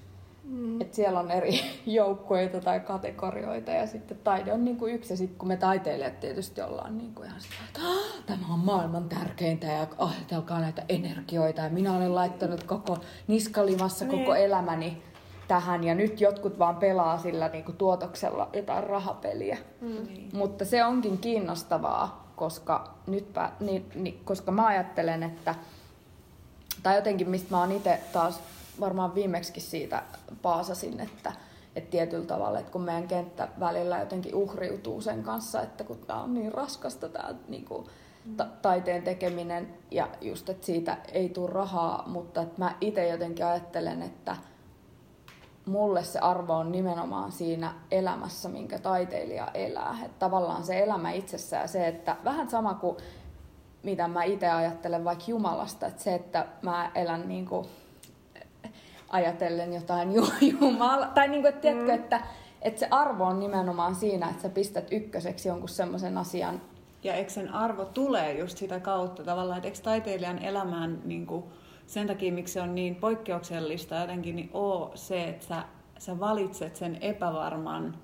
Mm. 0.45 0.81
Että 0.81 0.95
siellä 0.95 1.19
on 1.19 1.31
eri 1.31 1.59
joukkueita 1.85 2.61
tai 2.61 2.79
kategorioita 2.79 3.71
ja 3.71 3.87
sitten 3.87 4.17
taide 4.23 4.53
on 4.53 4.65
niin 4.65 4.77
kuin 4.77 4.93
yksi. 4.93 5.13
Ja 5.13 5.17
sitten 5.17 5.37
kun 5.37 5.47
me 5.47 5.57
taiteilijat 5.57 6.19
tietysti 6.19 6.61
ollaan 6.61 6.97
niin 6.97 7.13
kuin 7.13 7.27
ihan 7.27 7.41
sitä, 7.41 7.55
että 7.67 7.79
tämä 8.25 8.53
on 8.53 8.59
maailman 8.59 9.09
tärkeintä 9.09 9.67
ja 9.67 9.87
ajatelkaa 9.97 10.59
näitä 10.59 10.83
energioita. 10.89 11.61
Ja 11.61 11.69
minä 11.69 11.95
olen 11.97 12.15
laittanut 12.15 12.63
koko 12.63 12.97
niskalimassa 13.27 14.05
niin. 14.05 14.19
koko 14.19 14.35
elämäni 14.35 15.01
tähän 15.47 15.83
ja 15.83 15.95
nyt 15.95 16.21
jotkut 16.21 16.59
vaan 16.59 16.75
pelaa 16.75 17.17
sillä 17.17 17.47
niin 17.47 17.63
kuin 17.63 17.77
tuotoksella 17.77 18.49
jotain 18.53 18.83
rahapeliä. 18.83 19.57
Mm. 19.81 20.07
Mutta 20.33 20.65
se 20.65 20.85
onkin 20.85 21.17
kiinnostavaa, 21.17 22.31
koska, 22.35 22.95
nytpä, 23.07 23.51
niin, 23.59 23.85
niin, 23.95 24.21
koska 24.25 24.51
mä 24.51 24.65
ajattelen, 24.65 25.23
että 25.23 25.55
tai 26.83 26.95
jotenkin 26.95 27.29
mistä 27.29 27.47
mä 27.51 27.59
oon 27.59 27.71
itse 27.71 27.99
taas 28.13 28.39
varmaan 28.79 29.15
viimeksi 29.15 29.59
siitä 29.59 30.03
paasasin, 30.41 30.99
että, 30.99 31.31
että 31.75 31.91
tietyllä 31.91 32.25
tavalla, 32.25 32.59
että 32.59 32.71
kun 32.71 32.81
meidän 32.81 33.07
kenttä 33.07 33.47
välillä 33.59 33.99
jotenkin 33.99 34.35
uhriutuu 34.35 35.01
sen 35.01 35.23
kanssa, 35.23 35.61
että 35.61 35.83
kun 35.83 35.97
tämä 35.97 36.21
on 36.21 36.33
niin 36.33 36.51
raskasta 36.51 37.09
tämä 37.09 37.35
niin 37.47 37.65
kuin, 37.65 37.85
ta- 38.37 38.47
taiteen 38.61 39.03
tekeminen 39.03 39.77
ja 39.91 40.09
just, 40.21 40.49
että 40.49 40.65
siitä 40.65 40.97
ei 41.11 41.29
tule 41.29 41.49
rahaa, 41.49 42.03
mutta 42.07 42.41
että 42.41 42.55
mä 42.57 42.75
itse 42.81 43.07
jotenkin 43.07 43.45
ajattelen, 43.45 44.01
että 44.01 44.35
mulle 45.65 46.03
se 46.03 46.19
arvo 46.19 46.53
on 46.53 46.71
nimenomaan 46.71 47.31
siinä 47.31 47.73
elämässä, 47.91 48.49
minkä 48.49 48.79
taiteilija 48.79 49.47
elää. 49.53 49.97
Että 50.05 50.19
tavallaan 50.19 50.63
se 50.63 50.79
elämä 50.79 51.11
itsessään 51.11 51.69
se, 51.69 51.87
että 51.87 52.15
vähän 52.23 52.49
sama 52.49 52.73
kuin 52.73 52.97
mitä 53.83 54.07
mä 54.07 54.23
itse 54.23 54.49
ajattelen 54.49 55.05
vaikka 55.05 55.25
Jumalasta, 55.27 55.87
että 55.87 56.03
se, 56.03 56.15
että 56.15 56.45
mä 56.61 56.91
elän 56.95 57.27
niin 57.27 57.45
kuin 57.45 57.67
ajatellen 59.15 59.73
jotain 59.73 60.09
Jumala, 60.61 61.07
tai 61.07 61.27
niin 61.27 61.41
kuin, 61.41 61.49
että 61.49 61.61
tiedätkö, 61.61 61.91
mm. 61.91 61.95
että, 61.95 62.21
että 62.61 62.79
se 62.79 62.87
arvo 62.91 63.23
on 63.23 63.39
nimenomaan 63.39 63.95
siinä, 63.95 64.29
että 64.29 64.41
sä 64.41 64.49
pistät 64.49 64.87
ykköseksi 64.91 65.49
jonkun 65.49 65.69
semmoisen 65.69 66.17
asian. 66.17 66.61
Ja 67.03 67.13
eikö 67.13 67.29
sen 67.29 67.53
arvo 67.53 67.85
tulee 67.85 68.39
just 68.39 68.57
sitä 68.57 68.79
kautta 68.79 69.23
tavallaan, 69.23 69.57
että 69.57 69.67
eikö 69.67 69.79
taiteilijan 69.83 70.39
elämään 70.39 71.01
niin 71.05 71.25
kuin, 71.25 71.43
sen 71.87 72.07
takia, 72.07 72.33
miksi 72.33 72.53
se 72.53 72.61
on 72.61 72.75
niin 72.75 72.95
poikkeuksellista 72.95 73.95
jotenkin, 73.95 74.35
niin 74.35 74.49
oo 74.53 74.91
se, 74.95 75.23
että 75.23 75.45
sä, 75.45 75.63
sä 75.97 76.19
valitset 76.19 76.75
sen 76.75 76.97
epävarman 77.01 77.95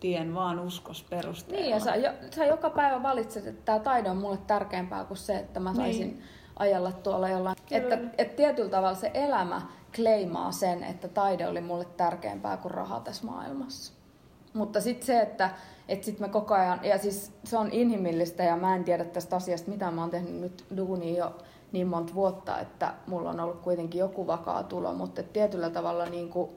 tien 0.00 0.34
vaan 0.34 0.60
uskosperusteella. 0.60 1.62
Niin, 1.62 1.70
ja 1.70 1.80
sä, 1.80 1.96
jo, 1.96 2.12
sä 2.30 2.44
joka 2.44 2.70
päivä 2.70 3.02
valitset, 3.02 3.46
että 3.46 3.62
tämä 3.64 3.78
taide 3.78 4.10
on 4.10 4.16
mulle 4.16 4.38
tärkeämpää 4.46 5.04
kuin 5.04 5.18
se, 5.18 5.36
että 5.36 5.60
mä 5.60 5.74
saisin 5.74 6.08
niin. 6.08 6.22
Ajalla 6.56 6.92
tuolla 6.92 7.28
jollain. 7.28 7.56
Että, 7.70 7.98
että 8.18 8.36
tietyllä 8.36 8.70
tavalla 8.70 8.94
se 8.94 9.10
elämä 9.14 9.62
kleimaa 9.96 10.52
sen, 10.52 10.84
että 10.84 11.08
taide 11.08 11.48
oli 11.48 11.60
mulle 11.60 11.84
tärkeämpää 11.96 12.56
kuin 12.56 12.74
raha 12.74 13.00
tässä 13.00 13.26
maailmassa. 13.26 13.92
Mutta 14.52 14.80
sitten 14.80 15.06
se, 15.06 15.20
että, 15.20 15.50
että 15.88 16.06
sit 16.06 16.20
me 16.20 16.28
koko 16.28 16.54
ajan, 16.54 16.80
ja 16.82 16.98
siis 16.98 17.32
se 17.44 17.58
on 17.58 17.68
inhimillistä 17.72 18.42
ja 18.42 18.56
mä 18.56 18.76
en 18.76 18.84
tiedä 18.84 19.04
tästä 19.04 19.36
asiasta, 19.36 19.70
mitä 19.70 19.90
mä 19.90 20.00
oon 20.00 20.10
tehnyt 20.10 20.40
nyt 20.40 20.64
duunia 20.76 21.18
jo 21.18 21.34
niin 21.72 21.86
monta 21.86 22.14
vuotta, 22.14 22.58
että 22.58 22.94
mulla 23.06 23.30
on 23.30 23.40
ollut 23.40 23.60
kuitenkin 23.60 23.98
joku 23.98 24.26
vakaa 24.26 24.62
tulo, 24.62 24.94
mutta 24.94 25.22
tietyllä 25.22 25.70
tavalla 25.70 26.06
niin 26.06 26.28
kuin, 26.28 26.50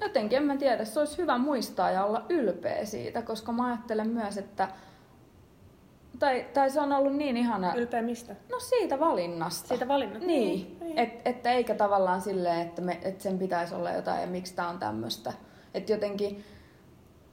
jotenkin 0.00 0.38
en 0.38 0.44
mä 0.44 0.56
tiedä, 0.56 0.84
se 0.84 1.00
olisi 1.00 1.18
hyvä 1.18 1.38
muistaa 1.38 1.90
ja 1.90 2.04
olla 2.04 2.24
ylpeä 2.28 2.84
siitä, 2.84 3.22
koska 3.22 3.52
mä 3.52 3.66
ajattelen 3.66 4.08
myös, 4.08 4.38
että 4.38 4.68
tai, 6.18 6.46
tai 6.54 6.70
se 6.70 6.80
on 6.80 6.92
ollut 6.92 7.16
niin 7.16 7.36
ihana... 7.36 7.74
Ylpeä 7.74 8.02
mistä? 8.02 8.36
No 8.50 8.60
siitä 8.60 9.00
valinnasta. 9.00 9.68
Siitä 9.68 9.88
valinnasta? 9.88 10.26
Niin. 10.26 10.78
niin. 10.80 10.98
Et, 10.98 11.20
että 11.24 11.52
eikä 11.52 11.74
tavallaan 11.74 12.20
silleen, 12.20 12.60
että, 12.60 12.82
me, 12.82 13.00
että 13.02 13.22
sen 13.22 13.38
pitäisi 13.38 13.74
olla 13.74 13.90
jotain 13.90 14.20
ja 14.20 14.26
miksi 14.26 14.54
tämä 14.54 14.68
on 14.68 14.78
tämmöistä. 14.78 15.32
Että 15.74 15.92
jotenkin 15.92 16.44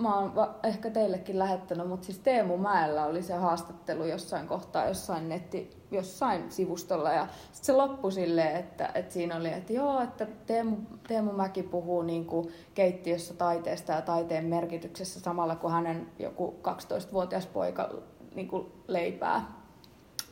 mä 0.01 0.19
oon 0.19 0.35
va- 0.35 0.55
ehkä 0.63 0.89
teillekin 0.89 1.39
lähettänyt, 1.39 1.87
mutta 1.87 2.05
siis 2.05 2.19
Teemu 2.19 2.57
Mäellä 2.57 3.05
oli 3.05 3.23
se 3.23 3.33
haastattelu 3.33 4.05
jossain 4.05 4.47
kohtaa, 4.47 4.87
jossain 4.87 5.29
netti, 5.29 5.69
jossain 5.91 6.51
sivustolla 6.51 7.11
ja 7.11 7.27
sit 7.51 7.63
se 7.63 7.73
loppui 7.73 8.11
silleen, 8.11 8.55
että, 8.55 8.91
että 8.95 9.13
siinä 9.13 9.37
oli, 9.37 9.49
että 9.49 9.73
joo, 9.73 10.01
että 10.01 10.27
Teemu, 10.45 10.77
Teemu 11.07 11.31
Mäki 11.31 11.63
puhuu 11.63 12.01
niin 12.01 12.25
kuin 12.25 12.47
keittiössä 12.73 13.33
taiteesta 13.33 13.91
ja 13.91 14.01
taiteen 14.01 14.45
merkityksessä 14.45 15.19
samalla 15.19 15.55
kuin 15.55 15.73
hänen 15.73 16.07
joku 16.19 16.59
12-vuotias 16.67 17.45
poika 17.45 17.89
niin 18.35 18.47
kuin 18.47 18.71
leipää 18.87 19.45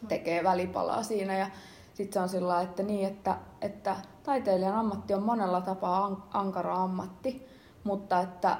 tekee 0.07 0.43
välipalaa 0.43 1.03
siinä 1.03 1.37
ja 1.37 1.47
sitten 1.93 2.13
se 2.13 2.19
on 2.19 2.29
sillä 2.29 2.61
että 2.61 2.83
niin, 2.83 3.07
että, 3.07 3.37
että 3.61 3.95
taiteilijan 4.23 4.75
ammatti 4.75 5.13
on 5.13 5.23
monella 5.23 5.61
tapaa 5.61 6.27
ankara 6.33 6.83
ammatti, 6.83 7.47
mutta 7.83 8.19
että 8.19 8.57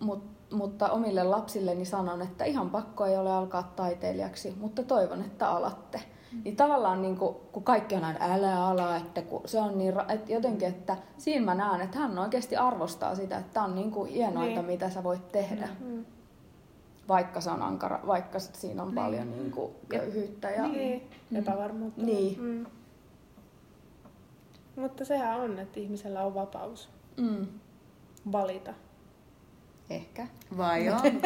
Mut, 0.00 0.24
mutta 0.52 0.90
omille 0.90 1.24
lapsilleni 1.24 1.84
sanon, 1.84 2.22
että 2.22 2.44
ihan 2.44 2.70
pakko 2.70 3.06
ei 3.06 3.16
ole 3.16 3.32
alkaa 3.32 3.72
taiteilijaksi, 3.76 4.54
mutta 4.60 4.82
toivon, 4.82 5.22
että 5.22 5.50
alatte. 5.50 6.00
Mm. 6.32 6.40
Niin 6.44 6.56
tavallaan 6.56 7.02
niin 7.02 7.16
kuin, 7.16 7.36
kun 7.52 7.62
kaikki 7.62 7.94
on 7.94 8.04
aina 8.04 8.34
älä 8.34 8.66
ala, 8.66 8.96
että 8.96 9.22
kun 9.22 9.42
se 9.44 9.60
on 9.60 9.78
niin, 9.78 9.94
että 10.08 10.32
jotenkin, 10.32 10.68
että 10.68 10.96
siinä 11.16 11.44
mä 11.44 11.54
näen, 11.54 11.80
että 11.80 11.98
hän 11.98 12.18
oikeasti 12.18 12.56
arvostaa 12.56 13.14
sitä, 13.14 13.38
että 13.38 13.52
tämä 13.52 13.66
on 13.66 13.74
niin 13.74 13.90
kuin 13.90 14.10
hienointa, 14.10 14.62
niin. 14.62 14.64
mitä 14.64 14.90
sä 14.90 15.04
voit 15.04 15.28
tehdä. 15.28 15.68
Mm. 15.80 16.04
Vaikka 17.08 17.40
se 17.40 17.50
on 17.50 17.62
ankara, 17.62 18.00
vaikka 18.06 18.38
siinä 18.38 18.82
on 18.82 18.88
niin. 18.88 18.94
paljon 18.94 19.30
niin 19.30 19.50
kuin 19.50 19.72
köyhyyttä 19.88 20.50
ja 20.50 20.68
niin. 20.68 21.10
epävarmuutta. 21.34 22.02
Niin. 22.02 22.40
Mm. 22.40 22.66
Mutta 24.76 25.04
sehän 25.04 25.40
on, 25.40 25.58
että 25.58 25.80
ihmisellä 25.80 26.22
on 26.22 26.34
vapaus 26.34 26.88
mm. 27.16 27.46
valita 28.32 28.74
Ehkä. 29.90 30.26
Vai 30.56 30.88
onko? 30.88 31.08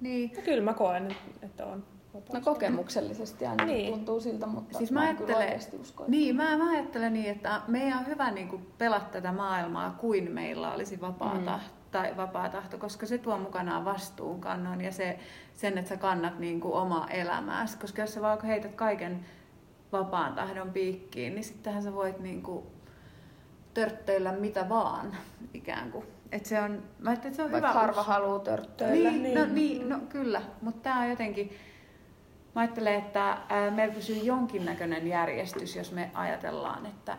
niin. 0.00 0.32
No, 0.36 0.42
kyllä 0.42 0.62
mä 0.62 0.74
koen, 0.74 1.16
että 1.42 1.66
on. 1.66 1.84
No 2.32 2.40
kokemuksellisesti 2.44 3.46
aina 3.46 3.64
niin. 3.64 3.92
tuntuu 3.92 4.20
siltä, 4.20 4.46
mutta 4.46 4.78
siis 4.78 4.92
mä, 4.92 5.00
mä 5.00 5.06
ajattelen, 5.06 5.60
usko, 5.80 6.04
niin, 6.08 6.36
mä, 6.36 6.56
mä 6.56 6.70
ajattelen 6.70 7.12
niin, 7.12 7.30
että 7.30 7.60
meidän 7.68 7.98
on 7.98 8.06
hyvä 8.06 8.30
niin 8.30 8.48
kuin 8.48 8.66
pelata 8.78 9.04
tätä 9.04 9.32
maailmaa 9.32 9.90
kuin 9.90 10.32
meillä 10.32 10.72
olisi 10.72 11.00
vapaa, 11.00 11.34
mm. 11.34 11.44
tahto, 11.44 11.70
tai 11.94 12.16
vapaa 12.16 12.48
tahto, 12.48 12.78
koska 12.78 13.06
se 13.06 13.18
tuo 13.18 13.38
mukanaan 13.38 13.84
vastuunkannon 13.84 14.80
ja 14.80 14.92
se, 14.92 15.18
sen, 15.54 15.78
että 15.78 15.88
sä 15.88 15.96
kannat 15.96 16.38
niin 16.38 16.60
kuin 16.60 16.74
omaa 16.74 17.08
elämääsi. 17.10 17.78
Koska 17.78 18.02
jos 18.02 18.14
sä 18.14 18.20
vaan 18.20 18.44
heität 18.44 18.74
kaiken 18.74 19.24
vapaan 19.92 20.34
tahdon 20.34 20.70
piikkiin, 20.70 21.34
niin 21.34 21.44
sittenhän 21.44 21.82
sä 21.82 21.94
voit 21.94 22.20
niin 22.20 22.42
kuin 22.42 22.66
törttöillä 23.74 24.32
mitä 24.32 24.68
vaan 24.68 25.16
ikään 25.54 25.90
kuin. 25.90 26.04
Et 26.32 26.46
se 26.46 26.60
on, 26.60 26.82
mä 26.98 27.12
että 27.12 27.30
se 27.30 27.42
on 27.42 27.52
Vaikka 27.52 27.68
hyvä 27.68 27.80
harva 27.80 28.02
haluaa 28.02 28.38
törttöillä. 28.38 29.10
Niin, 29.10 29.22
niin. 29.22 29.38
No, 29.38 29.46
niin, 29.46 29.88
no 29.88 29.98
kyllä, 30.08 30.42
mutta 30.62 30.80
tämä 30.80 31.00
on 31.00 31.10
jotenkin, 31.10 31.56
mä 32.54 32.60
ajattelen, 32.60 32.94
että 32.94 33.38
meillä 33.74 33.94
pysyy 33.94 34.16
jonkinnäköinen 34.16 35.06
järjestys, 35.06 35.76
jos 35.76 35.92
me 35.92 36.10
ajatellaan, 36.14 36.86
että 36.86 37.18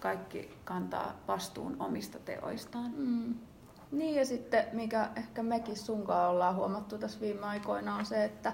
kaikki 0.00 0.58
kantaa 0.64 1.12
vastuun 1.28 1.76
omista 1.78 2.18
teoistaan. 2.18 2.90
Mm. 2.96 3.34
Niin 3.94 4.14
ja 4.14 4.26
sitten, 4.26 4.64
mikä 4.72 5.08
ehkä 5.16 5.42
mekin 5.42 5.76
sunkaan 5.76 6.30
ollaan 6.30 6.56
huomattu 6.56 6.98
tässä 6.98 7.20
viime 7.20 7.46
aikoina, 7.46 7.96
on 7.96 8.06
se, 8.06 8.24
että 8.24 8.52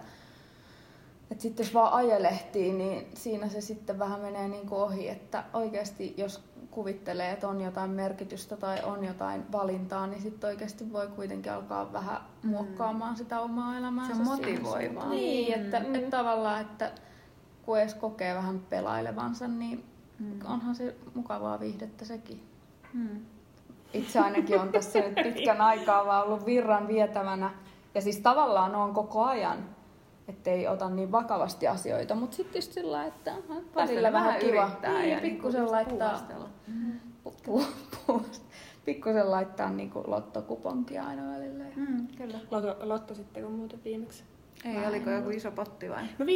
et 1.30 1.40
sitten 1.40 1.64
jos 1.64 1.74
vaan 1.74 1.92
ajelehtii, 1.92 2.72
niin 2.72 3.06
siinä 3.14 3.48
se 3.48 3.60
sitten 3.60 3.98
vähän 3.98 4.20
menee 4.20 4.48
niin 4.48 4.66
kuin 4.66 4.82
ohi, 4.82 5.08
että 5.08 5.44
oikeasti 5.52 6.14
jos 6.16 6.44
kuvittelee, 6.70 7.30
että 7.30 7.48
on 7.48 7.60
jotain 7.60 7.90
merkitystä 7.90 8.56
tai 8.56 8.82
on 8.82 9.04
jotain 9.04 9.52
valintaa, 9.52 10.06
niin 10.06 10.22
sitten 10.22 10.50
oikeasti 10.50 10.92
voi 10.92 11.06
kuitenkin 11.06 11.52
alkaa 11.52 11.92
vähän 11.92 12.20
mm. 12.42 12.50
muokkaamaan 12.50 13.16
sitä 13.16 13.40
omaa 13.40 13.78
elämäänsä. 13.78 14.14
Se 14.14 14.22
motivoivaa. 14.22 15.08
Niin, 15.10 15.54
että, 15.54 15.80
mm. 15.80 15.94
että 15.94 16.16
tavallaan, 16.16 16.60
että 16.60 16.92
kun 17.62 17.78
edes 17.78 17.94
kokee 17.94 18.34
vähän 18.34 18.60
pelailevansa, 18.60 19.48
niin 19.48 19.84
mm. 20.18 20.38
onhan 20.44 20.74
se 20.74 20.96
mukavaa 21.14 21.60
viihdettä 21.60 22.04
sekin. 22.04 22.42
Mm. 22.92 23.20
Itse 23.92 24.18
ainakin 24.18 24.60
on 24.60 24.72
tässä 24.72 24.98
nyt 24.98 25.14
pitkän 25.14 25.60
aikaa 25.60 26.06
vaan 26.06 26.24
ollut 26.24 26.46
virran 26.46 26.88
vietävänä. 26.88 27.50
Ja 27.94 28.00
siis 28.00 28.18
tavallaan 28.18 28.74
on 28.74 28.94
koko 28.94 29.24
ajan 29.24 29.58
ettei 30.30 30.68
ota 30.68 30.90
niin 30.90 31.12
vakavasti 31.12 31.68
asioita, 31.68 32.14
mutta 32.14 32.36
sitten 32.36 32.58
just 32.58 32.72
sillä 32.72 33.06
että 33.06 33.32
välillä 33.74 34.12
vähän 34.12 34.40
kiva. 34.40 34.70
Niin, 34.82 35.10
ja 35.10 35.20
pikkusen 35.20 35.60
niin 35.60 35.72
laittaa, 35.72 36.28
mm-hmm. 36.66 37.00
pu, 37.24 37.64
pu, 38.06 38.22
pikkusen 38.84 39.30
laittaa 39.30 39.70
niin 39.70 39.90
kuin 39.90 40.10
lottokuponkia 40.10 41.04
aina 41.04 41.32
välillä. 41.32 41.64
Mm, 41.76 42.06
kyllä. 42.16 42.38
Lotto, 42.50 42.76
lotto 42.80 43.14
sitten 43.14 43.42
kun 43.42 43.52
muuten 43.52 43.80
viimeksi? 43.84 44.24
Ei, 44.64 44.74
Vähän 44.74 44.88
oliko 44.88 45.10
joku 45.10 45.30
iso 45.30 45.50
potti 45.50 45.90
vai? 45.90 46.02
No 46.18 46.26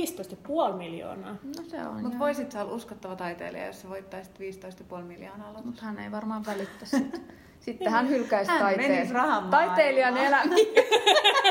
15,5 0.70 0.76
miljoonaa. 0.76 1.36
No 1.56 1.62
se 1.68 1.76
on. 1.86 2.02
Mutta 2.02 2.18
voisit 2.18 2.52
sä 2.52 2.62
olla 2.64 2.72
uskottava 2.74 3.16
taiteilija, 3.16 3.66
jos 3.66 3.80
sä 3.82 3.88
voittaisit 3.88 4.38
15,5 4.38 5.02
miljoonaa 5.02 5.46
lopussa. 5.48 5.66
Mutta 5.66 5.84
hän 5.84 5.98
ei 5.98 6.10
varmaan 6.12 6.46
välittä 6.46 6.86
sit. 6.96 7.22
Sitten 7.60 7.92
hän 7.92 8.08
hylkäisi 8.08 8.50
Hän 8.50 8.60
taiteen. 8.60 8.90
menisi 8.90 9.12
rahan 9.12 9.48
Taiteilijan 9.50 10.16
elämä. 10.16 10.54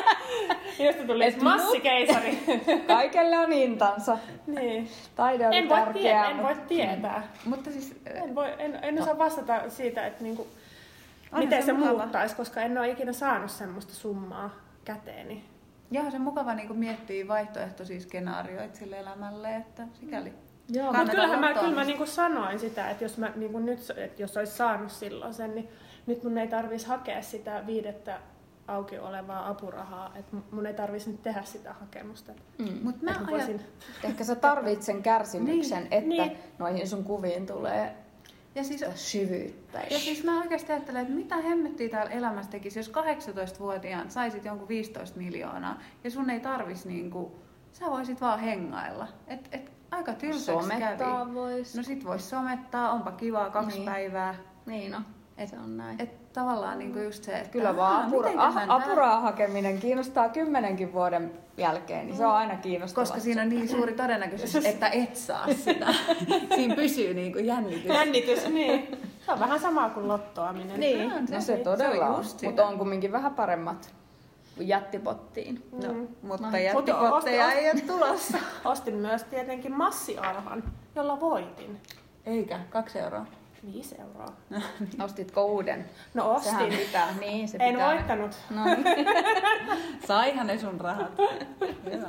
Josta 0.85 1.03
tuli 1.07 1.25
Et 1.25 1.41
massikeisari. 1.41 2.37
Kaikelle 2.87 3.37
on 3.39 3.51
hintansa. 3.51 4.17
niin. 4.47 4.89
Taide 5.15 5.47
on 5.47 5.53
En 5.53 5.69
voi, 5.69 5.77
tärkeää. 5.77 5.93
tietää, 6.01 6.29
en 6.31 6.43
voi 6.43 6.55
tietää. 6.67 7.27
Mutta 7.45 7.71
siis, 7.71 7.95
En, 8.05 8.35
voi, 8.35 8.53
en, 8.59 8.79
en 8.81 9.01
osaa 9.01 9.17
vastata 9.17 9.69
siitä, 9.69 10.05
että 10.07 10.23
niinku, 10.23 10.47
miten 11.37 11.61
se 11.61 11.65
se, 11.65 11.73
muuttaisi, 11.73 12.35
koska 12.35 12.61
en 12.61 12.77
ole 12.77 12.89
ikinä 12.89 13.13
saanut 13.13 13.51
semmoista 13.51 13.93
summaa 13.93 14.49
käteeni. 14.85 15.43
Joo, 15.93 16.11
se 16.11 16.19
mukava 16.19 16.53
niin 16.53 16.77
miettiä 16.77 17.27
vaihtoehtoisia 17.27 17.99
skenaarioita 17.99 18.77
sille 18.77 18.99
elämälle, 18.99 19.55
että 19.55 19.87
sikäli. 19.99 20.33
Joo, 20.69 20.93
Mutta 20.93 21.11
kyllähän 21.11 21.39
mä, 21.39 21.53
kyllä 21.53 21.75
mä 21.75 21.83
niinku 21.83 22.05
sanoin 22.05 22.59
sitä, 22.59 22.89
että 22.89 23.03
jos, 23.03 23.17
mä, 23.17 23.31
niinku 23.35 23.59
nyt, 23.59 23.79
että 23.97 24.21
jos 24.21 24.37
olisi 24.37 24.53
saanut 24.53 24.91
silloin 24.91 25.33
sen, 25.33 25.55
niin 25.55 25.69
nyt 26.05 26.23
mun 26.23 26.37
ei 26.37 26.47
tarvitsisi 26.47 26.87
hakea 26.87 27.21
sitä 27.21 27.63
viidettä 27.67 28.19
auki 28.67 28.99
olevaa 28.99 29.49
apurahaa, 29.49 30.11
että 30.15 30.37
mun 30.51 30.65
ei 30.65 30.73
tarvitsisi 30.73 31.11
nyt 31.11 31.21
tehdä 31.21 31.43
sitä 31.43 31.73
hakemusta. 31.73 32.31
Mm. 32.57 32.79
Mut 32.83 33.01
mä 33.01 33.11
Että 33.11 33.23
mä 33.23 33.27
ajat... 33.27 33.47
voisin, 33.47 33.61
Ehkä 34.03 34.23
sä 34.23 34.35
tarvit 34.35 34.81
sen 34.81 35.03
kärsimyksen, 35.03 35.83
Niin, 35.89 35.93
että 35.93 36.09
niin. 36.09 36.37
noihin 36.59 36.87
sun 36.87 37.03
kuviin 37.03 37.45
tulee 37.45 38.02
Ja 38.55 38.63
siis, 38.63 38.85
syvyyttä. 38.95 39.79
ja 39.89 39.99
siis 39.99 40.23
mä 40.23 40.39
oikeasti 40.41 40.71
ajattelen, 40.71 41.01
että 41.01 41.13
mitä 41.13 41.35
hemmettiä 41.37 41.89
täällä 41.89 42.11
elämässä 42.11 42.51
tekisi, 42.51 42.79
jos 42.79 42.91
18-vuotiaan 42.91 44.11
saisit 44.11 44.45
jonkun 44.45 44.67
15 44.67 45.17
miljoonaa 45.19 45.79
ja 46.03 46.11
sun 46.11 46.29
ei 46.29 46.39
tarvis 46.39 46.85
niinku, 46.85 47.31
sä 47.71 47.85
voisit 47.85 48.21
vaan 48.21 48.39
hengailla. 48.39 49.07
Et, 49.27 49.49
et 49.51 49.71
aika 49.91 50.13
tylsäksi 50.13 50.69
kävi. 50.79 51.33
Vois. 51.33 51.75
No 51.75 51.83
sit 51.83 52.05
vois 52.05 52.29
somettaa, 52.29 52.91
onpa 52.91 53.11
kivaa 53.11 53.49
kaksi 53.49 53.77
Niin. 53.77 53.85
päivää. 53.85 54.35
Niin 54.65 54.91
no, 54.91 55.01
Et- 55.37 55.49
se 55.49 55.55
on 55.63 55.77
näin. 55.77 56.01
Et 56.01 56.33
tavallaan 56.33 56.79
niinku 56.79 56.99
just 56.99 57.23
se, 57.23 57.31
että 57.33 57.49
Kyllä 57.49 57.75
vaan 57.75 58.05
apura, 58.07 58.31
ah, 58.37 58.55
apurahan 58.67 59.21
hakeminen 59.21 59.79
kiinnostaa 59.79 60.29
kymmenenkin 60.29 60.93
vuoden 60.93 61.31
jälkeen, 61.57 62.05
niin 62.07 62.17
se 62.17 62.25
on 62.25 62.31
aina 62.33 62.55
kiinnostavaa. 62.55 63.05
Koska 63.05 63.19
siinä 63.21 63.41
on 63.41 63.49
niin 63.49 63.69
suuri 63.69 63.93
todennäköisyys, 63.93 64.65
että 64.65 64.87
et 64.87 65.15
saa 65.15 65.47
sitä. 65.53 65.87
Siinä 66.55 66.75
pysyy 66.75 67.13
niinku 67.13 67.39
jännitys. 67.39 67.85
jännitys, 67.85 68.47
niin. 68.53 68.97
Se 69.25 69.31
on 69.31 69.39
vähän 69.39 69.59
sama 69.59 69.89
kuin 69.89 70.07
lottoaminen. 70.07 70.79
Niin, 70.79 71.09
No, 71.09 71.19
no 71.19 71.27
se- 71.27 71.33
se, 71.41 71.41
se 71.41 71.57
todella 71.57 72.07
on 72.07 72.15
on, 72.15 72.25
sitä. 72.25 72.45
mutta 72.45 72.65
on 72.67 72.77
kumminkin 72.77 73.11
vähän 73.11 73.33
paremmat 73.35 73.93
kuin 74.55 74.67
jättipottiin. 74.67 75.63
No, 75.71 75.93
Mm. 75.93 76.07
mutta 76.21 76.51
No. 76.51 76.57
jättipotteja 76.57 77.09
Mutta- 77.45 77.51
ei 77.59 77.71
ole 77.71 77.81
tulossa. 77.81 78.37
Ostin 78.65 78.95
myös 78.95 79.23
tietenkin 79.23 79.71
massiarvan, 79.77 80.63
jolla 80.95 81.19
voitin. 81.19 81.77
Eikä, 82.25 82.59
kaksi 82.69 82.99
euroa. 82.99 83.25
Viisi 83.65 83.95
euroa. 84.01 84.33
Ostitko 85.05 85.45
uuden? 85.45 85.89
No 86.13 86.39
Sehän 86.43 86.63
ostin. 86.63 86.79
pitää, 86.79 87.13
niin 87.19 87.47
se 87.47 87.57
En 87.59 87.73
pitää. 87.73 87.87
voittanut. 87.93 88.31
No, 88.49 88.65
niin. 88.65 89.07
Saihan 90.07 90.47
ne 90.47 90.59
sun 90.59 90.81
rahat. 90.81 91.11
Hyvä. 91.91 92.07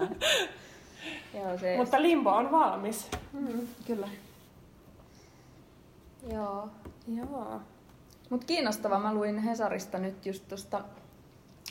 Joo, 1.34 1.58
se. 1.58 1.76
Mutta 1.76 2.02
limbo 2.02 2.30
on 2.30 2.50
valmis. 2.52 3.08
Mm. 3.32 3.60
Kyllä. 3.86 4.08
Joo. 6.32 6.68
Joo. 7.16 7.60
Mutta 8.30 8.46
kiinnostavaa, 8.46 8.98
mä 8.98 9.14
luin 9.14 9.38
Hesarista 9.38 9.98
nyt 9.98 10.26
just 10.26 10.48
tuosta 10.48 10.80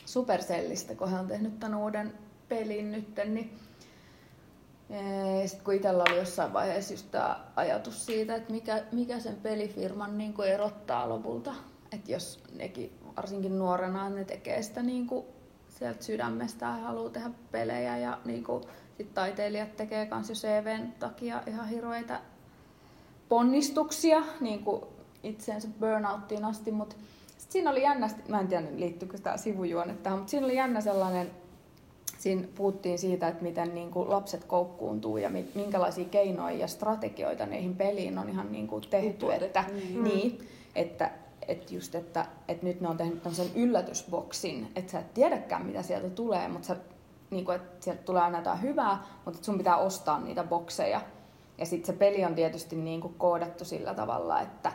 Supercellistä, 0.06 0.96
kun 0.96 1.10
he 1.12 1.20
on 1.20 1.28
tehnyt 1.28 1.60
tämän 1.60 1.80
uuden 1.80 2.14
pelin 2.50 2.92
nytten, 2.92 3.34
niin 3.36 3.58
sitten 5.46 5.66
kun 5.66 5.74
itsellä 5.74 6.04
oli 6.10 6.18
jossain 6.18 6.54
vaiheessa 6.54 6.94
just 6.94 7.12
tämä 7.12 7.46
ajatus 7.56 8.06
siitä, 8.06 8.36
että 8.36 8.52
mikä, 8.52 8.84
mikä 8.92 9.20
sen 9.20 9.36
pelifirman 9.36 10.18
niin 10.18 10.34
kuin 10.34 10.50
erottaa 10.50 11.10
lopulta. 11.10 11.54
Että 11.92 12.12
jos 12.12 12.44
nekin 12.56 13.00
varsinkin 13.18 13.60
nuorena 13.60 14.10
ne 14.10 14.26
tekee 14.26 14.62
sitä 14.62 14.84
niin 14.84 15.08
kuin 15.08 15.26
sieltä 15.70 16.04
sydämestä 16.04 16.66
ja 16.66 16.72
haluaa 16.72 17.10
tehdä 17.10 17.30
pelejä 17.52 17.98
ja 17.98 18.20
niin 18.26 18.44
kuin, 18.44 18.64
sit 18.98 19.14
taiteilijat 19.14 19.76
tekee 19.76 20.08
myös 20.14 20.30
jo 20.30 20.36
CVn 20.36 20.94
takia 21.00 21.44
ihan 21.48 21.68
hirveitä 21.68 22.22
ponnistuksia 23.30 24.24
niin 24.42 24.64
kuin 24.64 24.82
itseensä 25.24 25.68
burnouttiin 25.80 26.46
asti, 26.46 26.72
mutta 26.72 26.96
siinä 27.38 27.72
oli 27.72 27.84
jännä, 27.84 28.10
mä 28.28 28.40
en 28.40 28.48
tiedä 28.48 28.68
liittyykö 28.76 29.18
tämä 29.18 29.38
sivujuone 29.38 29.94
tähän, 29.94 30.20
mutta 30.20 30.32
siinä 30.32 30.46
oli 30.46 30.56
jännä 30.56 30.82
sellainen, 30.82 31.32
siinä 32.24 32.48
puhuttiin 32.56 33.00
siitä, 33.00 33.28
että 33.28 33.44
miten 33.44 33.76
niin 33.76 33.92
kuin 33.92 34.10
lapset 34.10 34.44
koukkuuntuu 34.44 35.18
ja 35.18 35.30
mi- 35.30 35.52
minkälaisia 35.56 36.06
keinoja 36.06 36.58
ja 36.58 36.68
strategioita 36.68 37.46
niihin 37.46 37.76
peliin 37.76 38.18
on 38.18 38.30
ihan 38.30 38.52
niin 38.52 38.68
kuin 38.68 38.84
tehty, 38.90 39.34
että, 39.34 39.64
Mm. 39.96 40.04
niin, 40.04 40.48
että, 40.76 41.12
että 41.48 41.74
just, 41.74 41.96
että, 41.96 42.26
että 42.48 42.66
nyt 42.66 42.82
ne 42.82 42.88
on 42.88 42.98
tehnyt 42.98 43.24
tämmöisen 43.24 43.48
yllätysboksin, 43.56 44.72
että 44.76 44.92
sä 44.92 45.00
et 45.00 45.14
tiedäkään 45.14 45.66
mitä 45.66 45.82
sieltä 45.82 46.10
tulee, 46.10 46.48
mutta 46.48 46.68
sä, 46.68 46.76
niin 47.30 47.46
kuin, 47.46 47.56
että 47.56 47.86
sieltä 47.86 48.02
tulee 48.04 48.22
aina 48.22 48.38
jotain 48.38 48.62
hyvää, 48.62 49.04
mutta 49.26 49.38
että 49.38 49.46
sun 49.46 49.58
pitää 49.58 49.78
ostaa 49.78 50.20
niitä 50.20 50.44
bokseja. 50.44 51.02
Ja 51.58 51.66
sitten 51.66 51.94
se 51.94 52.00
peli 52.00 52.26
on 52.26 52.36
tietysti 52.36 52.76
niin 52.76 53.02
kuin 53.02 53.14
koodattu 53.18 53.66
sillä 53.66 53.94
tavalla, 53.94 54.42
että, 54.42 54.72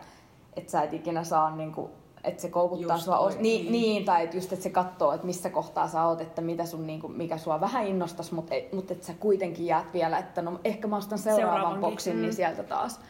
että 0.57 0.73
sä 0.73 0.83
et 0.83 0.93
ikinä 0.93 1.25
saa 1.25 1.57
niin 1.57 1.73
kuin, 1.73 1.91
että 2.25 2.43
se 2.43 2.49
koukuttaa 2.49 2.97
Just 2.97 3.05
sua, 3.05 3.19
os- 3.19 3.39
niin, 3.41 3.43
niin. 3.43 3.73
niin, 3.73 4.05
tai 4.05 4.25
että 4.25 4.37
just, 4.37 4.53
että 4.53 4.63
se 4.63 4.71
katsoo, 4.71 5.13
että 5.13 5.27
missä 5.27 5.51
kohtaa 5.51 5.89
sä 5.89 6.05
oot, 6.05 6.21
että 6.21 6.41
mitä 6.41 6.67
sun, 6.67 6.87
niin 6.87 7.01
kuin, 7.01 7.13
mikä 7.13 7.39
sua 7.39 7.61
vähän 7.61 7.87
innostas, 7.87 8.33
mutta, 8.33 8.55
ei- 8.55 8.69
mutta 8.73 8.93
että 8.93 9.07
sä 9.07 9.15
kuitenkin 9.21 9.67
jäät 9.67 9.93
vielä, 9.93 10.19
että 10.19 10.43
no 10.43 10.61
ehkä 10.65 10.89
mä 10.89 10.97
ostan 10.97 11.19
seuraavan 11.19 11.81
boksin, 11.81 12.17
mm. 12.17 12.23
niin 12.23 12.35
sieltä 12.35 12.63
taas. 12.63 13.01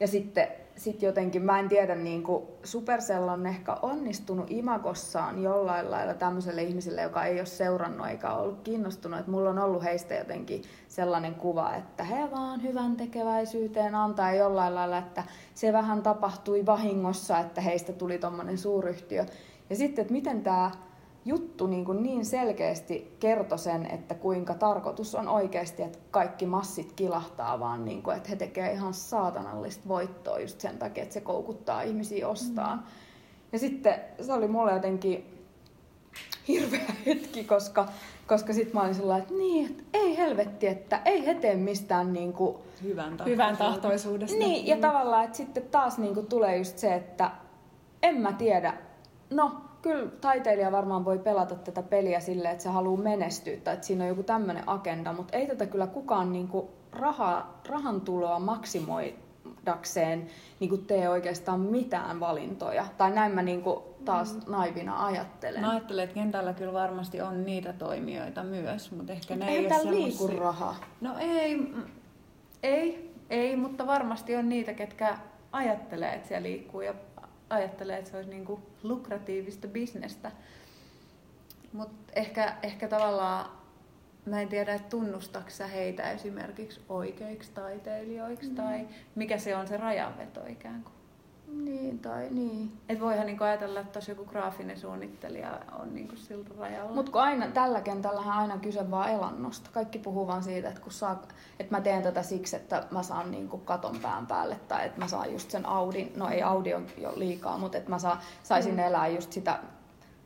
Ja 0.00 0.06
sitten 0.08 0.48
sit 0.78 1.02
jotenkin, 1.02 1.42
mä 1.42 1.58
en 1.58 1.68
tiedä, 1.68 1.94
niin 1.94 2.22
kuin 2.22 2.44
Supercell 2.64 3.28
on 3.28 3.46
ehkä 3.46 3.76
onnistunut 3.82 4.50
imagossaan 4.50 5.42
jollain 5.42 5.90
lailla 5.90 6.14
tämmöiselle 6.14 6.62
ihmiselle, 6.62 7.02
joka 7.02 7.24
ei 7.24 7.38
ole 7.38 7.46
seurannut 7.46 8.06
eikä 8.06 8.32
ollut 8.32 8.60
kiinnostunut. 8.64 9.18
Että 9.18 9.30
mulla 9.30 9.50
on 9.50 9.58
ollut 9.58 9.84
heistä 9.84 10.14
jotenkin 10.14 10.62
sellainen 10.88 11.34
kuva, 11.34 11.74
että 11.74 12.04
he 12.04 12.30
vaan 12.30 12.62
hyvän 12.62 12.96
tekeväisyyteen 12.96 13.94
antaa 13.94 14.32
jollain 14.32 14.74
lailla, 14.74 14.98
että 14.98 15.22
se 15.54 15.72
vähän 15.72 16.02
tapahtui 16.02 16.66
vahingossa, 16.66 17.38
että 17.38 17.60
heistä 17.60 17.92
tuli 17.92 18.18
tommonen 18.18 18.58
suuryhtiö. 18.58 19.26
Ja 19.70 19.76
sitten, 19.76 20.02
että 20.02 20.12
miten 20.12 20.42
tämä 20.42 20.70
juttu 21.24 21.66
niin, 21.66 21.84
kuin 21.84 22.02
niin 22.02 22.24
selkeästi 22.24 23.16
kertoi 23.20 23.58
sen, 23.58 23.86
että 23.86 24.14
kuinka 24.14 24.54
tarkoitus 24.54 25.14
on 25.14 25.28
oikeasti, 25.28 25.82
että 25.82 25.98
kaikki 26.10 26.46
massit 26.46 26.92
kilahtaa, 26.92 27.60
vaan 27.60 27.84
niin 27.84 28.02
kuin, 28.02 28.16
että 28.16 28.28
he 28.28 28.36
tekevät 28.36 28.72
ihan 28.72 28.94
saatanallista 28.94 29.88
voittoa 29.88 30.38
just 30.38 30.60
sen 30.60 30.78
takia, 30.78 31.02
että 31.02 31.14
se 31.14 31.20
koukuttaa 31.20 31.82
ihmisiä 31.82 32.28
ostaan. 32.28 32.78
Mm. 32.78 32.84
Ja 33.52 33.58
sitten 33.58 33.94
se 34.20 34.32
oli 34.32 34.48
mulle 34.48 34.72
jotenkin 34.72 35.38
hirveä 36.48 36.92
hetki, 37.06 37.44
koska, 37.44 37.88
koska 38.26 38.52
sitten 38.52 38.74
mä 38.74 38.82
olin 38.82 38.94
sellainen, 38.94 39.22
että 39.22 39.34
niin, 39.34 39.70
että 39.70 39.82
ei 39.94 40.16
helvetti, 40.16 40.66
että 40.66 41.02
ei 41.04 41.26
he 41.26 41.34
tee 41.34 41.56
mistään 41.56 42.12
niin 42.12 42.32
kuin, 42.32 42.56
Hyvän. 42.82 43.16
Hyvän 43.26 43.56
tahtoisuudesta. 43.56 44.38
niin, 44.38 44.66
ja 44.66 44.76
tavallaan, 44.76 45.24
että 45.24 45.36
sitten 45.36 45.62
taas 45.62 45.98
niinku 45.98 46.22
tulee 46.22 46.56
just 46.56 46.78
se, 46.78 46.94
että 46.94 47.30
en 48.02 48.20
mä 48.20 48.32
tiedä. 48.32 48.74
No, 49.30 49.60
kyllä 49.82 50.10
taiteilija 50.20 50.72
varmaan 50.72 51.04
voi 51.04 51.18
pelata 51.18 51.54
tätä 51.54 51.82
peliä 51.82 52.20
silleen, 52.20 52.52
että 52.52 52.62
se 52.62 52.68
haluaa 52.68 53.02
menestyä 53.02 53.56
tai 53.64 53.74
että 53.74 53.86
siinä 53.86 54.04
on 54.04 54.08
joku 54.08 54.22
tämmöinen 54.22 54.64
agenda, 54.68 55.12
mutta 55.12 55.36
ei 55.36 55.46
tätä 55.46 55.66
kyllä 55.66 55.86
kukaan 55.86 56.32
niinku 56.32 56.70
rahaa, 56.92 57.60
rahan 57.68 58.00
tuloa 58.00 58.38
maksimoidakseen 58.38 60.26
niinku 60.60 60.76
tee 60.76 61.08
oikeastaan 61.08 61.60
mitään 61.60 62.20
valintoja. 62.20 62.84
Tai 62.98 63.10
näin 63.10 63.32
mä 63.32 63.42
niinku 63.42 63.84
taas 64.04 64.34
Mm. 64.34 64.52
naivina 64.52 65.06
ajattelen. 65.06 65.60
Mä 65.60 65.70
ajattelen, 65.70 66.04
että 66.04 66.14
kentällä 66.14 66.52
kyllä 66.52 66.72
varmasti 66.72 67.20
on 67.20 67.44
niitä 67.44 67.72
toimijoita 67.72 68.42
myös, 68.42 68.92
mutta 68.92 69.12
ehkä 69.12 69.34
Mut 69.34 69.44
ne 69.44 69.50
ei 69.52 69.66
ei 69.66 69.80
ole 69.80 69.90
liiku 69.90 70.16
semmosia- 70.26 70.40
rahaa. 70.40 70.76
No 71.00 71.14
ei, 71.18 71.56
mm, 71.56 71.82
ei, 72.62 73.14
ei, 73.30 73.56
mutta 73.56 73.86
varmasti 73.86 74.36
on 74.36 74.48
niitä, 74.48 74.74
ketkä 74.74 75.18
ajattelee, 75.52 76.14
että 76.14 76.28
siellä 76.28 76.48
liikkuu 76.48 76.80
ja 76.80 76.94
ajattelee, 77.50 77.98
että 77.98 78.10
se 78.10 78.16
olisi 78.16 78.30
niinku 78.30 78.60
lukratiivista 78.82 79.68
bisnestä. 79.68 80.32
Mutta 81.72 82.12
ehkä, 82.16 82.56
ehkä 82.62 82.88
tavallaan, 82.88 83.50
mä 84.26 84.40
en 84.40 84.48
tiedä, 84.48 84.74
että 84.74 84.88
tunnustaksa 84.88 85.66
heitä 85.66 86.10
esimerkiksi 86.10 86.80
oikeiksi 86.88 87.50
taiteilijoiksi 87.52 88.48
mm. 88.48 88.56
tai 88.56 88.88
mikä 89.14 89.38
se 89.38 89.56
on 89.56 89.68
se 89.68 89.76
rajanveto 89.76 90.46
ikään 90.46 90.82
kuin. 90.82 90.97
Niin, 91.52 91.98
tai 91.98 92.28
niin. 92.30 92.72
Et 92.88 93.00
voihan 93.00 93.26
niinku 93.26 93.44
ajatella, 93.44 93.80
että 93.80 93.92
tuossa 93.92 94.10
joku 94.10 94.24
graafinen 94.24 94.78
suunnittelija 94.78 95.60
on 95.78 95.94
niinku 95.94 96.16
siltä 96.16 96.50
rajalla. 96.58 96.94
Mutta 96.94 97.12
kun 97.12 97.20
aina, 97.20 97.46
tällä 97.46 97.80
kentällähän 97.80 98.34
on 98.34 98.40
aina 98.42 98.58
kyse 98.58 98.90
vaan 98.90 99.10
elannosta. 99.10 99.70
Kaikki 99.72 99.98
puhuu 99.98 100.26
vaan 100.26 100.42
siitä, 100.42 100.68
että, 100.68 100.80
kun 100.80 100.92
saa, 100.92 101.22
että 101.58 101.76
mä 101.76 101.80
teen 101.80 102.02
tätä 102.02 102.22
siksi, 102.22 102.56
että 102.56 102.84
mä 102.90 103.02
saan 103.02 103.30
niinku 103.30 103.58
katon 103.58 103.98
pään 104.02 104.26
päälle 104.26 104.56
tai 104.68 104.86
että 104.86 104.98
mä 104.98 105.08
saan 105.08 105.32
just 105.32 105.50
sen 105.50 105.66
Audin, 105.66 106.12
no 106.16 106.28
ei 106.28 106.42
Audi 106.42 106.74
on 106.74 106.86
jo 106.96 107.12
liikaa, 107.16 107.58
mutta 107.58 107.78
että 107.78 107.90
mä 107.90 107.98
saa, 107.98 108.20
saisin 108.42 108.74
mm. 108.74 108.78
elää 108.78 109.08
just 109.08 109.32
sitä 109.32 109.58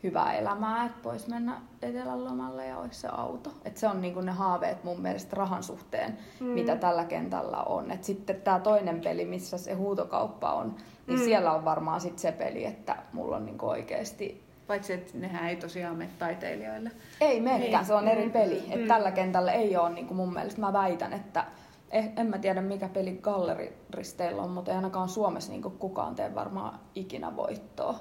hyvää 0.03 0.33
elämää, 0.33 0.87
että 0.87 1.05
voisi 1.05 1.31
mennä 1.31 1.61
etelän 1.83 2.25
lomalle 2.25 2.67
ja 2.67 2.79
olisi 2.79 3.01
se 3.01 3.09
auto. 3.09 3.51
Et 3.65 3.77
se 3.77 3.89
on 3.89 4.01
niinku 4.01 4.21
ne 4.21 4.33
haaveet 4.33 4.85
mun 4.85 5.01
mielestä 5.01 5.37
rahan 5.37 5.63
suhteen, 5.63 6.19
mm. 6.41 6.47
mitä 6.47 6.77
tällä 6.77 7.05
kentällä 7.05 7.63
on. 7.63 7.91
Et 7.91 8.05
sitten 8.05 8.41
tämä 8.41 8.61
toinen 8.61 9.01
peli, 9.01 9.25
missä 9.25 9.59
se 9.59 9.75
huutokauppa 9.75 10.53
on, 10.53 10.77
niin 11.07 11.19
mm. 11.19 11.25
siellä 11.25 11.53
on 11.53 11.65
varmaan 11.65 12.01
sit 12.01 12.19
se 12.19 12.33
peli, 12.33 12.65
että 12.65 12.97
mulla 13.13 13.37
on 13.37 13.47
niinku 13.47 13.69
oikeasti 13.69 14.43
Paitsi, 14.67 14.93
että 14.93 15.19
nehän 15.19 15.49
ei 15.49 15.57
tosiaan 15.57 15.97
mene 15.97 16.11
taiteilijoille. 16.19 16.91
ei 17.21 17.41
menekään, 17.41 17.85
se 17.85 17.95
on 17.95 18.09
eri 18.09 18.31
peli. 18.31 18.65
Et 18.71 18.89
tällä 18.89 19.11
kentällä 19.11 19.53
ei 19.53 19.77
ole 19.77 19.91
niin 19.91 20.07
kuin 20.07 20.17
mun 20.17 20.33
mielestä, 20.33 20.61
mä 20.61 20.73
väitän, 20.73 21.13
että 21.13 21.45
eh, 21.91 22.11
en 22.17 22.27
mä 22.27 22.39
tiedä 22.39 22.61
mikä 22.61 22.89
peli 22.89 23.19
galleriristeillä 23.23 24.43
on, 24.43 24.51
mutta 24.51 24.71
ei 24.71 24.77
ainakaan 24.77 25.09
Suomessa 25.09 25.53
niin 25.53 25.63
kuin 25.63 25.79
kukaan 25.79 26.15
tee 26.15 26.35
varmaan 26.35 26.79
ikinä 26.95 27.37
voittoa. 27.37 27.99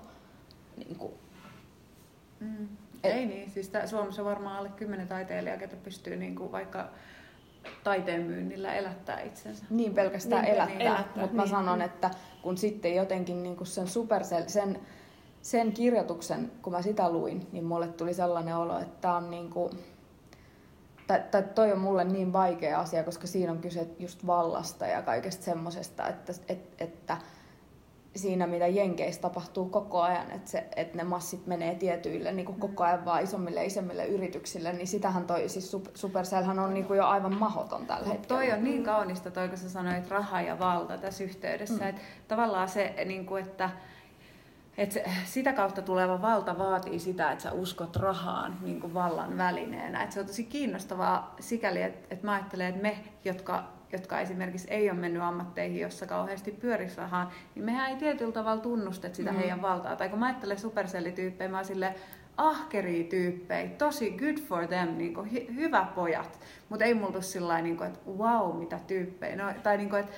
Niin 0.78 0.96
kuin, 0.96 1.14
Mm. 2.40 2.68
Ei 3.04 3.26
niin, 3.26 3.50
siis 3.52 3.70
tää, 3.70 3.88
Suomessa 3.88 4.22
on 4.22 4.28
varmaan 4.28 4.58
alle 4.58 4.70
kymmenen 4.70 5.08
taiteilijaa, 5.08 5.58
ketä 5.58 5.76
pystyy 5.76 6.16
niinku 6.16 6.52
vaikka 6.52 6.88
taiteen 7.84 8.22
myynnillä 8.22 8.74
elättää 8.74 9.20
itsensä. 9.20 9.66
niin 9.70 9.94
pelkästään 9.94 10.42
Niin, 10.44 10.56
elättää, 10.56 10.80
elättää, 10.80 11.22
mutta 11.22 11.36
mä 11.36 11.42
niin, 11.42 11.50
sanon, 11.50 11.80
mm. 11.80 11.86
että 11.86 12.12
kun 12.42 12.58
sitten 12.58 12.96
jotenkin 12.96 13.44
niin 13.44 13.56
kuin 13.56 13.68
sen 13.68 13.88
Supercell, 13.88 14.44
sen, 14.48 14.80
sen 15.42 15.72
kirjoituksen, 15.72 16.52
kun 16.62 16.74
mä 16.74 16.82
sitä 16.82 17.10
luin, 17.10 17.48
niin 17.52 17.64
mulle 17.64 17.88
tuli 17.88 18.14
sellainen 18.14 18.58
olo, 18.58 18.80
että 18.80 19.02
tää 19.02 19.16
on 19.16 19.32
niin 19.32 19.50
kuin, 19.50 19.72
tai, 21.08 21.24
tai 21.32 21.44
toi 21.44 21.72
on 21.72 21.80
mulle 21.80 22.04
niin 22.04 22.34
vaikea 22.34 22.80
asia, 22.80 23.04
koska 23.04 23.28
siinä 23.28 23.52
on 23.52 23.60
kyse 23.60 23.88
just 24.00 24.28
vallasta 24.28 24.88
ja 24.88 25.02
kaikesta 25.02 25.44
semmosesta, 25.44 26.08
että, 26.08 26.34
että, 26.50 26.84
että 26.84 27.18
siinä 28.16 28.48
mitä 28.48 28.68
Jenkeissä 28.68 29.22
tapahtuu 29.22 29.70
koko 29.70 30.02
ajan, 30.02 30.32
että, 30.32 30.50
se, 30.50 30.68
että 30.76 30.98
ne 30.98 31.04
massit 31.04 31.48
menee 31.48 31.76
tietyille 31.76 32.32
niin 32.32 32.46
kuin 32.46 32.60
koko 32.60 32.84
ajan 32.84 33.06
vaan 33.06 33.24
isommille 33.24 33.66
isommille 33.66 34.06
yrityksille, 34.06 34.74
niin 34.74 34.88
sitähän 34.88 35.28
toi, 35.28 35.50
siis 35.50 35.72
Sup- 35.76 35.92
Supercellhan 35.96 36.60
on 36.60 36.74
niin 36.74 36.86
kuin 36.86 36.98
jo 36.98 37.06
aivan 37.06 37.36
mahoton 37.36 37.86
tällä 37.86 38.08
Mut 38.08 38.14
hetkellä. 38.14 38.42
toi 38.42 38.52
on 38.52 38.64
niin 38.64 38.84
kaunista 38.84 39.32
toi, 39.32 39.50
kun 39.50 39.58
sä 39.58 39.70
sanoit 39.70 40.10
raha 40.10 40.42
ja 40.42 40.60
valta 40.60 40.98
tässä 40.98 41.24
yhteydessä. 41.24 41.84
Mm. 41.84 41.90
Että 41.90 42.02
tavallaan 42.28 42.70
se, 42.70 42.96
niin 43.06 43.26
kuin, 43.26 43.44
että, 43.44 43.70
että 44.78 44.94
se, 44.94 45.04
sitä 45.26 45.54
kautta 45.54 45.82
tuleva 45.82 46.22
valta 46.22 46.58
vaatii 46.58 47.00
sitä, 47.00 47.32
että 47.32 47.44
sä 47.44 47.52
uskot 47.52 47.96
rahaan 47.96 48.58
niin 48.62 48.82
kuin 48.82 48.94
vallan 48.94 49.38
välineenä. 49.38 50.04
Että 50.04 50.14
se 50.14 50.20
on 50.20 50.26
tosi 50.26 50.44
kiinnostavaa 50.44 51.36
sikäli, 51.40 51.82
että, 51.82 52.08
että 52.10 52.26
mä 52.26 52.34
ajattelen, 52.34 52.68
että 52.68 52.82
me, 52.82 52.98
jotka, 53.26 53.64
jotka 53.92 54.20
esimerkiksi 54.20 54.68
ei 54.70 54.90
ole 54.90 55.00
mennyt 55.00 55.22
ammatteihin, 55.24 55.82
jossa 55.82 56.08
kauheasti 56.08 56.52
pyörisi 56.52 56.98
rahaa, 56.98 57.32
niin 57.56 57.66
mehän 57.66 57.90
ei 57.90 57.96
tietyllä 57.96 58.32
tavalla 58.32 58.62
tunnusteta 58.62 59.16
sitä 59.16 59.32
mm. 59.32 59.38
heidän 59.38 59.62
valtaa. 59.62 59.96
Tai 59.96 60.10
kun 60.10 60.20
mä 60.20 60.26
ajattelen 60.26 60.60
supercellityyppejä, 60.60 61.50
mä 61.50 61.58
oon 61.58 61.66
silleen, 61.66 61.96
ahkeria 62.38 63.04
tyyppejä, 63.04 63.70
tosi 63.70 64.12
good 64.12 64.38
for 64.38 64.68
them, 64.68 64.90
niin 64.98 65.14
kuin, 65.14 65.32
hy- 65.32 65.56
hyvä 65.56 65.88
pojat. 65.96 66.40
Mutta 66.70 66.86
ei 66.86 66.94
mulla 66.94 67.22
sillä 67.22 67.62
niin 67.62 67.78
kuin, 67.78 67.88
että 67.88 68.12
wow, 68.18 68.58
mitä 68.58 68.80
tyyppejä. 68.88 69.36
No, 69.36 69.54
tai 69.64 69.78
niin 69.78 69.90
kuin, 69.90 70.00
että, 70.00 70.12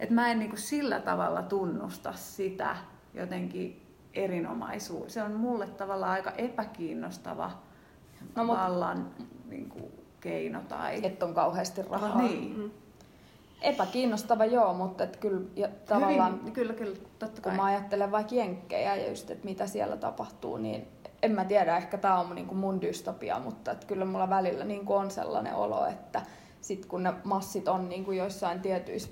että 0.00 0.14
mä 0.14 0.30
en 0.30 0.38
niin 0.38 0.50
kuin, 0.50 0.60
sillä 0.60 1.00
tavalla 1.00 1.42
tunnusta 1.42 2.12
sitä 2.12 2.76
jotenkin 3.14 3.82
erinomaisuus. 4.14 5.14
Se 5.14 5.22
on 5.22 5.32
mulle 5.32 5.66
tavallaan 5.66 6.12
aika 6.12 6.30
epäkiinnostava 6.30 7.50
No, 8.36 8.42
no, 8.44 8.52
mut- 8.52 8.58
vallan 8.58 9.10
niin 9.48 9.68
kuin, 9.68 9.84
keino. 10.20 10.60
Tai... 10.68 11.06
Että 11.06 11.26
on 11.26 11.34
kauheasti 11.34 11.82
rahaa. 11.82 12.22
niin. 12.22 12.58
Mm. 12.58 12.70
Epäkiinnostava 13.66 14.44
joo, 14.44 14.74
mutta 14.74 15.04
et 15.04 15.16
kyllä 15.16 15.40
ja 15.56 15.68
tavallaan, 15.88 16.40
Hyvin, 16.40 16.52
kyllä, 16.52 16.72
kyllä, 16.72 16.96
totta 17.18 17.42
kun 17.42 17.50
kai. 17.52 17.56
mä 17.56 17.64
ajattelen 17.64 18.12
vaikka 18.12 18.34
jenkkejä 18.34 18.94
ja 18.96 19.08
just, 19.08 19.30
että 19.30 19.44
mitä 19.44 19.66
siellä 19.66 19.96
tapahtuu, 19.96 20.56
niin 20.56 20.88
en 21.22 21.32
mä 21.32 21.44
tiedä, 21.44 21.76
ehkä 21.76 21.98
tämä 21.98 22.18
on 22.18 22.34
niin 22.34 22.46
kuin 22.46 22.58
mun 22.58 22.80
dystopia, 22.80 23.38
mutta 23.40 23.70
että 23.70 23.86
kyllä 23.86 24.04
mulla 24.04 24.30
välillä 24.30 24.64
niin 24.64 24.84
kuin 24.86 24.98
on 24.98 25.10
sellainen 25.10 25.54
olo, 25.54 25.86
että 25.86 26.22
sit 26.60 26.86
kun 26.86 27.02
ne 27.02 27.12
massit 27.24 27.68
on 27.68 27.88
niin 27.88 28.04
kuin 28.04 28.18
joissain 28.18 28.60
tietyissä 28.60 29.10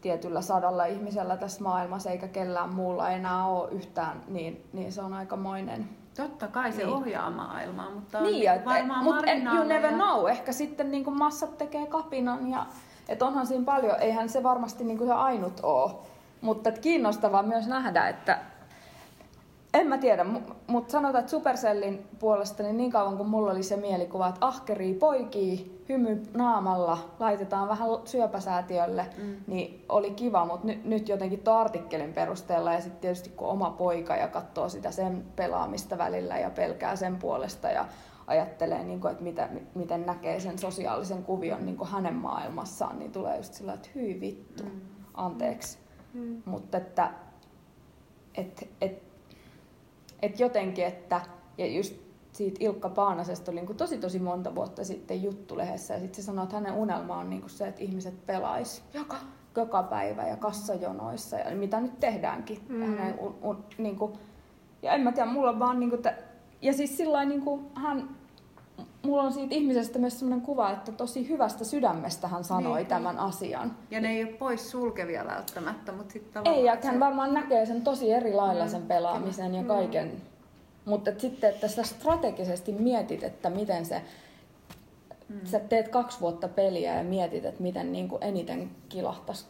tietyllä 0.00 0.40
sadalla 0.42 0.84
ihmisellä 0.84 1.36
tässä 1.36 1.62
maailmassa 1.62 2.10
eikä 2.10 2.28
kellään 2.28 2.74
muulla 2.74 3.10
enää 3.10 3.46
ole 3.46 3.68
yhtään, 3.70 4.22
niin, 4.28 4.64
niin 4.72 4.92
se 4.92 5.02
on 5.02 5.12
aikamoinen. 5.14 5.88
Totta 6.16 6.48
kai 6.48 6.72
se 6.72 6.78
Niin. 6.84 6.88
ohjaa 6.94 7.30
maailmaa, 7.30 7.90
mutta 7.90 8.18
on 8.18 8.24
Niin, 8.24 8.50
niinku 8.50 8.70
varmaan 8.70 9.04
mutta 9.04 9.16
you 9.32 9.40
marginaaleja. 9.44 9.80
never 9.80 9.92
know. 9.92 10.28
Ehkä 10.28 10.52
sitten 10.52 10.90
niin 10.90 11.04
kuin 11.04 11.18
massat 11.18 11.58
tekee 11.58 11.86
kapinan 11.86 12.50
ja 12.50 12.66
et 13.08 13.22
onhan 13.22 13.46
siinä 13.46 13.64
paljon, 13.64 14.00
eihän 14.00 14.28
se 14.28 14.42
varmasti 14.42 14.84
niin 14.84 14.98
kuin 14.98 15.08
se 15.08 15.14
ainut 15.14 15.60
ole. 15.62 15.92
Mutta 16.40 16.72
kiinnostavaa 16.72 17.42
myös 17.42 17.66
nähdä, 17.66 18.08
että 18.08 18.38
en 19.74 19.86
mä 19.86 19.98
tiedä, 19.98 20.26
mutta 20.66 20.92
sanotaan, 20.92 21.20
että 21.20 21.30
Supercellin 21.30 22.06
puolesta 22.18 22.62
niin, 22.62 22.76
niin 22.76 22.90
kauan 22.90 23.16
kuin 23.16 23.28
mulla 23.28 23.50
oli 23.50 23.62
se 23.62 23.76
mielikuva, 23.76 24.28
että 24.28 24.46
ahkerii 24.46 24.94
poikii, 24.94 25.82
hymy 25.88 26.22
naamalla, 26.34 26.98
laitetaan 27.20 27.68
vähän 27.68 27.88
syöpäsäätiölle, 28.04 29.06
mm. 29.18 29.36
niin 29.46 29.84
oli 29.88 30.10
kiva, 30.10 30.44
mutta 30.44 30.66
nyt, 30.66 30.84
nyt 30.84 31.08
jotenkin 31.08 31.38
tuon 31.40 31.56
artikkelin 31.56 32.12
perusteella 32.12 32.72
ja 32.72 32.80
sitten 32.80 33.00
tietysti 33.00 33.30
kun 33.30 33.48
oma 33.48 33.70
poika 33.70 34.16
ja 34.16 34.28
katsoo 34.28 34.68
sitä 34.68 34.90
sen 34.90 35.24
pelaamista 35.36 35.98
välillä 35.98 36.38
ja 36.38 36.50
pelkää 36.50 36.96
sen 36.96 37.16
puolesta 37.16 37.70
ja 37.70 37.84
ajattelee, 38.26 38.84
niin 38.84 39.00
kuin, 39.00 39.10
että 39.12 39.24
mitä, 39.24 39.48
miten 39.74 40.06
näkee 40.06 40.40
sen 40.40 40.58
sosiaalisen 40.58 41.22
kuvion 41.24 41.66
niin 41.66 41.76
kuin 41.76 41.90
hänen 41.90 42.14
maailmassaan, 42.14 42.98
niin 42.98 43.12
tulee 43.12 43.36
just 43.36 43.54
sillä, 43.54 43.72
että 43.72 43.88
hyi 43.94 44.20
vittu, 44.20 44.62
Mm. 44.64 44.80
anteeksi. 45.14 45.78
Mm. 46.14 46.42
Mutta 46.44 46.76
että 46.76 47.10
et, 48.34 48.68
et, 48.80 49.02
et 50.22 50.40
jotenkin, 50.40 50.84
että 50.84 51.20
ja 51.58 51.66
just 51.66 51.94
siitä 52.32 52.56
Ilkka 52.60 52.88
Paanasesta 52.88 53.50
oli 53.52 53.60
niin 53.60 53.76
tosi 53.76 53.98
tosi 53.98 54.18
monta 54.18 54.54
vuotta 54.54 54.84
sitten 54.84 55.22
juttulehdessä 55.22 55.94
ja 55.94 56.00
sitten 56.00 56.22
se 56.22 56.26
sanoi, 56.26 56.42
että 56.42 56.56
hänen 56.56 56.72
unelma 56.72 57.16
on 57.16 57.30
niin 57.30 57.50
se, 57.50 57.68
että 57.68 57.82
ihmiset 57.82 58.26
pelais 58.26 58.84
joka, 58.94 59.16
joka 59.56 59.82
päivä 59.82 60.28
ja 60.28 60.36
kassajonoissa 60.36 61.36
ja 61.38 61.56
mitä 61.56 61.80
nyt 61.80 62.00
tehdäänkin. 62.00 62.60
Mm. 62.68 62.80
Hänen, 62.80 63.18
un, 63.18 63.38
un, 63.42 63.64
niin 63.78 63.96
kuin, 63.96 64.12
ja 64.82 64.92
en 64.92 65.00
mä 65.00 65.12
tiedä, 65.12 65.30
mulla 65.30 65.58
vaan 65.58 65.80
niin 65.80 65.90
kuin, 65.90 66.02
ja 66.62 66.72
siis 66.72 66.96
sillä 66.96 67.24
niin 67.24 67.42
kuin 67.42 67.66
hän 67.74 68.15
mulla 69.06 69.22
on 69.22 69.32
siitä 69.32 69.54
ihmisestä 69.54 69.98
myös 69.98 70.18
sellainen 70.18 70.46
kuva, 70.46 70.70
että 70.70 70.92
tosi 70.92 71.28
hyvästä 71.28 71.64
sydämestä 71.64 72.28
hän 72.28 72.44
sanoi 72.44 72.78
Niin. 72.78 72.86
tämän 72.86 73.18
asian. 73.18 73.76
Ja 73.90 74.00
ne 74.00 74.10
ei 74.10 74.24
ole 74.24 74.32
pois 74.32 74.70
sulkevia 74.70 75.26
välttämättä, 75.26 75.92
mutta 75.92 76.12
sitten 76.12 76.32
tavallaan... 76.32 76.56
Ei, 76.58 76.64
ja 76.64 76.76
se- 76.82 76.88
hän 76.88 77.00
varmaan 77.00 77.34
näkee 77.34 77.66
sen 77.66 77.82
tosi 77.82 78.12
eri 78.12 78.32
lailla 78.34 78.64
Mm, 78.64 78.70
sen 78.70 78.82
pelaamisen 78.82 79.54
ja 79.54 79.62
Mm. 79.62 79.68
kaiken. 79.68 80.12
Mutta 80.84 81.10
et 81.10 81.20
sitten, 81.20 81.50
että 81.50 81.68
sitä 81.68 81.82
strategisesti 81.82 82.72
mietit, 82.72 83.22
että 83.22 83.50
miten 83.50 83.86
se, 83.86 84.02
Mm. 85.28 85.40
sä 85.44 85.60
teet 85.60 85.88
kaksi 85.88 86.20
vuotta 86.20 86.48
peliä 86.48 86.94
ja 86.96 87.04
mietit, 87.04 87.44
että 87.44 87.62
miten 87.62 87.92
niin 87.92 88.08
kuin 88.08 88.22
eniten 88.22 88.70
kilahtaisi 88.88 89.44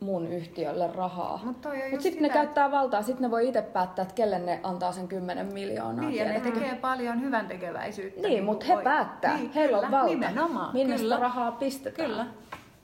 mun 0.00 0.26
yhtiölle 0.32 0.90
rahaa. 0.94 1.40
Mutta 1.44 1.68
on 1.68 1.74
Mutta 1.74 1.90
just 1.90 2.02
sitten 2.02 2.22
ne 2.22 2.28
käyttää 2.28 2.70
valtaa, 2.70 3.02
sitten 3.02 3.22
ne 3.22 3.30
voi 3.30 3.48
itse 3.48 3.62
päättää, 3.62 4.02
että 4.02 4.14
kelle 4.14 4.38
ne 4.38 4.60
antaa 4.62 4.92
sen 4.92 5.08
10 5.08 5.52
miljoonaa. 5.52 6.04
Niin, 6.04 6.16
ja 6.16 6.24
ne 6.32 6.40
tekee 6.40 6.74
paljon 6.74 7.20
hyvän 7.20 7.46
tekeväisyyttä. 7.46 8.28
Niin, 8.28 8.44
mutta 8.44 8.66
he 8.66 8.74
voi- 8.74 8.82
päättää. 8.84 9.36
Niin, 9.36 9.52
Heillä 9.52 9.78
on 9.78 9.84
kyllä, 9.84 9.96
valta. 9.98 10.10
Nimenomaan, 10.14 10.72
Minne 10.72 10.96
kyllä. 10.96 11.14
sitä 11.14 11.22
rahaa 11.22 11.52
pistetään. 11.52 12.10
Kyllä. 12.10 12.26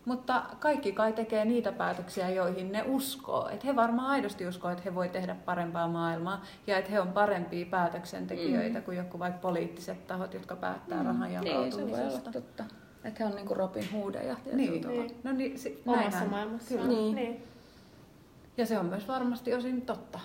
Mutta 0.04 0.42
kaikki 0.60 0.92
kai 0.92 1.12
tekee 1.12 1.44
niitä 1.44 1.72
päätöksiä, 1.72 2.30
joihin 2.30 2.72
ne 2.72 2.82
uskoo. 2.86 3.48
Että 3.48 3.66
he 3.66 3.76
varmaan 3.76 4.10
aidosti 4.10 4.46
uskoo, 4.46 4.70
että 4.70 4.82
he 4.84 4.94
voi 4.94 5.08
tehdä 5.08 5.34
parempaa 5.44 5.88
maailmaa 5.88 6.42
ja 6.66 6.78
että 6.78 6.90
he 6.90 7.00
on 7.00 7.08
parempia 7.08 7.66
päätöksentekijöitä 7.66 8.78
mm. 8.78 8.84
kuin 8.84 8.96
joku 8.96 9.18
vaikka 9.18 9.38
poliittiset 9.40 10.06
tahot, 10.06 10.34
jotka 10.34 10.56
päättää 10.56 10.98
mm. 10.98 11.06
rahan 11.06 11.28
Niin, 11.28 11.42
se 11.42 11.48
voi 11.48 11.54
olla 11.54 11.66
jakautumisesta. 11.66 12.32
totta. 12.32 12.64
Että 13.04 13.24
he 13.24 13.30
on 13.30 13.36
niinku 13.36 13.54
Robin 13.54 13.92
Hoodeja 13.92 14.36
Niin, 14.52 14.80
tavalla. 14.82 15.02
niin. 15.02 15.20
No 15.24 15.32
niin, 15.32 15.58
si- 15.58 15.82
Omassa 15.86 16.02
näinhän. 16.10 16.30
maailmassa. 16.30 16.68
Kyllä. 16.68 16.86
Niin. 16.88 17.14
niin. 17.14 17.44
Ja 18.56 18.66
se 18.66 18.78
on 18.78 18.86
myös 18.86 19.08
varmasti 19.08 19.54
osin 19.54 19.82
totta. 19.82 20.20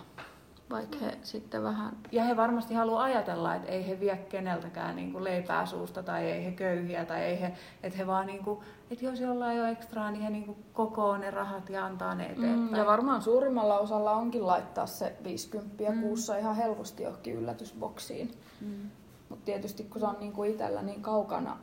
Vaikka 0.70 0.98
he 1.02 1.18
sitten 1.24 1.64
vähän... 1.64 1.98
Ja 2.12 2.24
he 2.24 2.38
varmasti 2.38 2.74
haluaa 2.74 3.04
ajatella, 3.04 3.56
että 3.56 3.70
ei 3.72 3.88
he 3.88 4.00
vie 4.00 4.18
keneltäkään 4.18 4.96
niin 4.96 5.12
kuin 5.12 5.24
leipää 5.24 5.66
suusta 5.66 6.04
tai 6.04 6.32
ei 6.32 6.46
he 6.46 6.52
köyhiä 6.52 7.06
tai 7.06 7.22
ei 7.24 7.42
he, 7.42 7.54
että 7.84 7.98
he 7.98 8.08
vaan 8.08 8.28
niin 8.28 8.44
kuin, 8.44 8.60
että 8.92 9.06
jos 9.06 9.20
jollain 9.20 9.60
ole 9.62 9.70
ekstraa, 9.70 10.12
niin 10.12 10.24
he 10.24 10.30
niin 10.30 10.46
kuin 10.46 10.58
kokoo 10.74 11.18
ne 11.18 11.32
rahat 11.32 11.70
ja 11.70 11.86
antaa 11.86 12.16
ne 12.16 12.24
eteenpäin. 12.26 12.60
Mm, 12.60 12.76
ja 12.76 12.86
varmaan 12.86 13.22
suurimmalla 13.22 13.80
osalla 13.80 14.12
onkin 14.12 14.48
laittaa 14.48 14.86
se 14.86 15.16
50 15.24 15.92
Mm. 15.92 16.02
kuussa 16.02 16.38
ihan 16.38 16.56
helposti 16.56 17.04
johonkin 17.04 17.36
yllätysboksiin. 17.36 18.32
Mm. 18.62 18.90
Mutta 19.30 19.46
tietysti 19.46 19.84
kun 19.84 20.02
se 20.02 20.08
on 20.08 20.18
niinku 20.20 20.44
itsellä 20.44 20.82
niin 20.82 21.02
kaukana, 21.02 21.58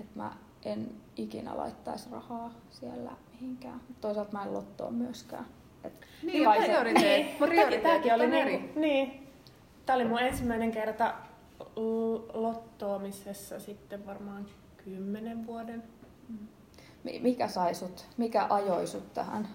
että 0.00 0.18
mä 0.18 0.32
en 0.64 0.92
ikinä 1.16 1.56
laittaisi 1.56 2.10
rahaa 2.12 2.50
siellä 2.70 3.10
mihinkään. 3.32 3.80
Toisaalta 4.00 4.32
mä 4.32 4.42
en 4.42 4.54
lottoa 4.54 4.90
myöskään. 4.90 5.46
Et 5.84 5.92
Niin, 6.22 6.48
prioriteet, 6.64 7.26
Mutta 7.40 7.54
tämäkin 7.82 8.14
oli 8.14 8.38
eri. 8.40 8.72
niin. 8.76 9.26
Tämä 9.86 9.94
oli 9.94 10.04
mun 10.04 10.18
ensimmäinen 10.18 10.72
kerta 10.72 11.14
lottoamisessa 12.34 13.60
sitten 13.60 14.06
varmaan 14.06 14.46
kymmenen 14.84 15.46
vuoden. 15.46 15.82
mi- 17.04 17.18
mikä 17.22 17.48
sai 17.48 17.74
sut, 17.74 18.06
mikä 18.16 18.46
ajoi 18.50 18.86
sut 18.86 19.14
tähän? 19.14 19.48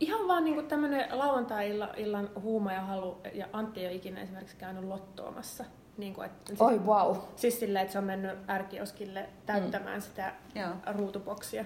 Ihan 0.00 0.28
vaan 0.28 0.44
niinku 0.44 0.62
tämmönen 0.62 1.18
lauantai-illan 1.18 2.30
huuma 2.42 2.72
ja 2.72 2.80
halu, 2.80 3.16
ja 3.34 3.46
Antti 3.52 3.80
ei 3.80 3.86
ole 3.86 3.94
ikinä 3.94 4.20
esimerkiksi 4.22 4.56
käynyt 4.56 4.84
lottoamassa. 4.84 5.64
Niin 6.00 6.14
kuin, 6.14 6.26
että, 6.26 6.64
Oi 6.64 6.78
wow. 6.78 7.16
Siis 7.36 7.60
silleen, 7.60 7.82
että 7.82 7.92
se 7.92 7.98
on 7.98 8.04
mennyt 8.04 8.38
ärkioskille 8.50 9.28
täyttämään 9.46 9.98
mm. 9.98 10.02
sitä 10.02 10.32
Joo. 10.54 10.70
ruutuboksia. 10.96 11.64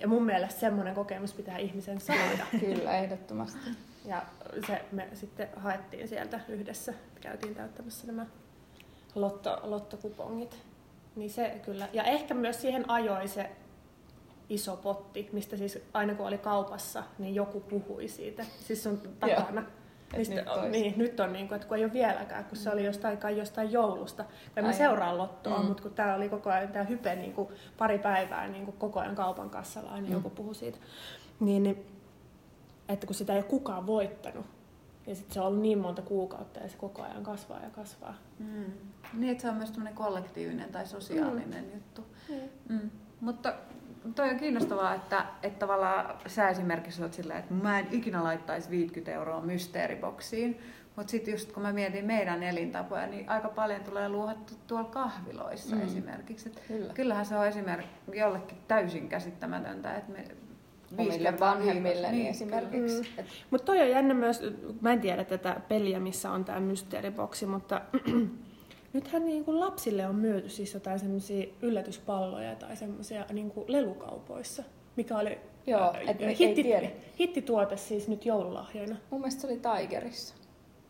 Ja 0.00 0.08
mun 0.08 0.24
mielestä 0.24 0.60
semmoinen 0.60 0.94
kokemus 0.94 1.34
pitää 1.34 1.58
ihmisen 1.58 2.00
saada. 2.00 2.46
Kyllä, 2.60 2.98
ehdottomasti. 2.98 3.70
Ja 4.04 4.22
se 4.66 4.84
me 4.92 5.08
sitten 5.14 5.48
haettiin 5.56 6.08
sieltä 6.08 6.40
yhdessä. 6.48 6.94
Käytiin 7.20 7.54
täyttämässä 7.54 8.06
nämä 8.06 8.26
lotto, 9.14 9.60
lottokupongit. 9.62 10.58
Niin 11.16 11.30
se 11.30 11.60
kyllä. 11.64 11.88
Ja 11.92 12.04
ehkä 12.04 12.34
myös 12.34 12.60
siihen 12.60 12.90
ajoi 12.90 13.28
se 13.28 13.50
iso 14.48 14.76
potti, 14.76 15.28
mistä 15.32 15.56
siis 15.56 15.78
aina 15.92 16.14
kun 16.14 16.26
oli 16.26 16.38
kaupassa, 16.38 17.04
niin 17.18 17.34
joku 17.34 17.60
puhui 17.60 18.08
siitä. 18.08 18.44
Siis 18.66 18.82
sun 18.82 19.00
takana. 19.20 19.64
Nyt, 20.16 20.48
on, 20.48 20.72
niin, 20.72 20.94
nyt 20.96 21.20
on 21.20 21.32
niin 21.32 21.48
kuin, 21.48 21.56
että 21.56 21.68
kun 21.68 21.76
ei 21.76 21.84
ole 21.84 21.92
vieläkään, 21.92 22.44
kun 22.44 22.56
se 22.58 22.70
oli 22.70 22.84
jostain, 22.84 23.18
kai 23.18 23.38
jostain 23.38 23.72
joulusta. 23.72 24.24
En 24.56 24.64
mä 24.64 24.72
seuraa 24.72 25.18
lottoa, 25.18 25.58
mm. 25.58 25.66
mutta 25.66 25.82
kun 25.82 25.94
tämä 25.94 26.14
oli 26.14 26.28
koko 26.28 26.50
ajan, 26.50 26.68
tämä 26.68 26.84
hype 26.84 27.14
niin 27.14 27.32
kuin 27.32 27.48
pari 27.78 27.98
päivää 27.98 28.48
niin 28.48 28.64
kuin 28.64 28.76
koko 28.76 29.00
ajan 29.00 29.14
kaupan 29.14 29.50
kassalla, 29.50 29.90
aina 29.90 30.06
mm. 30.06 30.12
joku 30.12 30.30
puhui 30.30 30.54
siitä. 30.54 30.78
Niin, 31.40 31.62
niin, 31.62 31.86
että 32.88 33.06
kun 33.06 33.14
sitä 33.14 33.32
ei 33.32 33.38
ole 33.38 33.44
kukaan 33.44 33.86
voittanut, 33.86 34.46
ja 35.06 35.14
sitten 35.14 35.34
se 35.34 35.40
on 35.40 35.46
ollut 35.46 35.62
niin 35.62 35.78
monta 35.78 36.02
kuukautta 36.02 36.60
ja 36.60 36.68
se 36.68 36.76
koko 36.76 37.02
ajan 37.02 37.22
kasvaa 37.22 37.60
ja 37.62 37.70
kasvaa. 37.70 38.14
Mm. 38.38 38.72
Niin, 39.14 39.30
että 39.30 39.42
se 39.42 39.48
on 39.48 39.56
myös 39.56 39.70
tämmöinen 39.70 39.94
kollektiivinen 39.94 40.72
tai 40.72 40.86
sosiaalinen 40.86 41.64
mm. 41.64 41.74
juttu. 41.74 42.04
Mm. 42.28 42.76
Mm. 42.76 42.90
Mutta 43.20 43.54
toi 44.14 44.28
on 44.28 44.36
kiinnostavaa, 44.36 44.94
että, 44.94 45.24
että 45.42 45.58
tavallaan 45.58 46.18
sä 46.26 46.48
esimerkiksi 46.48 47.02
olet 47.02 47.14
silleen, 47.14 47.38
että 47.38 47.54
mä 47.54 47.78
en 47.78 47.86
ikinä 47.90 48.24
laittaisi 48.24 48.70
50 48.70 49.12
euroa 49.12 49.40
mysteeriboksiin. 49.40 50.60
Mutta 50.96 51.10
sitten 51.10 51.32
just 51.32 51.52
kun 51.52 51.62
mä 51.62 51.72
mietin 51.72 52.04
meidän 52.04 52.42
elintapoja, 52.42 53.06
niin 53.06 53.28
aika 53.28 53.48
paljon 53.48 53.80
tulee 53.80 54.08
luohattu 54.08 54.54
tuolla 54.66 54.88
kahviloissa 54.88 55.76
mm. 55.76 55.82
esimerkiksi. 55.82 56.48
Et 56.48 56.62
Kyllä. 56.68 56.92
Kyllähän 56.92 57.26
se 57.26 57.36
on 57.36 57.46
esimerkiksi 57.46 57.92
jollekin 58.14 58.58
täysin 58.68 59.08
käsittämätöntä, 59.08 59.96
että 59.96 60.12
me 60.12 60.24
omille 60.98 61.40
vanhemmille 61.40 62.12
niin, 62.12 62.26
esimerkiksi. 62.26 63.02
Mm. 63.02 63.24
Mutta 63.50 63.64
toi 63.64 63.80
on 63.80 63.90
jännä 63.90 64.14
myös, 64.14 64.40
mä 64.80 64.92
en 64.92 65.00
tiedä 65.00 65.24
tätä 65.24 65.60
peliä, 65.68 66.00
missä 66.00 66.30
on 66.30 66.44
tämä 66.44 66.60
mysteeriboksi, 66.60 67.46
mutta 67.46 67.80
Nythän 68.92 69.26
niin 69.26 69.44
kuin 69.44 69.60
lapsille 69.60 70.06
on 70.06 70.14
myyty 70.14 70.48
siis 70.48 70.74
jotain 70.74 70.98
semmoisia 70.98 71.46
yllätyspalloja 71.62 72.54
tai 72.54 72.76
semmoisia 72.76 73.26
niin 73.32 73.50
kuin 73.50 73.64
lelukaupoissa, 73.68 74.62
mikä 74.96 75.18
oli 75.18 75.38
Joo, 75.66 75.94
et 76.06 76.20
me 76.20 76.28
hitti, 76.28 76.44
ei 76.44 76.54
tiedä. 76.54 76.90
hittituote 77.18 77.76
siis 77.76 78.08
nyt 78.08 78.26
joululahjoina. 78.26 78.96
Mun 79.10 79.20
mielestä 79.20 79.40
se 79.40 79.46
oli 79.46 79.60
Tigerissa. 79.78 80.34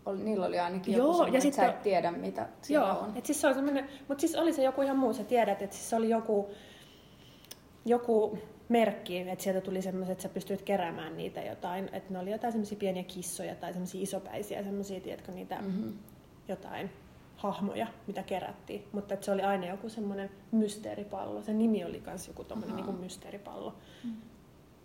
Oli, 0.07 0.19
niillä 0.19 0.47
oli 0.47 0.59
ainakin 0.59 0.95
Joo, 0.95 1.23
joku 1.23 1.35
ja 1.35 1.41
sit 1.41 1.55
sä 1.55 1.67
et 1.67 1.83
tiedä 1.83 2.11
mitä 2.11 2.49
siellä 2.63 2.87
Joo, 2.87 2.99
on. 2.99 3.13
Et 3.17 3.27
siis 3.27 3.41
se 3.41 3.47
on 3.47 3.55
mutta 4.09 4.21
siis 4.21 4.37
oli 4.37 4.53
se 4.53 4.63
joku 4.63 4.83
ihan 4.83 4.99
muu, 4.99 5.13
sä 5.13 5.25
tiedät, 5.25 5.63
että 5.63 5.77
siis 5.77 5.91
se 5.91 5.97
oli 5.97 6.11
joku, 6.11 6.51
joku 7.85 8.39
merkki, 8.69 9.19
että 9.19 9.45
sieltä 9.45 9.61
tuli 9.61 9.83
semmoiset, 9.83 10.13
että 10.13 10.23
sä 10.23 10.29
pystyit 10.29 10.63
keräämään 10.63 11.17
niitä 11.17 11.41
jotain, 11.41 11.91
että 11.93 12.13
ne 12.13 12.19
oli 12.19 12.31
jotain 12.31 12.53
semmoisia 12.53 12.79
pieniä 12.79 13.05
kissoja 13.05 13.55
tai 13.55 13.73
semmoisia 13.73 14.03
isopäisiä, 14.03 14.63
semmoisia, 14.63 15.01
tiedätkö, 15.01 15.33
niitä 15.33 15.59
mm-hmm. 15.59 15.93
jotain 16.49 16.91
hahmoja, 17.41 17.87
mitä 18.07 18.23
kerättiin, 18.23 18.89
mutta 18.93 19.15
että 19.15 19.27
se 19.27 19.33
oli 19.33 19.43
aina 19.43 19.67
joku 19.67 19.89
semmoinen 19.89 20.31
mysteeripallo. 20.53 21.43
Se 21.43 21.53
nimi 21.53 21.85
oli 21.85 22.03
myös 22.07 22.29
joku 22.29 22.45
tommonen 22.45 22.77
niin 22.77 22.95
mysteeripallo. 22.95 23.75
Mm. 24.05 24.11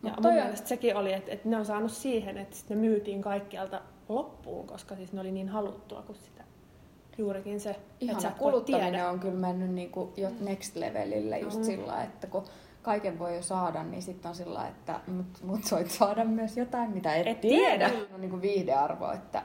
Ja 0.04 0.10
Mut 0.10 0.20
mun 0.20 0.32
on... 0.32 0.34
mielestä 0.34 0.68
sekin 0.68 0.96
oli, 0.96 1.14
että, 1.14 1.32
että 1.32 1.50
ne 1.50 1.58
on 1.58 1.66
saanut 1.66 1.92
siihen, 1.92 2.38
että 2.38 2.58
ne 2.70 2.76
myytiin 2.76 3.22
kaikkialta 3.22 3.82
loppuun, 4.10 4.68
koska 4.68 4.96
siis 4.96 5.14
ne 5.14 5.22
oli 5.22 5.32
niin 5.32 5.50
haluttua 5.50 6.02
kuin 6.02 6.18
sitä 6.18 6.44
juurikin 7.18 7.60
se, 7.60 7.76
Ihana 8.00 8.20
että 8.20 8.30
sä 8.30 8.40
kuluttaminen 8.40 8.92
tiedä. 8.92 9.10
on 9.10 9.20
kyllä 9.20 9.40
mennyt 9.40 9.70
niin 9.70 9.92
kuin 9.92 10.10
jo 10.18 10.30
next 10.40 10.76
levelille 10.76 11.40
just 11.40 11.58
mm. 11.58 11.64
sillä, 11.64 12.04
että 12.04 12.28
kun 12.28 12.44
kaiken 12.82 13.20
voi 13.20 13.36
jo 13.36 13.42
saada, 13.42 13.84
niin 13.84 14.02
sitten 14.02 14.30
on 14.30 14.36
sillä, 14.36 14.68
että 14.68 15.00
mut, 15.08 15.44
mut 15.44 15.64
soit 15.64 15.90
saada 15.90 16.26
myös 16.26 16.58
jotain, 16.58 16.92
mitä 16.92 17.16
et, 17.16 17.28
et 17.28 17.42
tiedä. 17.42 17.90
tiedä. 17.90 18.06
On 18.14 18.22
niin 18.22 18.30
kuin 18.30 18.42
viihdearvo, 18.42 19.12
että 19.12 19.44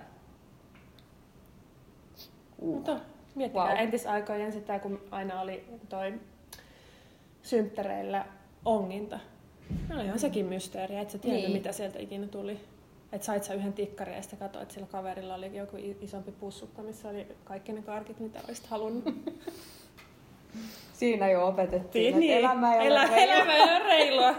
Uh. 2.60 2.74
Mutta 2.74 3.00
miettikää 3.34 3.66
wow. 3.68 3.78
entisaikojen 3.78 4.52
sitä, 4.52 4.78
kun 4.78 5.00
aina 5.10 5.40
oli 5.40 5.64
toi 5.88 6.14
synttäreillä 7.42 8.24
onginta. 8.64 9.20
No 9.88 10.02
ihan 10.02 10.18
sekin 10.18 10.46
mysteeri, 10.46 10.96
että 10.96 11.12
sä 11.12 11.18
tiedät, 11.18 11.40
niin. 11.40 11.52
mitä 11.52 11.72
sieltä 11.72 11.98
ikinä 11.98 12.26
tuli. 12.26 12.60
Että 13.12 13.26
sait 13.26 13.44
sä 13.44 13.54
yhden 13.54 13.72
tikkarin 13.72 14.14
ja 14.14 14.22
sitten 14.22 14.38
katsoit, 14.38 14.62
että 14.62 14.74
sillä 14.74 14.86
kaverilla 14.86 15.34
oli 15.34 15.56
joku 15.56 15.76
isompi 16.00 16.32
pussukka, 16.32 16.82
missä 16.82 17.08
oli 17.08 17.26
kaikki 17.44 17.72
ne 17.72 17.82
karkit, 17.82 18.20
mitä 18.20 18.40
olisit 18.48 18.66
halunnut. 18.66 19.14
Siinä 20.92 21.30
jo 21.30 21.46
opetettiin, 21.46 22.20
niin, 22.20 22.34
että 22.34 22.48
elämä 22.48 22.76
ei 22.76 22.86
Elä, 22.86 23.02
ole 23.02 23.24
elämä 23.24 23.54
ei 23.54 23.62
ole 23.62 23.78
reilua. 23.78 24.34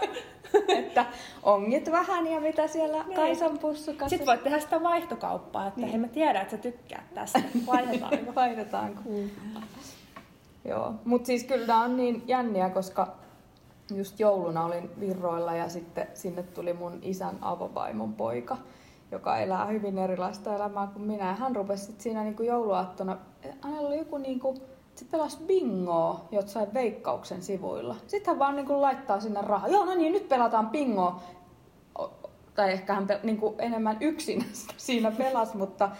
että 0.78 1.06
ongit 1.42 1.90
vähän 1.90 2.26
ja 2.26 2.40
mitä 2.40 2.66
siellä 2.66 3.02
niin. 3.02 3.16
Kaisan 3.16 3.58
pussukassa. 3.58 4.08
Sitten 4.08 4.26
voit 4.26 4.44
tehdä 4.44 4.60
sitä 4.60 4.82
vaihtokauppaa, 4.82 5.66
että 5.66 5.80
niin. 5.80 5.90
hei 5.90 5.98
mä 5.98 6.08
tiedän, 6.08 6.42
että 6.42 6.56
sä 6.56 6.62
tykkäät 6.62 7.14
tästä. 7.14 7.42
Vaihdetaanko? 7.66 8.34
Vaihdetaanko. 8.34 9.00
Mm. 9.04 9.30
Joo, 10.64 10.94
mutta 11.04 11.26
siis 11.26 11.44
kyllä 11.44 11.66
nämä 11.66 11.82
on 11.82 11.96
niin 11.96 12.22
jänniä, 12.26 12.70
koska 12.70 13.16
just 13.96 14.20
jouluna 14.20 14.64
olin 14.64 14.90
Virroilla 15.00 15.54
ja 15.54 15.68
sitten 15.68 16.08
sinne 16.14 16.42
tuli 16.42 16.72
mun 16.72 16.98
isän 17.02 17.38
avovaimon 17.40 18.14
poika, 18.14 18.56
joka 19.10 19.38
elää 19.38 19.66
hyvin 19.66 19.98
erilaista 19.98 20.56
elämää 20.56 20.86
kuin 20.86 21.06
minä. 21.06 21.26
Ja 21.26 21.34
hän 21.34 21.56
rupesi 21.56 21.94
siinä 21.98 22.24
niinku 22.24 22.42
jouluaattona, 22.42 23.16
hänellä 23.60 23.88
oli 23.88 23.98
joku 23.98 24.18
niinku 24.18 24.62
se 24.94 25.04
pelasi 25.10 25.38
bingoa 25.46 26.28
jossain 26.30 26.74
veikkauksen 26.74 27.42
sivuilla. 27.42 27.96
Sitten 28.06 28.32
hän 28.32 28.38
vaan 28.38 28.56
niin 28.56 28.66
kuin 28.66 28.82
laittaa 28.82 29.20
sinne 29.20 29.42
rahaa. 29.42 29.68
Joo, 29.68 29.84
no 29.84 29.94
niin, 29.94 30.12
nyt 30.12 30.28
pelataan 30.28 30.70
bingoa. 30.70 31.20
Tai 32.54 32.72
ehkä 32.72 32.94
hän 32.94 33.06
niin 33.22 33.38
kuin 33.38 33.54
enemmän 33.58 33.96
yksin 34.00 34.44
siinä 34.76 35.10
pelasi, 35.10 35.56
mutta 35.56 35.90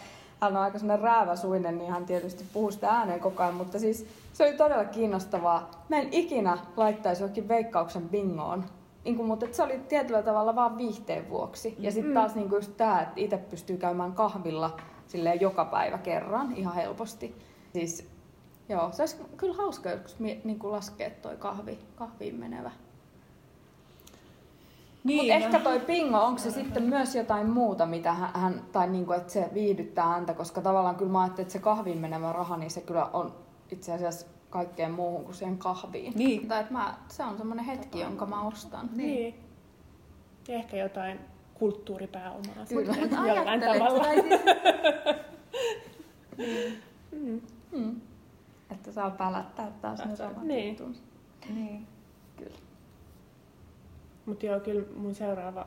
hän 0.40 0.56
on 0.56 0.62
aika 0.62 0.78
sellainen 0.78 1.04
rääväsuinen, 1.04 1.78
niin 1.78 1.90
hän 1.90 2.06
tietysti 2.06 2.44
puhuu 2.52 2.70
sitä 2.70 2.90
ääneen 2.90 3.20
koko 3.20 3.42
ajan. 3.42 3.54
Mutta 3.54 3.78
siis 3.78 4.06
se 4.32 4.44
oli 4.44 4.52
todella 4.52 4.84
kiinnostavaa. 4.84 5.70
Mä 5.88 5.96
en 5.96 6.08
ikinä 6.10 6.58
laittaisi 6.76 7.22
jokin 7.22 7.48
veikkauksen 7.48 8.08
bingoon. 8.08 8.64
Niin 9.04 9.16
kuin, 9.16 9.28
mutta 9.28 9.46
se 9.52 9.62
oli 9.62 9.78
tietyllä 9.88 10.22
tavalla 10.22 10.54
vaan 10.54 10.78
viihteen 10.78 11.30
vuoksi. 11.30 11.74
Ja 11.78 11.90
sitten 11.92 12.10
mm. 12.10 12.14
taas 12.14 12.34
niin 12.34 12.48
kuin 12.48 12.58
just 12.58 12.76
tämä, 12.76 13.00
että 13.00 13.14
itse 13.16 13.36
pystyy 13.36 13.76
käymään 13.76 14.12
kahvilla 14.12 14.76
silleen 15.06 15.40
joka 15.40 15.64
päivä 15.64 15.98
kerran 15.98 16.56
ihan 16.56 16.74
helposti. 16.74 17.34
Siis 17.72 18.11
Joo, 18.68 18.92
se 18.92 19.02
olisi 19.02 19.16
kyllä 19.36 19.54
hauska 19.54 19.90
joskus 19.90 20.18
niin 20.18 20.58
kuin 20.58 20.72
laskea 20.72 21.10
toi 21.10 21.36
kahvi, 21.36 21.78
kahviin 21.96 22.34
menevä. 22.34 22.70
Niin, 25.04 25.16
Mutta 25.16 25.38
no. 25.38 25.44
ehkä 25.44 25.60
toi 25.60 25.80
pingo, 25.80 26.24
onko 26.24 26.38
se 26.38 26.50
sitten 26.50 26.82
myös 26.82 27.14
jotain 27.14 27.50
muuta, 27.50 27.86
mitä 27.86 28.12
hän, 28.12 28.62
tai 28.72 28.90
niin 28.90 29.06
kuin, 29.06 29.18
että 29.18 29.32
se 29.32 29.50
viihdyttää 29.54 30.06
häntä, 30.06 30.34
koska 30.34 30.60
tavallaan 30.60 30.96
kyllä 30.96 31.12
mä 31.12 31.20
ajattelin, 31.20 31.42
että 31.42 31.52
se 31.52 31.58
kahviin 31.58 31.98
menevä 31.98 32.32
raha, 32.32 32.56
niin 32.56 32.70
se 32.70 32.80
kyllä 32.80 33.06
on 33.06 33.34
itse 33.70 33.92
asiassa 33.92 34.26
kaikkeen 34.50 34.90
muuhun 34.90 35.24
kuin 35.24 35.34
siihen 35.34 35.58
kahviin. 35.58 36.12
Niin. 36.16 36.48
Tai 36.48 36.60
että 36.60 36.72
mä, 36.72 36.94
se 37.08 37.24
on 37.24 37.38
semmoinen 37.38 37.64
hetki, 37.64 38.00
jonka 38.00 38.26
mä 38.26 38.42
ostan. 38.42 38.90
Niin. 38.92 39.08
niin. 39.08 39.34
Ehkä 40.48 40.76
jotain 40.76 41.20
kulttuuripääomaa. 41.54 42.66
Kyllä. 42.68 42.94
Jollain 43.34 43.60
tavalla. 43.60 44.04
Siis... 44.04 44.24
niin. 46.38 46.82
mm. 47.12 47.40
Mm 47.72 48.00
että 48.72 48.92
saa 48.92 49.10
pälättää 49.10 49.70
taas 49.80 50.04
ne 50.04 50.16
samat 50.16 50.42
niin. 50.42 50.76
Niin, 51.54 51.86
kyllä. 52.36 52.58
Mutta 54.26 54.46
joo, 54.46 54.60
kyllä 54.60 54.86
mun 54.96 55.14
seuraava 55.14 55.66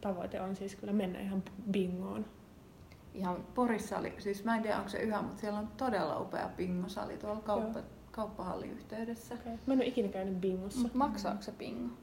tavoite 0.00 0.40
on 0.40 0.56
siis 0.56 0.76
kyllä 0.76 0.92
mennä 0.92 1.20
ihan 1.20 1.42
bingoon. 1.70 2.24
Ihan 3.14 3.36
Porissa 3.54 3.98
oli, 3.98 4.14
siis 4.18 4.44
mä 4.44 4.56
en 4.56 4.62
tiedä 4.62 4.76
onko 4.76 4.88
se 4.88 4.98
yhä, 4.98 5.22
mutta 5.22 5.40
siellä 5.40 5.58
on 5.58 5.68
todella 5.76 6.20
upea 6.20 6.50
bingosali 6.56 7.16
tuolla 7.16 7.40
kauppa, 7.40 7.80
kauppahallin 8.10 8.70
yhteydessä. 8.70 9.34
Okay. 9.34 9.52
Mä 9.66 9.72
en 9.72 9.78
ole 9.78 9.86
ikinä 9.86 10.08
käynyt 10.08 10.40
bingossa. 10.40 10.80
Mut 10.80 10.94
maksaako 10.94 11.42
se 11.42 11.52
bingo? 11.52 11.94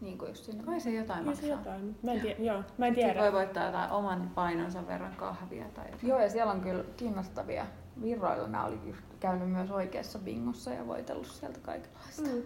Niin 0.00 0.18
kuin 0.18 0.28
just 0.28 0.44
sinne. 0.44 0.64
Kai 0.64 0.80
se 0.80 0.90
jotain 0.90 1.24
maksaa. 1.24 1.42
Se 1.42 1.48
jotain. 1.48 1.96
Mä 2.02 2.12
en, 2.12 2.20
tiedä, 2.20 2.42
joo, 2.42 2.62
mä 2.78 2.86
en 2.86 2.94
tiedä. 2.94 3.20
voi 3.20 3.32
voittaa 3.32 3.66
jotain 3.66 3.90
oman 3.90 4.30
painonsa 4.34 4.86
verran 4.86 5.14
kahvia 5.16 5.64
tai 5.74 5.84
jotain. 5.84 6.08
Joo, 6.08 6.20
ja 6.20 6.30
siellä 6.30 6.52
on 6.52 6.60
kyllä 6.60 6.84
kiinnostavia 6.96 7.66
virroilla. 8.02 8.48
Nämä 8.48 8.64
oli 8.64 8.94
käynyt 9.20 9.50
myös 9.50 9.70
oikeassa 9.70 10.18
bingossa 10.18 10.70
ja 10.70 10.86
voitellut 10.86 11.26
sieltä 11.26 11.60
kaikenlaista. 11.60 12.22
Mm. 12.22 12.42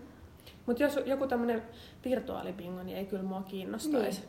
Mutta 0.67 0.83
jos 0.83 0.99
joku 1.07 1.27
tämmöinen 1.27 1.63
virtuaalibingo, 2.05 2.83
niin 2.83 2.99
ei 2.99 3.07
kyllä 3.07 3.23
mua 3.23 3.43
kiinnostaisi. 3.43 4.25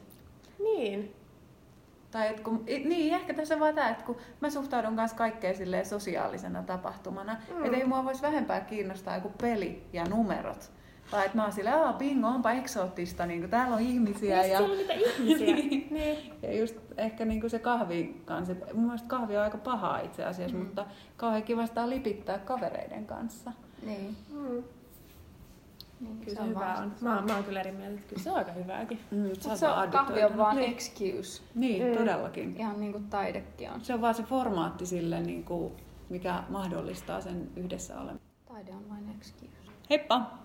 Niin. 0.59 1.01
niin. 1.01 1.15
Tai 2.11 2.27
et 2.27 2.39
kun, 2.39 2.63
niin, 2.65 3.13
ehkä 3.13 3.33
tässä 3.33 3.59
vaan 3.59 3.75
tämä, 3.75 3.89
että 3.89 4.03
kun 4.03 4.17
mä 4.41 4.49
suhtaudun 4.49 4.93
myös 4.93 5.13
kaikkeen 5.13 5.85
sosiaalisena 5.85 6.63
tapahtumana, 6.63 7.33
mm. 7.33 7.65
että 7.65 7.77
ei 7.77 7.85
mua 7.85 8.03
voisi 8.05 8.21
vähempää 8.21 8.61
kiinnostaa 8.61 9.15
joku 9.15 9.31
peli 9.41 9.83
ja 9.93 10.05
numerot, 10.05 10.71
Tai 11.11 11.25
että 11.25 11.37
mä 11.37 11.43
oon 11.43 11.51
silleen, 11.51 11.75
aah 11.75 11.95
bingo, 11.97 12.27
onpa 12.27 12.51
eksoottista, 12.51 13.25
niin 13.25 13.39
kuin, 13.39 13.49
täällä 13.49 13.75
on 13.75 13.81
ihmisiä. 13.81 14.41
Niin, 14.41 14.51
ja... 14.51 14.57
siellä 14.57 14.71
on 14.71 14.77
niitä 14.77 14.93
ihmisiä. 14.93 15.45
Niin. 15.55 15.87
niin. 15.91 16.33
Ja 16.41 16.57
just 16.57 16.75
ehkä 16.97 17.25
niin 17.25 17.41
kuin 17.41 17.51
se 17.51 17.59
kahvi 17.59 18.21
kanssa. 18.25 18.53
Mun 18.73 18.83
mielestä 18.85 19.07
kahvi 19.07 19.37
on 19.37 19.43
aika 19.43 19.57
paha 19.57 19.99
itse 19.99 20.25
asiassa, 20.25 20.57
mm. 20.57 20.63
mutta 20.63 20.85
kauhean 21.17 21.43
kiva 21.43 21.65
sitä 21.65 21.89
lipittää 21.89 22.37
kavereiden 22.39 23.05
kanssa. 23.05 23.51
Niin. 23.85 24.15
Mm. 24.33 24.63
niin 25.99 26.17
Kyllä 26.25 26.41
se, 26.41 26.47
hyvä 26.47 26.59
vaan- 26.59 26.83
on. 26.83 26.91
Mä, 27.01 27.21
mä 27.27 27.35
oon 27.35 27.43
kyllä 27.43 27.59
eri 27.59 27.71
mieltä, 27.71 27.95
että 27.95 28.09
kyllä 28.09 28.23
se 28.23 28.31
on 28.31 28.37
aika 28.37 28.51
hyvääkin. 28.51 28.99
Mm, 29.11 29.17
Mut 29.19 29.41
se 29.41 29.67
on, 29.67 29.89
kahvi 29.89 30.23
on 30.23 30.37
vaan 30.37 30.55
niin. 30.55 30.71
excuse. 30.71 31.43
Niin, 31.55 31.87
Mm. 31.91 31.97
todellakin. 31.97 32.55
Ihan 32.57 32.79
niin 32.79 32.91
kuin 32.91 33.03
taidekin 33.03 33.71
on. 33.71 33.81
Se 33.81 33.93
on 33.93 34.01
vaan 34.01 34.15
se 34.15 34.23
formaatti 34.23 34.85
sille, 34.85 35.19
niin 35.19 35.43
kuin, 35.43 35.73
mikä 36.09 36.43
mahdollistaa 36.49 37.21
sen 37.21 37.49
yhdessä 37.55 37.95
olemisen. 38.01 38.27
Taide 38.47 38.71
on 38.71 38.89
vain 38.89 39.09
excuse. 39.17 39.51
Heippa! 39.89 40.44